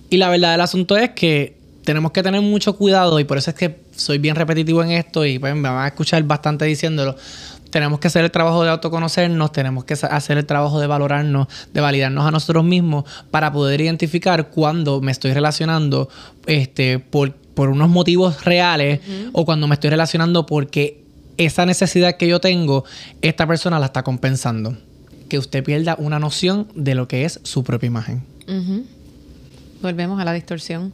Y 0.09 0.17
la 0.17 0.29
verdad 0.29 0.51
del 0.51 0.61
asunto 0.61 0.95
es 0.97 1.11
que 1.11 1.55
tenemos 1.83 2.11
que 2.11 2.23
tener 2.23 2.41
mucho 2.41 2.75
cuidado 2.75 3.19
y 3.19 3.23
por 3.23 3.37
eso 3.37 3.49
es 3.49 3.55
que 3.55 3.75
soy 3.95 4.17
bien 4.17 4.35
repetitivo 4.35 4.83
en 4.83 4.91
esto 4.91 5.25
y 5.25 5.39
pues, 5.39 5.55
me 5.55 5.69
van 5.69 5.85
a 5.85 5.87
escuchar 5.87 6.23
bastante 6.23 6.65
diciéndolo 6.65 7.15
tenemos 7.69 7.99
que 7.99 8.07
hacer 8.07 8.23
el 8.23 8.31
trabajo 8.31 8.63
de 8.63 8.69
autoconocernos, 8.69 9.51
tenemos 9.51 9.83
que 9.85 9.93
hacer 9.93 10.37
el 10.37 10.45
trabajo 10.45 10.79
de 10.79 10.87
valorarnos, 10.87 11.47
de 11.73 11.81
validarnos 11.81 12.25
a 12.25 12.31
nosotros 12.31 12.63
mismos 12.63 13.05
para 13.31 13.51
poder 13.51 13.81
identificar 13.81 14.49
cuando 14.49 15.01
me 15.01 15.11
estoy 15.11 15.33
relacionando 15.33 16.09
este, 16.47 16.99
por, 16.99 17.35
unos 17.55 17.89
motivos 17.89 18.45
reales 18.45 19.01
o 19.33 19.43
cuando 19.43 19.67
me 19.67 19.73
estoy 19.73 19.89
relacionando 19.89 20.45
porque 20.45 21.03
esa 21.35 21.65
necesidad 21.65 22.15
que 22.15 22.27
yo 22.27 22.39
tengo, 22.39 22.85
esta 23.21 23.45
persona 23.47 23.79
la 23.79 23.87
está 23.87 24.03
compensando. 24.03 24.77
Que 25.27 25.37
usted 25.37 25.63
pierda 25.63 25.95
una 25.99 26.19
noción 26.19 26.67
de 26.73 26.95
lo 26.95 27.07
que 27.07 27.25
es 27.25 27.41
su 27.43 27.63
propia 27.63 27.87
imagen. 27.87 28.23
Volvemos 29.81 30.21
a 30.21 30.25
la 30.25 30.33
distorsión. 30.33 30.93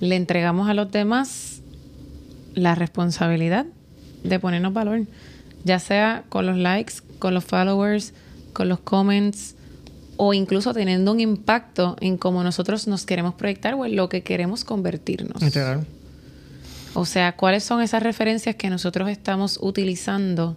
Le 0.00 0.16
entregamos 0.16 0.70
a 0.70 0.74
los 0.74 0.90
demás 0.90 1.60
la 2.54 2.74
responsabilidad 2.74 3.66
de 4.24 4.38
ponernos 4.38 4.72
valor, 4.72 5.02
ya 5.64 5.78
sea 5.78 6.24
con 6.28 6.46
los 6.46 6.56
likes, 6.56 6.94
con 7.18 7.34
los 7.34 7.44
followers, 7.44 8.12
con 8.52 8.68
los 8.68 8.80
comments 8.80 9.54
o 10.22 10.34
incluso 10.34 10.74
teniendo 10.74 11.12
un 11.12 11.20
impacto 11.20 11.96
en 12.00 12.18
cómo 12.18 12.42
nosotros 12.42 12.86
nos 12.86 13.06
queremos 13.06 13.34
proyectar 13.34 13.72
o 13.72 13.86
en 13.86 13.96
lo 13.96 14.10
que 14.10 14.22
queremos 14.22 14.64
convertirnos. 14.64 15.42
O 16.92 17.06
sea, 17.06 17.36
¿cuáles 17.36 17.64
son 17.64 17.80
esas 17.80 18.02
referencias 18.02 18.56
que 18.56 18.68
nosotros 18.68 19.08
estamos 19.08 19.58
utilizando? 19.62 20.56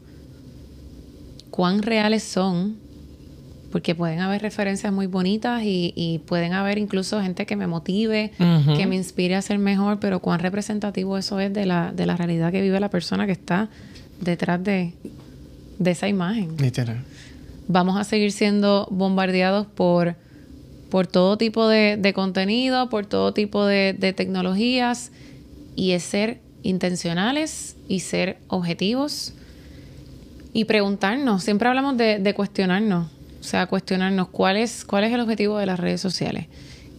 ¿Cuán 1.50 1.82
reales 1.82 2.24
son? 2.24 2.76
Porque 3.72 3.96
pueden 3.96 4.20
haber 4.20 4.42
referencias 4.42 4.92
muy 4.92 5.08
bonitas 5.08 5.62
y, 5.64 6.22
pueden 6.26 6.54
haber 6.54 6.78
incluso 6.78 7.22
gente 7.22 7.46
que 7.46 7.56
me 7.56 7.66
motive, 7.66 8.34
que 8.38 8.86
me 8.86 8.96
inspire 8.96 9.36
a 9.36 9.42
ser 9.42 9.60
mejor, 9.60 10.00
pero 10.00 10.20
cuán 10.20 10.40
representativo 10.40 11.18
eso 11.18 11.40
es 11.40 11.54
de 11.54 11.66
la, 11.66 11.94
de 11.94 12.06
la 12.06 12.18
realidad 12.18 12.52
que 12.52 12.62
vive 12.62 12.80
la 12.82 12.90
persona 12.90 13.26
que 13.26 13.32
está 13.32 13.70
detrás 14.24 14.64
de, 14.64 14.94
esa 15.84 16.08
imagen. 16.08 16.56
Literal. 16.58 17.04
Vamos 17.68 17.98
a 17.98 18.04
seguir 18.04 18.32
siendo 18.32 18.88
bombardeados 18.92 19.68
por, 19.68 20.16
por 20.90 21.08
todo 21.08 21.38
tipo 21.38 21.68
de, 21.68 22.12
contenido, 22.14 22.90
por 22.90 23.06
todo 23.06 23.34
tipo 23.34 23.66
de, 23.66 23.96
de 23.98 24.14
tecnologías 24.14 25.12
y 25.76 25.92
es 25.92 26.04
ser 26.04 26.40
intencionales 26.64 27.76
y 27.88 28.00
ser 28.00 28.38
objetivos 28.48 29.34
y 30.54 30.66
preguntarnos. 30.66 31.44
Siempre 31.44 31.68
hablamos 31.68 31.98
de, 31.98 32.34
cuestionarnos, 32.36 33.08
o 33.40 33.44
sea, 33.44 33.66
cuestionarnos 33.68 34.30
cuál 34.30 34.58
es, 34.58 34.86
cuál 34.86 35.04
es 35.04 35.14
el 35.14 35.20
objetivo 35.20 35.58
de 35.58 35.66
las 35.66 35.80
redes 35.80 36.00
sociales. 36.00 36.48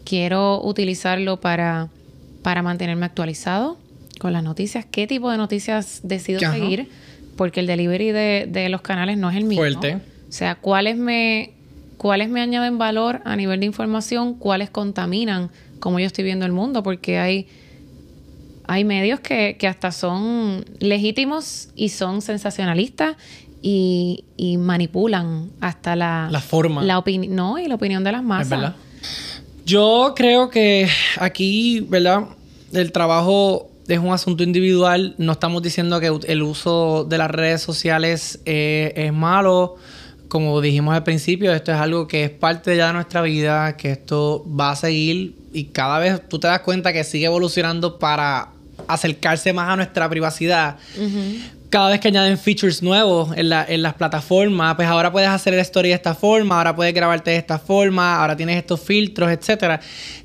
Quiero 0.04 0.62
utilizarlo 0.62 1.40
para, 1.40 1.88
para 2.42 2.62
mantenerme 2.62 3.06
actualizado 3.06 3.78
con 4.18 4.32
las 4.32 4.42
noticias. 4.42 4.84
¿Qué 4.84 5.06
tipo 5.06 5.30
de 5.30 5.38
noticias 5.38 6.00
decido 6.02 6.40
seguir? 6.40 6.90
Porque 7.36 7.60
el 7.60 7.66
delivery 7.66 8.12
de, 8.12 8.68
los 8.70 8.80
canales 8.80 9.18
no 9.18 9.30
es 9.30 9.36
el 9.36 9.44
mismo. 9.44 9.62
Fuerte. 9.62 9.96
O 10.28 10.32
sea, 10.32 10.56
¿cuáles 10.56 10.96
me, 10.96 11.52
cuáles 11.96 12.28
me 12.28 12.40
añaden 12.40 12.78
valor 12.78 13.20
a 13.24 13.36
nivel 13.36 13.60
de 13.60 13.66
información? 13.66 14.34
¿Cuáles 14.34 14.70
contaminan 14.70 15.50
como 15.80 15.98
yo 15.98 16.06
estoy 16.06 16.24
viendo 16.24 16.46
el 16.46 16.52
mundo? 16.52 16.82
Porque 16.82 17.18
hay 17.18 17.46
hay 18.66 18.84
medios 18.84 19.20
que, 19.20 19.56
hasta 19.68 19.92
son 19.92 20.64
legítimos 20.78 21.68
y 21.76 21.90
son 21.90 22.22
sensacionalistas 22.22 23.16
y, 23.60 24.24
manipulan 24.58 25.50
hasta 25.60 25.96
la, 25.96 26.28
la 26.30 26.40
forma. 26.40 26.82
La 26.82 27.02
no, 27.28 27.58
y 27.58 27.66
la 27.66 27.74
opinión 27.74 28.04
de 28.04 28.12
las 28.12 28.22
masas. 28.22 28.50
verdad. 28.50 28.76
Yo 29.64 30.12
creo 30.14 30.50
que 30.50 30.88
aquí, 31.18 31.80
¿verdad? 31.80 32.24
El 32.72 32.92
trabajo 32.92 33.70
es 33.88 33.98
un 33.98 34.12
asunto 34.12 34.42
individual. 34.42 35.14
No 35.18 35.32
estamos 35.32 35.62
diciendo 35.62 36.00
que 36.00 36.10
el 36.26 36.42
uso 36.42 37.04
de 37.04 37.18
las 37.18 37.30
redes 37.30 37.62
sociales 37.62 38.40
eh, 38.46 38.92
es 38.96 39.12
malo. 39.12 39.76
Como 40.28 40.60
dijimos 40.60 40.94
al 40.94 41.04
principio, 41.04 41.52
esto 41.52 41.70
es 41.72 41.78
algo 41.78 42.08
que 42.08 42.24
es 42.24 42.30
parte 42.30 42.76
ya 42.76 42.88
de 42.88 42.94
nuestra 42.94 43.22
vida, 43.22 43.76
que 43.76 43.92
esto 43.92 44.44
va 44.48 44.72
a 44.72 44.76
seguir 44.76 45.36
y 45.52 45.66
cada 45.66 46.00
vez 46.00 46.28
tú 46.28 46.40
te 46.40 46.48
das 46.48 46.60
cuenta 46.60 46.92
que 46.92 47.04
sigue 47.04 47.26
evolucionando 47.26 47.98
para 47.98 48.48
acercarse 48.88 49.52
más 49.52 49.70
a 49.70 49.76
nuestra 49.76 50.08
privacidad. 50.08 50.76
Cada 51.70 51.90
vez 51.90 52.00
que 52.00 52.08
añaden 52.08 52.36
features 52.38 52.82
nuevos 52.82 53.30
en, 53.36 53.48
las 53.48 53.94
plataformas, 53.94 54.74
pues 54.74 54.88
ahora 54.88 55.12
puedes 55.12 55.28
hacer 55.28 55.54
el 55.54 55.60
story 55.60 55.88
de 55.90 55.94
esta 55.94 56.14
forma, 56.14 56.58
ahora 56.58 56.74
puedes 56.74 56.92
grabarte 56.92 57.30
de 57.30 57.36
esta 57.36 57.58
forma, 57.58 58.20
ahora 58.20 58.36
tienes 58.36 58.56
estos 58.56 58.80
filtros, 58.80 59.30
etcétera, 59.30 59.80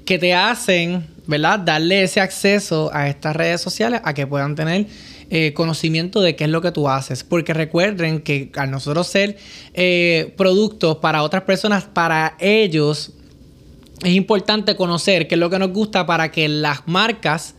que 0.05 0.17
te 0.17 0.33
hacen, 0.33 1.05
¿verdad? 1.29 1.59
Darle 1.59 2.01
ese 2.01 2.21
acceso 2.21 2.89
a 2.91 3.07
estas 3.07 3.35
redes 3.35 3.61
sociales 3.61 4.01
a 4.03 4.15
que 4.15 4.25
puedan 4.25 4.55
tener 4.55 4.87
eh, 5.29 5.53
conocimiento 5.53 6.21
de 6.21 6.35
qué 6.35 6.45
es 6.45 6.49
lo 6.49 6.59
que 6.59 6.71
tú 6.71 6.89
haces. 6.89 7.23
Porque 7.23 7.53
recuerden 7.53 8.21
que 8.21 8.51
al 8.55 8.71
nosotros 8.71 9.05
ser 9.05 9.37
eh, 9.75 10.33
productos 10.37 10.97
para 10.97 11.21
otras 11.21 11.43
personas, 11.43 11.83
para 11.83 12.35
ellos 12.39 13.13
es 14.03 14.13
importante 14.13 14.75
conocer 14.75 15.27
qué 15.27 15.35
es 15.35 15.39
lo 15.39 15.51
que 15.51 15.59
nos 15.59 15.69
gusta 15.69 16.07
para 16.07 16.31
que 16.31 16.49
las 16.49 16.87
marcas 16.87 17.53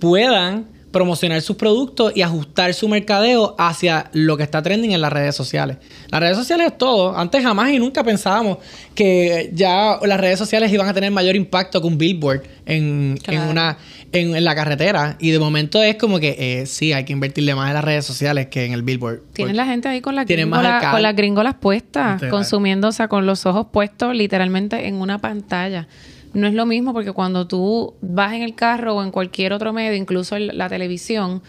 puedan 0.00 0.66
promocionar 0.94 1.42
sus 1.42 1.56
productos 1.56 2.12
y 2.14 2.22
ajustar 2.22 2.72
su 2.72 2.88
mercadeo 2.88 3.56
hacia 3.58 4.08
lo 4.12 4.36
que 4.36 4.44
está 4.44 4.62
trending 4.62 4.92
en 4.92 5.00
las 5.00 5.12
redes 5.12 5.34
sociales. 5.34 5.76
Las 6.08 6.20
redes 6.20 6.36
sociales 6.36 6.68
es 6.68 6.78
todo. 6.78 7.18
Antes 7.18 7.42
jamás 7.42 7.72
y 7.72 7.80
nunca 7.80 8.04
pensábamos 8.04 8.58
que 8.94 9.50
ya 9.52 9.98
las 10.04 10.20
redes 10.20 10.38
sociales 10.38 10.72
iban 10.72 10.88
a 10.88 10.94
tener 10.94 11.10
mayor 11.10 11.34
impacto 11.34 11.80
que 11.80 11.86
un 11.88 11.98
billboard 11.98 12.42
en, 12.64 13.18
una 13.50 13.76
en, 14.12 14.44
la 14.44 14.54
carretera. 14.54 15.16
Y 15.18 15.32
de 15.32 15.40
momento 15.40 15.82
es 15.82 15.96
como 15.96 16.20
que 16.20 16.36
eh, 16.38 16.66
sí, 16.66 16.92
hay 16.92 17.04
que 17.04 17.12
invertirle 17.12 17.56
más 17.56 17.68
en 17.68 17.74
las 17.74 17.84
redes 17.84 18.06
sociales 18.06 18.46
que 18.46 18.64
en 18.64 18.72
el 18.72 18.82
billboard. 18.82 19.20
Tienen 19.32 19.56
la 19.56 19.66
gente 19.66 19.88
ahí 19.88 20.00
con, 20.00 20.14
la 20.14 20.24
gringola, 20.24 20.90
con 20.92 21.02
las 21.02 21.16
gringolas 21.16 21.56
puestas, 21.56 22.22
consumiendo, 22.30 22.88
o 22.88 22.92
sea, 22.92 23.08
con 23.08 23.26
los 23.26 23.46
ojos 23.46 23.66
puestos 23.72 24.14
literalmente 24.14 24.86
en 24.86 24.94
una 24.94 25.18
pantalla 25.18 25.88
no 26.34 26.46
es 26.46 26.54
lo 26.54 26.66
mismo 26.66 26.92
porque 26.92 27.12
cuando 27.12 27.46
tú 27.46 27.94
vas 28.00 28.32
en 28.34 28.42
el 28.42 28.54
carro 28.54 28.96
o 28.96 29.02
en 29.02 29.10
cualquier 29.10 29.52
otro 29.52 29.72
medio, 29.72 29.94
incluso 29.94 30.38
la 30.38 30.68
televisión, 30.68 31.42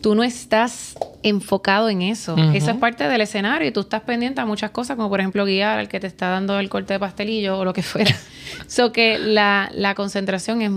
tú 0.00 0.14
no 0.14 0.22
estás 0.22 0.96
enfocado 1.22 1.88
en 1.88 2.02
eso. 2.02 2.36
Eso 2.54 2.70
es 2.70 2.76
parte 2.76 3.08
del 3.08 3.20
escenario 3.20 3.68
y 3.68 3.72
tú 3.72 3.80
estás 3.80 4.02
pendiente 4.02 4.40
a 4.40 4.46
muchas 4.46 4.70
cosas, 4.70 4.96
como 4.96 5.08
por 5.08 5.20
ejemplo 5.20 5.44
guiar 5.44 5.78
al 5.78 5.88
que 5.88 6.00
te 6.00 6.06
está 6.06 6.28
dando 6.28 6.58
el 6.58 6.68
corte 6.68 6.94
de 6.94 7.00
pastelillo 7.00 7.58
o 7.58 7.64
lo 7.64 7.72
que 7.72 7.82
fuera. 7.82 8.14
so 8.66 8.92
que 8.92 9.18
la, 9.18 9.70
la 9.74 9.94
concentración 9.94 10.62
es 10.62 10.70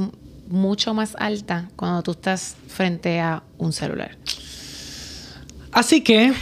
mucho 0.47 0.93
más 0.93 1.15
alta 1.19 1.69
cuando 1.75 2.03
tú 2.03 2.11
estás 2.11 2.55
frente 2.67 3.19
a 3.19 3.43
un 3.57 3.73
celular. 3.73 4.17
Así 5.71 6.01
que 6.01 6.33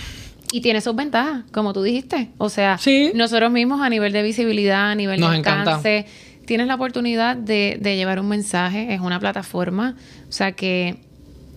y 0.53 0.61
tiene 0.61 0.81
sus 0.81 0.95
ventajas, 0.95 1.45
como 1.51 1.73
tú 1.73 1.81
dijiste. 1.81 2.29
O 2.37 2.47
sea, 2.47 2.77
nosotros 3.15 3.51
mismos 3.51 3.81
a 3.81 3.89
nivel 3.89 4.13
de 4.13 4.21
visibilidad, 4.21 4.91
a 4.91 4.95
nivel 4.95 5.19
de 5.19 5.25
alcance, 5.25 6.05
tienes 6.45 6.67
la 6.67 6.75
oportunidad 6.75 7.35
de, 7.35 7.77
llevar 7.81 8.19
un 8.19 8.27
mensaje, 8.27 8.93
es 8.93 9.01
una 9.01 9.19
plataforma, 9.19 9.95
o 10.27 10.31
sea 10.31 10.53
que 10.53 10.97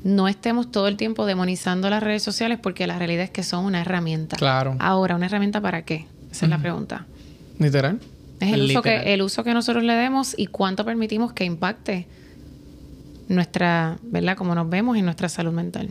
no 0.05 0.28
estemos 0.28 0.70
todo 0.70 0.89
el 0.89 0.97
tiempo 0.97 1.26
demonizando 1.26 1.91
las 1.91 2.03
redes 2.03 2.22
sociales 2.22 2.59
porque 2.62 2.87
la 2.87 2.99
realidad 2.99 3.24
es 3.24 3.30
que 3.30 3.43
son 3.43 3.64
una 3.64 3.80
herramienta. 3.80 4.37
Claro. 4.37 4.76
Ahora, 4.78 5.16
¿una 5.16 5.26
herramienta 5.26 5.61
para 5.61 5.82
qué? 5.82 6.07
Esa 6.30 6.47
es 6.47 6.51
la 6.51 6.59
pregunta. 6.59 7.07
Literal. 7.59 7.99
Es 8.39 8.53
el 8.53 8.62
uso, 8.62 8.82
que, 8.82 9.14
el 9.14 9.22
uso 9.22 9.43
que 9.43 9.55
nosotros 9.55 9.82
le 9.82 9.95
demos 9.95 10.34
y 10.37 10.47
cuánto 10.47 10.84
permitimos 10.84 11.32
que 11.32 11.45
impacte 11.45 12.07
nuestra, 13.28 13.99
¿verdad? 14.03 14.37
Como 14.37 14.55
nos 14.55 14.68
vemos 14.68 14.97
y 14.97 15.03
nuestra 15.03 15.28
salud 15.28 15.53
mental. 15.53 15.89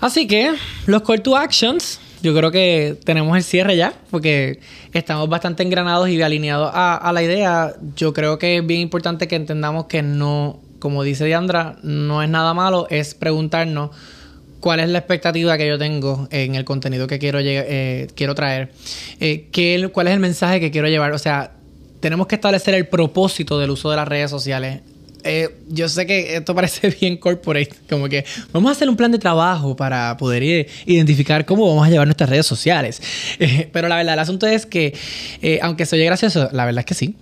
Así 0.00 0.26
que, 0.26 0.54
los 0.86 1.02
call 1.02 1.22
to 1.22 1.36
actions 1.36 2.00
yo 2.22 2.34
creo 2.34 2.50
que 2.50 2.96
tenemos 3.04 3.36
el 3.36 3.42
cierre 3.42 3.76
ya, 3.76 3.92
porque 4.10 4.60
estamos 4.92 5.28
bastante 5.28 5.62
engranados 5.62 6.08
y 6.08 6.20
alineados 6.22 6.70
a, 6.72 7.10
la 7.12 7.22
idea. 7.22 7.74
Yo 7.96 8.12
creo 8.12 8.38
que 8.38 8.58
es 8.58 8.66
bien 8.66 8.80
importante 8.80 9.28
que 9.28 9.36
entendamos 9.36 9.86
que 9.86 10.02
no, 10.02 10.60
como 10.78 11.02
dice 11.02 11.24
Diandra, 11.24 11.76
no 11.82 12.22
es 12.22 12.28
nada 12.28 12.54
malo, 12.54 12.86
es 12.90 13.14
preguntarnos 13.14 13.90
cuál 14.60 14.80
es 14.80 14.88
la 14.88 14.98
expectativa 14.98 15.56
que 15.58 15.68
yo 15.68 15.78
tengo 15.78 16.28
en 16.30 16.54
el 16.54 16.64
contenido 16.64 17.06
que 17.06 17.18
quiero, 17.18 17.38
eh, 17.40 18.08
quiero 18.14 18.34
traer, 18.34 18.72
eh, 19.20 19.48
qué, 19.52 19.90
cuál 19.92 20.08
es 20.08 20.14
el 20.14 20.20
mensaje 20.20 20.58
que 20.60 20.70
quiero 20.70 20.88
llevar. 20.88 21.12
O 21.12 21.18
sea, 21.18 21.52
tenemos 22.00 22.26
que 22.26 22.34
establecer 22.34 22.74
el 22.74 22.88
propósito 22.88 23.58
del 23.58 23.70
uso 23.70 23.90
de 23.90 23.96
las 23.96 24.08
redes 24.08 24.30
sociales. 24.30 24.80
Eh, 25.26 25.48
yo 25.68 25.88
sé 25.88 26.06
que 26.06 26.36
esto 26.36 26.54
parece 26.54 26.88
bien 27.00 27.16
corporate, 27.16 27.70
como 27.88 28.08
que 28.08 28.24
vamos 28.52 28.68
a 28.68 28.72
hacer 28.72 28.88
un 28.88 28.96
plan 28.96 29.10
de 29.10 29.18
trabajo 29.18 29.74
para 29.74 30.16
poder 30.16 30.68
identificar 30.86 31.44
cómo 31.44 31.66
vamos 31.68 31.86
a 31.86 31.90
llevar 31.90 32.06
nuestras 32.06 32.30
redes 32.30 32.46
sociales. 32.46 33.02
Eh, 33.38 33.68
pero 33.72 33.88
la 33.88 33.96
verdad, 33.96 34.14
el 34.14 34.20
asunto 34.20 34.46
es 34.46 34.66
que, 34.66 34.94
eh, 35.42 35.58
aunque 35.62 35.84
se 35.84 35.96
oye 35.96 36.04
gracioso, 36.04 36.48
la 36.52 36.64
verdad 36.64 36.80
es 36.80 36.86
que 36.86 36.94
sí. 36.94 37.16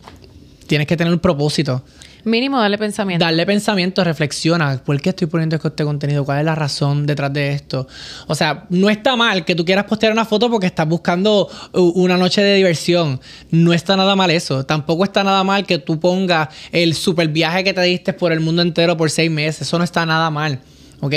Tienes 0.67 0.87
que 0.87 0.97
tener 0.97 1.13
un 1.13 1.19
propósito. 1.19 1.85
Mínimo 2.25 2.59
darle 2.59 2.79
pensamiento. 2.79 3.25
Darle 3.25 3.45
pensamiento, 3.45 4.03
reflexiona. 4.03 4.81
¿Por 4.83 5.01
qué 5.01 5.11
estoy 5.11 5.27
poniendo 5.27 5.57
este 5.57 5.85
contenido? 5.85 6.25
¿Cuál 6.25 6.39
es 6.39 6.45
la 6.47 6.55
razón 6.55 7.05
detrás 7.07 7.33
de 7.33 7.53
esto? 7.53 7.87
O 8.27 8.35
sea, 8.35 8.65
no 8.71 8.89
está 8.89 9.15
mal 9.15 9.45
que 9.45 9.55
tú 9.55 9.65
quieras 9.65 9.85
postear 9.85 10.13
una 10.13 10.25
foto 10.25 10.51
porque 10.51 10.67
estás 10.67 10.89
buscando 10.89 11.49
una 11.73 12.17
noche 12.17 12.43
de 12.43 12.57
diversión. 12.57 13.21
No 13.51 13.75
está 13.75 13.97
nada 13.97 14.17
mal 14.17 14.31
eso. 14.31 14.65
Tampoco 14.65 15.05
está 15.05 15.23
nada 15.23 15.45
mal 15.45 15.67
que 15.67 15.79
tú 15.79 16.01
pongas 16.01 16.49
el 16.73 16.95
super 16.95 17.29
viaje 17.29 17.63
que 17.63 17.75
te 17.75 17.83
diste 17.83 18.15
por 18.15 18.33
el 18.33 18.41
mundo 18.41 18.63
entero 18.63 18.97
por 18.97 19.11
seis 19.11 19.31
meses. 19.31 19.63
Eso 19.63 19.77
no 19.77 19.85
está 19.85 20.07
nada 20.07 20.31
mal. 20.31 20.61
¿Ok? 21.01 21.15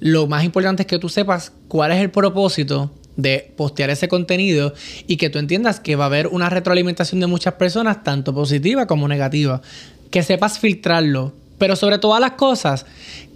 Lo 0.00 0.26
más 0.26 0.44
importante 0.44 0.84
es 0.84 0.86
que 0.86 0.98
tú 0.98 1.10
sepas 1.10 1.52
cuál 1.68 1.92
es 1.92 2.00
el 2.00 2.10
propósito 2.10 2.90
de 3.16 3.52
postear 3.56 3.90
ese 3.90 4.08
contenido 4.08 4.74
y 5.06 5.16
que 5.16 5.30
tú 5.30 5.38
entiendas 5.38 5.80
que 5.80 5.96
va 5.96 6.04
a 6.04 6.06
haber 6.06 6.26
una 6.28 6.50
retroalimentación 6.50 7.20
de 7.20 7.26
muchas 7.26 7.54
personas, 7.54 8.04
tanto 8.04 8.34
positiva 8.34 8.86
como 8.86 9.08
negativa 9.08 9.62
que 10.10 10.22
sepas 10.22 10.58
filtrarlo, 10.58 11.32
pero 11.58 11.76
sobre 11.76 11.98
todas 11.98 12.20
las 12.20 12.32
cosas, 12.32 12.86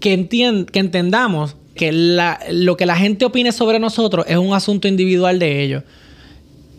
que, 0.00 0.28
que 0.72 0.78
entendamos 0.78 1.56
que 1.74 1.92
lo 2.50 2.76
que 2.76 2.86
la 2.86 2.96
gente 2.96 3.24
opine 3.24 3.52
sobre 3.52 3.78
nosotros 3.78 4.26
es 4.28 4.36
un 4.36 4.54
asunto 4.54 4.88
individual 4.88 5.38
de 5.38 5.62
ellos. 5.62 5.84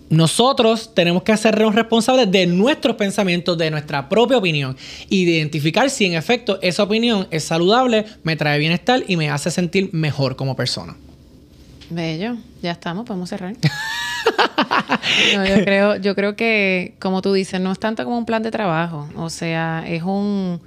Nosotros 0.09 0.93
tenemos 0.93 1.23
que 1.23 1.31
hacernos 1.31 1.73
responsables 1.73 2.29
de 2.29 2.45
nuestros 2.45 2.97
pensamientos, 2.97 3.57
de 3.57 3.71
nuestra 3.71 4.09
propia 4.09 4.37
opinión 4.37 4.75
y 5.09 5.23
de 5.23 5.31
identificar 5.31 5.89
si 5.89 6.05
en 6.05 6.15
efecto 6.15 6.59
esa 6.61 6.83
opinión 6.83 7.27
es 7.31 7.45
saludable, 7.45 8.05
me 8.23 8.35
trae 8.35 8.59
bienestar 8.59 9.03
y 9.07 9.15
me 9.15 9.29
hace 9.29 9.49
sentir 9.49 9.89
mejor 9.93 10.35
como 10.35 10.55
persona. 10.57 10.97
Bello, 11.89 12.35
ya 12.61 12.71
estamos, 12.71 13.05
podemos 13.05 13.29
cerrar. 13.29 13.55
yo 15.33 15.63
creo, 15.63 15.95
yo 15.97 16.15
creo 16.15 16.35
que, 16.35 16.95
como 16.99 17.21
tú 17.21 17.33
dices, 17.33 17.59
no 17.59 17.71
es 17.71 17.79
tanto 17.79 18.03
como 18.03 18.17
un 18.17 18.25
plan 18.25 18.43
de 18.43 18.51
trabajo. 18.51 19.09
O 19.15 19.29
sea, 19.29 19.83
es 19.87 20.03
un. 20.03 20.61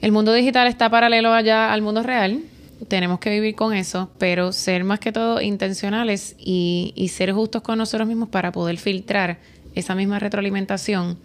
El 0.00 0.12
mundo 0.12 0.32
digital 0.32 0.68
está 0.68 0.88
paralelo 0.90 1.32
allá 1.32 1.72
al 1.72 1.82
mundo 1.82 2.02
real 2.02 2.40
tenemos 2.86 3.18
que 3.18 3.30
vivir 3.30 3.54
con 3.54 3.74
eso, 3.74 4.10
pero 4.18 4.52
ser 4.52 4.84
más 4.84 5.00
que 5.00 5.10
todo 5.10 5.40
intencionales 5.40 6.36
y, 6.38 6.92
y, 6.94 7.08
ser 7.08 7.32
justos 7.32 7.62
con 7.62 7.78
nosotros 7.78 8.06
mismos 8.06 8.28
para 8.28 8.52
poder 8.52 8.78
filtrar 8.78 9.38
esa 9.74 9.94
misma 9.94 10.18
retroalimentación. 10.18 11.18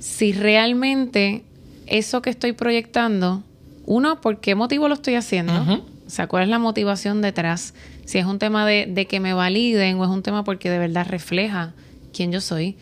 Si 0.00 0.32
realmente 0.32 1.44
eso 1.86 2.20
que 2.22 2.30
estoy 2.30 2.52
proyectando, 2.52 3.42
uno, 3.86 4.20
¿por 4.20 4.40
qué 4.40 4.54
motivo 4.54 4.88
lo 4.88 4.94
estoy 4.94 5.14
haciendo? 5.14 5.82
O 6.06 6.10
sea, 6.10 6.26
¿cuál 6.26 6.44
es 6.44 6.48
la 6.48 6.58
motivación 6.58 7.22
detrás? 7.22 7.74
Si 8.04 8.18
es 8.18 8.26
un 8.26 8.38
tema 8.38 8.66
de, 8.66 8.86
de, 8.86 9.06
que 9.06 9.20
me 9.20 9.34
validen 9.34 9.98
o 9.98 10.04
es 10.04 10.10
un 10.10 10.22
tema 10.22 10.44
porque 10.44 10.70
de 10.70 10.78
verdad 10.78 11.06
refleja 11.08 11.74
quién 12.12 12.32
yo 12.32 12.40
soy. 12.40 12.76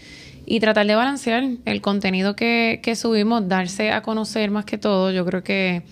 Y 0.47 0.61
tratar 0.61 0.87
de 0.87 0.95
balancear 0.95 1.43
el 1.65 1.81
contenido 1.81 2.37
que, 2.37 2.81
que 2.83 2.97
subimos, 2.97 3.49
darse 3.49 3.93
a 3.93 4.03
conocer 4.03 4.51
más 4.51 4.67
que 4.67 4.77
todo. 4.77 5.11
Yo 5.11 5.25
creo 5.25 5.43
que 5.43 5.83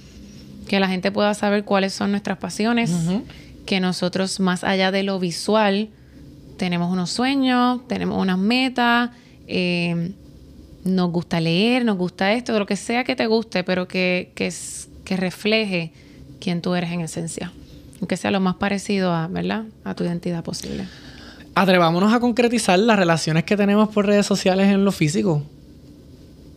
que 0.66 0.80
la 0.80 0.88
gente 0.88 1.12
pueda 1.12 1.34
saber 1.34 1.64
cuáles 1.64 1.92
son 1.92 2.10
nuestras 2.10 2.38
pasiones, 2.38 2.92
que 3.66 3.80
nosotros 3.80 4.40
más 4.40 4.64
allá 4.64 4.90
de 4.90 5.02
lo 5.02 5.18
visual 5.18 5.88
tenemos 6.56 6.92
unos 6.92 7.10
sueños, 7.10 7.86
tenemos 7.88 8.20
unas 8.20 8.38
metas, 8.38 9.10
eh, 9.46 10.12
nos 10.84 11.10
gusta 11.10 11.40
leer, 11.40 11.84
nos 11.84 11.96
gusta 11.96 12.32
esto, 12.32 12.58
lo 12.58 12.66
que 12.66 12.76
sea 12.76 13.04
que 13.04 13.16
te 13.16 13.26
guste, 13.26 13.64
pero 13.64 13.88
que, 13.88 14.32
que, 14.34 14.52
que 15.04 15.16
refleje 15.16 15.92
quién 16.42 16.60
tú 16.60 16.74
eres 16.74 16.90
en 16.90 17.00
esencia, 17.00 17.52
aunque 18.00 18.16
sea 18.16 18.30
lo 18.30 18.40
más 18.40 18.56
parecido 18.56 19.12
a, 19.12 19.28
¿verdad? 19.28 19.64
a 19.84 19.94
tu 19.94 20.04
identidad 20.04 20.42
posible. 20.42 20.86
Atrevámonos 21.54 22.12
a 22.12 22.20
concretizar 22.20 22.78
las 22.78 22.98
relaciones 22.98 23.44
que 23.44 23.56
tenemos 23.56 23.88
por 23.90 24.06
redes 24.06 24.26
sociales 24.26 24.68
en 24.68 24.84
lo 24.84 24.92
físico 24.92 25.42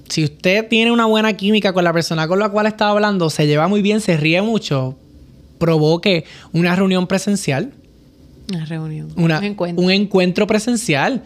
si 0.10 0.24
usted 0.24 0.68
tiene 0.68 0.92
una 0.92 1.06
buena 1.06 1.34
química 1.34 1.74
con 1.74 1.84
la 1.84 1.94
persona 1.94 2.28
con 2.28 2.40
la 2.40 2.50
cual 2.50 2.68
está 2.68 2.90
hablando, 2.90 3.30
se 3.30 3.48
lleva 3.48 3.68
muy 3.68 3.82
bien, 3.82 4.02
se 4.02 4.18
ríe 4.18 4.42
mucho, 4.42 4.98
provoque 5.58 6.26
una 6.54 6.76
reunión 6.76 7.08
presencial. 7.08 7.72
Una 8.54 8.66
reunión. 8.66 9.12
un, 9.16 9.32
encuentro. 9.32 9.84
un 9.84 9.92
encuentro 9.92 10.48
presencial. 10.48 11.24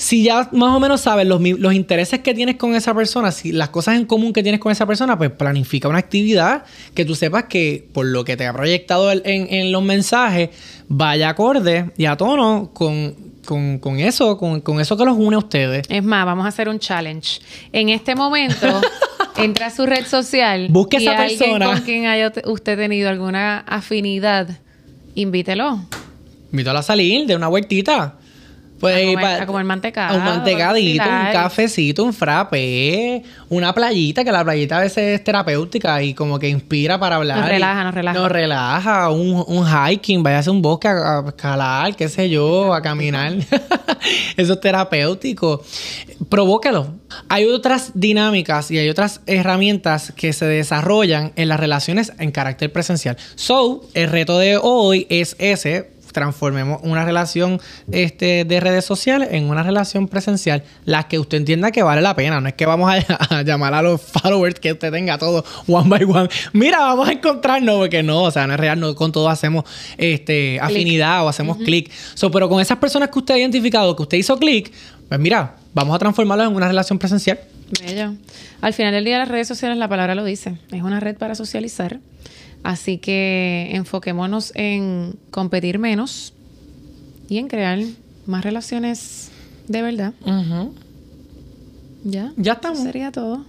Si 0.00 0.24
ya 0.24 0.48
más 0.52 0.74
o 0.74 0.80
menos 0.80 1.02
sabes 1.02 1.26
los, 1.26 1.42
los, 1.42 1.74
intereses 1.74 2.20
que 2.20 2.32
tienes 2.32 2.56
con 2.56 2.74
esa 2.74 2.94
persona, 2.94 3.30
si 3.32 3.52
las 3.52 3.68
cosas 3.68 3.96
en 3.96 4.06
común 4.06 4.32
que 4.32 4.42
tienes 4.42 4.58
con 4.58 4.72
esa 4.72 4.86
persona, 4.86 5.18
pues 5.18 5.30
planifica 5.30 5.88
una 5.88 5.98
actividad 5.98 6.64
que 6.94 7.04
tú 7.04 7.14
sepas 7.14 7.44
que 7.44 7.86
por 7.92 8.06
lo 8.06 8.24
que 8.24 8.38
te 8.38 8.46
ha 8.46 8.52
proyectado 8.54 9.12
en, 9.12 9.22
en 9.24 9.72
los 9.72 9.82
mensajes, 9.82 10.48
vaya 10.88 11.28
acorde 11.28 11.90
y 11.98 12.06
a 12.06 12.16
tono 12.16 12.70
con 12.72 13.30
con, 13.80 13.98
eso, 13.98 14.36
con, 14.38 14.80
eso 14.80 14.96
que 14.96 15.04
los 15.04 15.16
une 15.16 15.34
a 15.34 15.38
ustedes. 15.38 15.86
Es 15.88 16.04
más, 16.04 16.24
vamos 16.24 16.44
a 16.44 16.48
hacer 16.48 16.68
un 16.68 16.78
challenge. 16.78 17.40
En 17.72 17.88
este 17.88 18.14
momento, 18.14 18.80
entra 19.36 19.66
a 19.66 19.70
su 19.70 19.86
red 19.86 20.06
social. 20.06 20.68
Busque 20.70 20.98
a 20.98 21.00
esa 21.00 21.16
persona. 21.16 21.66
con 21.66 21.80
quien 21.80 22.06
haya 22.06 22.32
usted 22.44 22.76
tenido 22.76 23.08
alguna 23.08 23.58
afinidad, 23.60 24.48
invítelo. 25.14 25.80
Invítalo 26.52 26.78
a 26.78 26.82
salir 26.82 27.26
de 27.26 27.36
una 27.36 27.48
vueltita. 27.48 28.19
Pues, 28.80 28.96
a, 28.96 29.14
comer, 29.14 29.42
a 29.42 29.46
comer 29.46 29.64
mantecado. 29.64 30.16
Un 30.16 30.24
mantecadito, 30.24 31.04
un 31.04 31.32
cafecito, 31.32 32.02
un 32.02 32.14
frappe, 32.14 33.22
una 33.50 33.74
playita, 33.74 34.24
que 34.24 34.32
la 34.32 34.42
playita 34.42 34.78
a 34.78 34.80
veces 34.80 35.18
es 35.18 35.22
terapéutica 35.22 36.02
y 36.02 36.14
como 36.14 36.38
que 36.38 36.48
inspira 36.48 36.98
para 36.98 37.16
hablar. 37.16 37.40
Nos 37.40 37.48
relaja, 37.48 37.84
nos 37.84 37.94
relaja. 37.94 38.18
Nos 38.18 38.32
relaja, 38.32 39.10
un, 39.10 39.44
un 39.46 39.66
hiking, 39.66 40.22
vaya 40.22 40.38
a 40.38 40.40
hacer 40.40 40.52
un 40.52 40.62
bosque 40.62 40.88
a, 40.88 41.22
escalar, 41.28 41.94
qué 41.94 42.08
sé 42.08 42.30
yo, 42.30 42.72
a 42.72 42.80
caminar. 42.80 43.34
Eso 44.38 44.54
es 44.54 44.60
terapéutico. 44.60 45.62
Provóquelo. 46.30 46.94
Hay 47.28 47.46
otras 47.46 47.92
dinámicas 47.94 48.70
y 48.70 48.78
hay 48.78 48.88
otras 48.88 49.20
herramientas 49.26 50.10
que 50.16 50.32
se 50.32 50.46
desarrollan 50.46 51.32
en 51.36 51.50
las 51.50 51.60
relaciones 51.60 52.12
en 52.18 52.30
carácter 52.30 52.72
presencial. 52.72 53.18
So, 53.34 53.82
el 53.92 54.10
reto 54.10 54.38
de 54.38 54.56
hoy 54.56 55.06
es 55.10 55.36
ese 55.38 55.99
transformemos 56.12 56.80
una 56.82 57.04
relación 57.04 57.60
este, 57.92 58.44
de 58.44 58.60
redes 58.60 58.84
sociales 58.84 59.28
en 59.32 59.48
una 59.48 59.62
relación 59.62 60.08
presencial, 60.08 60.62
la 60.84 61.08
que 61.08 61.18
usted 61.18 61.38
entienda 61.38 61.70
que 61.70 61.82
vale 61.82 62.02
la 62.02 62.14
pena. 62.14 62.40
No 62.40 62.48
es 62.48 62.54
que 62.54 62.66
vamos 62.66 62.92
a, 63.30 63.42
llamar 63.42 63.74
a 63.74 63.82
los 63.82 64.00
followers 64.00 64.60
que 64.60 64.72
usted 64.72 64.90
tenga 64.90 65.18
todo 65.18 65.44
one 65.66 65.88
by 65.88 66.04
one. 66.04 66.28
Mira, 66.52 66.78
vamos 66.78 67.08
a 67.08 67.12
encontrarnos, 67.12 67.76
porque 67.76 68.02
no, 68.02 68.24
o 68.24 68.30
sea, 68.30 68.46
no 68.46 68.54
es 68.54 68.60
real, 68.60 68.78
no 68.78 68.94
con 68.94 69.12
todo 69.12 69.28
hacemos 69.28 69.64
este, 69.96 70.58
afinidad 70.60 71.24
o 71.24 71.28
hacemos 71.28 71.56
clic. 71.58 71.90
pero 72.32 72.48
con 72.48 72.60
esas 72.60 72.78
personas 72.78 73.08
que 73.10 73.18
usted 73.18 73.34
ha 73.34 73.38
identificado, 73.38 73.94
que 73.96 74.02
usted 74.02 74.18
hizo 74.18 74.38
clic, 74.38 74.72
pues 75.08 75.20
mira, 75.20 75.56
vamos 75.74 75.94
a 75.94 75.98
transformarlo 75.98 76.44
en 76.44 76.54
una 76.54 76.68
relación 76.68 76.98
presencial. 76.98 77.40
Bello. 77.80 78.14
Al 78.60 78.74
final 78.74 78.92
del 78.92 79.04
día, 79.04 79.18
las 79.18 79.28
redes 79.28 79.48
sociales, 79.48 79.78
la 79.78 79.88
palabra 79.88 80.14
lo 80.14 80.24
dice, 80.24 80.56
es 80.72 80.82
una 80.82 81.00
red 81.00 81.16
para 81.16 81.34
socializar 81.34 81.98
Así 82.62 82.98
que 82.98 83.70
enfoquémonos 83.72 84.52
en 84.54 85.16
competir 85.30 85.78
menos 85.78 86.34
y 87.28 87.38
en 87.38 87.48
crear 87.48 87.78
más 88.26 88.44
relaciones 88.44 89.30
de 89.68 89.82
verdad. 89.82 90.12
Ya. 92.02 92.32
Ya 92.36 92.54
estamos. 92.54 92.78
Sería 92.78 93.12
todo. 93.12 93.44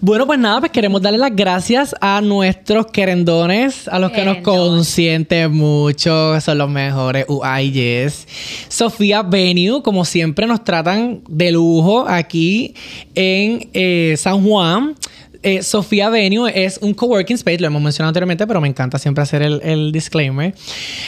Bueno, 0.00 0.26
pues 0.26 0.38
nada, 0.38 0.60
pues 0.60 0.70
queremos 0.70 1.02
darle 1.02 1.18
las 1.18 1.34
gracias 1.34 1.94
a 2.00 2.20
nuestros 2.20 2.86
querendones, 2.86 3.88
a 3.88 3.98
los 3.98 4.12
que 4.12 4.24
nos 4.24 4.38
consienten 4.38 5.52
mucho, 5.52 6.40
son 6.40 6.58
los 6.58 6.70
mejores. 6.70 7.26
UAI 7.28 7.72
yes. 7.72 8.28
Sofía 8.68 9.22
Venue, 9.22 9.82
como 9.82 10.04
siempre, 10.04 10.46
nos 10.46 10.62
tratan 10.62 11.22
de 11.28 11.50
lujo 11.50 12.06
aquí 12.06 12.74
en 13.14 13.68
eh, 13.72 14.14
San 14.16 14.44
Juan. 14.44 14.94
Eh, 15.42 15.62
Sofía 15.62 16.10
Venue 16.10 16.50
es 16.54 16.78
un 16.80 16.94
coworking 16.94 17.36
space, 17.36 17.58
lo 17.58 17.66
hemos 17.66 17.82
mencionado 17.82 18.08
anteriormente, 18.08 18.46
pero 18.46 18.60
me 18.60 18.68
encanta 18.68 18.98
siempre 18.98 19.22
hacer 19.22 19.42
el, 19.42 19.92
disclaimer. 19.92 20.54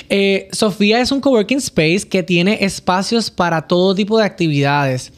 Eh, 0.08 0.48
Sofía 0.52 1.00
es 1.00 1.12
un 1.12 1.20
coworking 1.20 1.58
space 1.58 2.06
que 2.08 2.22
tiene 2.22 2.58
espacios 2.64 3.30
para 3.30 3.62
todo 3.62 3.94
tipo 3.94 4.18
de 4.18 4.24
actividades. 4.24 5.12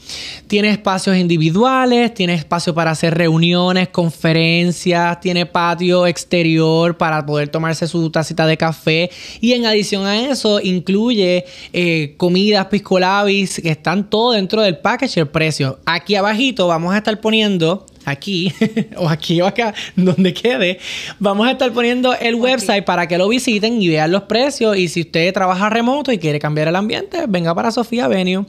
Tiene 0.46 0.70
espacios 0.70 1.16
individuales, 1.16 2.14
tiene 2.14 2.34
espacio 2.34 2.74
para 2.74 2.90
hacer 2.90 3.16
reuniones, 3.16 3.88
conferencias, 3.88 5.20
tiene 5.20 5.46
patio 5.46 6.06
exterior 6.06 6.96
para 6.96 7.24
poder 7.24 7.48
tomarse 7.48 7.86
su 7.86 8.10
tacita 8.10 8.46
de 8.46 8.56
café 8.56 9.10
y 9.40 9.52
en 9.52 9.66
adición 9.66 10.06
a 10.06 10.30
eso 10.30 10.60
incluye 10.60 11.44
eh, 11.72 12.14
comidas, 12.16 12.66
piscolabis, 12.66 13.60
que 13.60 13.70
están 13.70 14.08
todo 14.08 14.32
dentro 14.32 14.62
del 14.62 14.78
package, 14.78 15.20
el 15.20 15.28
precio. 15.28 15.78
Aquí 15.86 16.14
abajito 16.14 16.66
vamos 16.66 16.94
a 16.94 16.98
estar 16.98 17.20
poniendo 17.20 17.86
aquí 18.04 18.52
o 18.96 19.08
aquí 19.08 19.40
o 19.40 19.46
acá, 19.46 19.74
donde 19.96 20.34
quede, 20.34 20.78
vamos 21.18 21.46
a 21.46 21.52
estar 21.52 21.72
poniendo 21.72 22.14
el 22.14 22.34
website 22.34 22.84
para 22.84 23.06
que 23.06 23.18
lo 23.18 23.28
visiten 23.28 23.80
y 23.80 23.88
vean 23.88 24.10
los 24.10 24.22
precios. 24.24 24.76
Y 24.76 24.88
si 24.88 25.02
usted 25.02 25.32
trabaja 25.32 25.68
remoto 25.68 26.12
y 26.12 26.18
quiere 26.18 26.38
cambiar 26.38 26.68
el 26.68 26.76
ambiente, 26.76 27.24
venga 27.28 27.54
para 27.54 27.70
Sofía 27.70 28.08
Venue. 28.08 28.46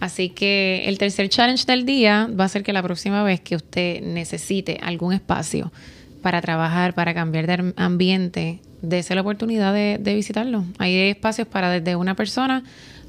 Así 0.00 0.28
que 0.28 0.84
el 0.86 0.96
tercer 0.96 1.28
challenge 1.28 1.64
del 1.66 1.84
día 1.84 2.28
va 2.38 2.44
a 2.44 2.48
ser 2.48 2.62
que 2.62 2.72
la 2.72 2.82
próxima 2.82 3.24
vez 3.24 3.40
que 3.40 3.56
usted 3.56 4.00
necesite 4.00 4.78
algún 4.80 5.12
espacio 5.12 5.72
para 6.22 6.40
trabajar, 6.40 6.94
para 6.94 7.14
cambiar 7.14 7.46
de 7.46 7.72
ambiente, 7.76 8.60
dése 8.80 9.14
la 9.16 9.22
oportunidad 9.22 9.74
de, 9.74 9.98
de 9.98 10.14
visitarlo. 10.14 10.64
Hay 10.78 10.96
espacios 10.96 11.48
para 11.48 11.70
desde 11.70 11.96
una 11.96 12.14
persona 12.14 12.62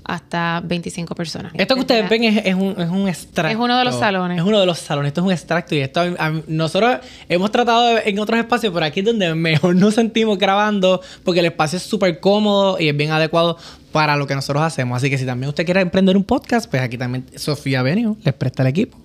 hasta 0.10 0.62
25 0.64 1.14
personas. 1.14 1.52
Esto 1.56 1.76
que 1.76 1.82
ustedes 1.82 2.10
ven 2.10 2.24
es, 2.24 2.56
un, 2.56 2.76
es 2.78 2.90
un 2.90 3.08
extracto. 3.08 3.52
Es 3.52 3.64
uno 3.64 3.78
de 3.78 3.86
los 3.86 3.96
salones. 3.96 4.40
Es 4.40 4.44
uno 4.44 4.60
de 4.60 4.66
los 4.66 4.80
salones. 4.80 5.10
Esto 5.10 5.22
es 5.22 5.26
un 5.26 5.32
extracto. 5.32 5.76
Y 5.76 5.80
esto, 5.80 6.02
nosotros 6.48 6.98
hemos 7.28 7.52
tratado 7.52 8.00
en 8.04 8.18
otros 8.20 8.40
espacios, 8.40 8.74
pero 8.74 8.86
aquí 8.86 9.02
es 9.02 9.06
donde 9.06 9.34
mejor 9.36 9.76
nos 9.76 9.94
sentimos 9.94 10.38
grabando, 10.38 11.02
porque 11.24 11.42
el 11.42 11.46
espacio 11.46 11.78
es 11.78 11.84
súper 11.84 12.20
cómodo 12.20 12.80
y 12.80 12.90
es 12.90 12.98
bien 12.98 13.12
adecuado 13.12 13.58
para 13.92 14.16
lo 14.18 14.28
que 14.28 14.36
nosotros 14.36 14.64
hacemos. 14.64 14.98
Así 14.98 15.10
que 15.10 15.18
si 15.18 15.26
también 15.26 15.50
usted 15.50 15.66
quiere 15.66 15.82
emprender 15.82 16.18
un 16.18 16.24
podcast, 16.24 16.70
pues 16.70 16.82
aquí 16.82 16.98
también 16.98 17.26
Sofía 17.36 17.82
Benio 17.84 18.18
les 18.24 18.34
presta 18.34 18.64
el 18.64 18.70
equipo. 18.70 18.98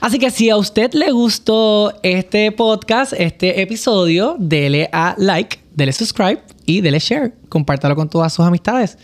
Así 0.00 0.18
que 0.18 0.30
si 0.30 0.50
a 0.50 0.56
usted 0.56 0.92
le 0.94 1.10
gustó 1.10 1.92
este 2.02 2.52
podcast, 2.52 3.12
este 3.16 3.60
episodio, 3.60 4.36
dele 4.38 4.88
a 4.92 5.14
like, 5.18 5.65
dele 5.76 5.92
subscribe 5.92 6.42
y 6.64 6.80
dele 6.80 6.98
share. 6.98 7.34
Compártalo 7.48 7.94
con 7.94 8.08
todas 8.08 8.32
sus 8.32 8.44
amistades. 8.44 8.98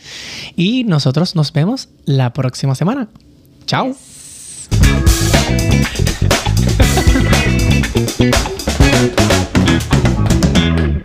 Y 0.57 0.83
nosotros 0.85 1.37
nos 1.37 1.53
vemos 1.53 1.89
la 2.05 2.33
próxima 2.33 2.75
semana. 2.75 3.09
Chao. 3.66 3.95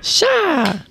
Yes. 0.02 0.82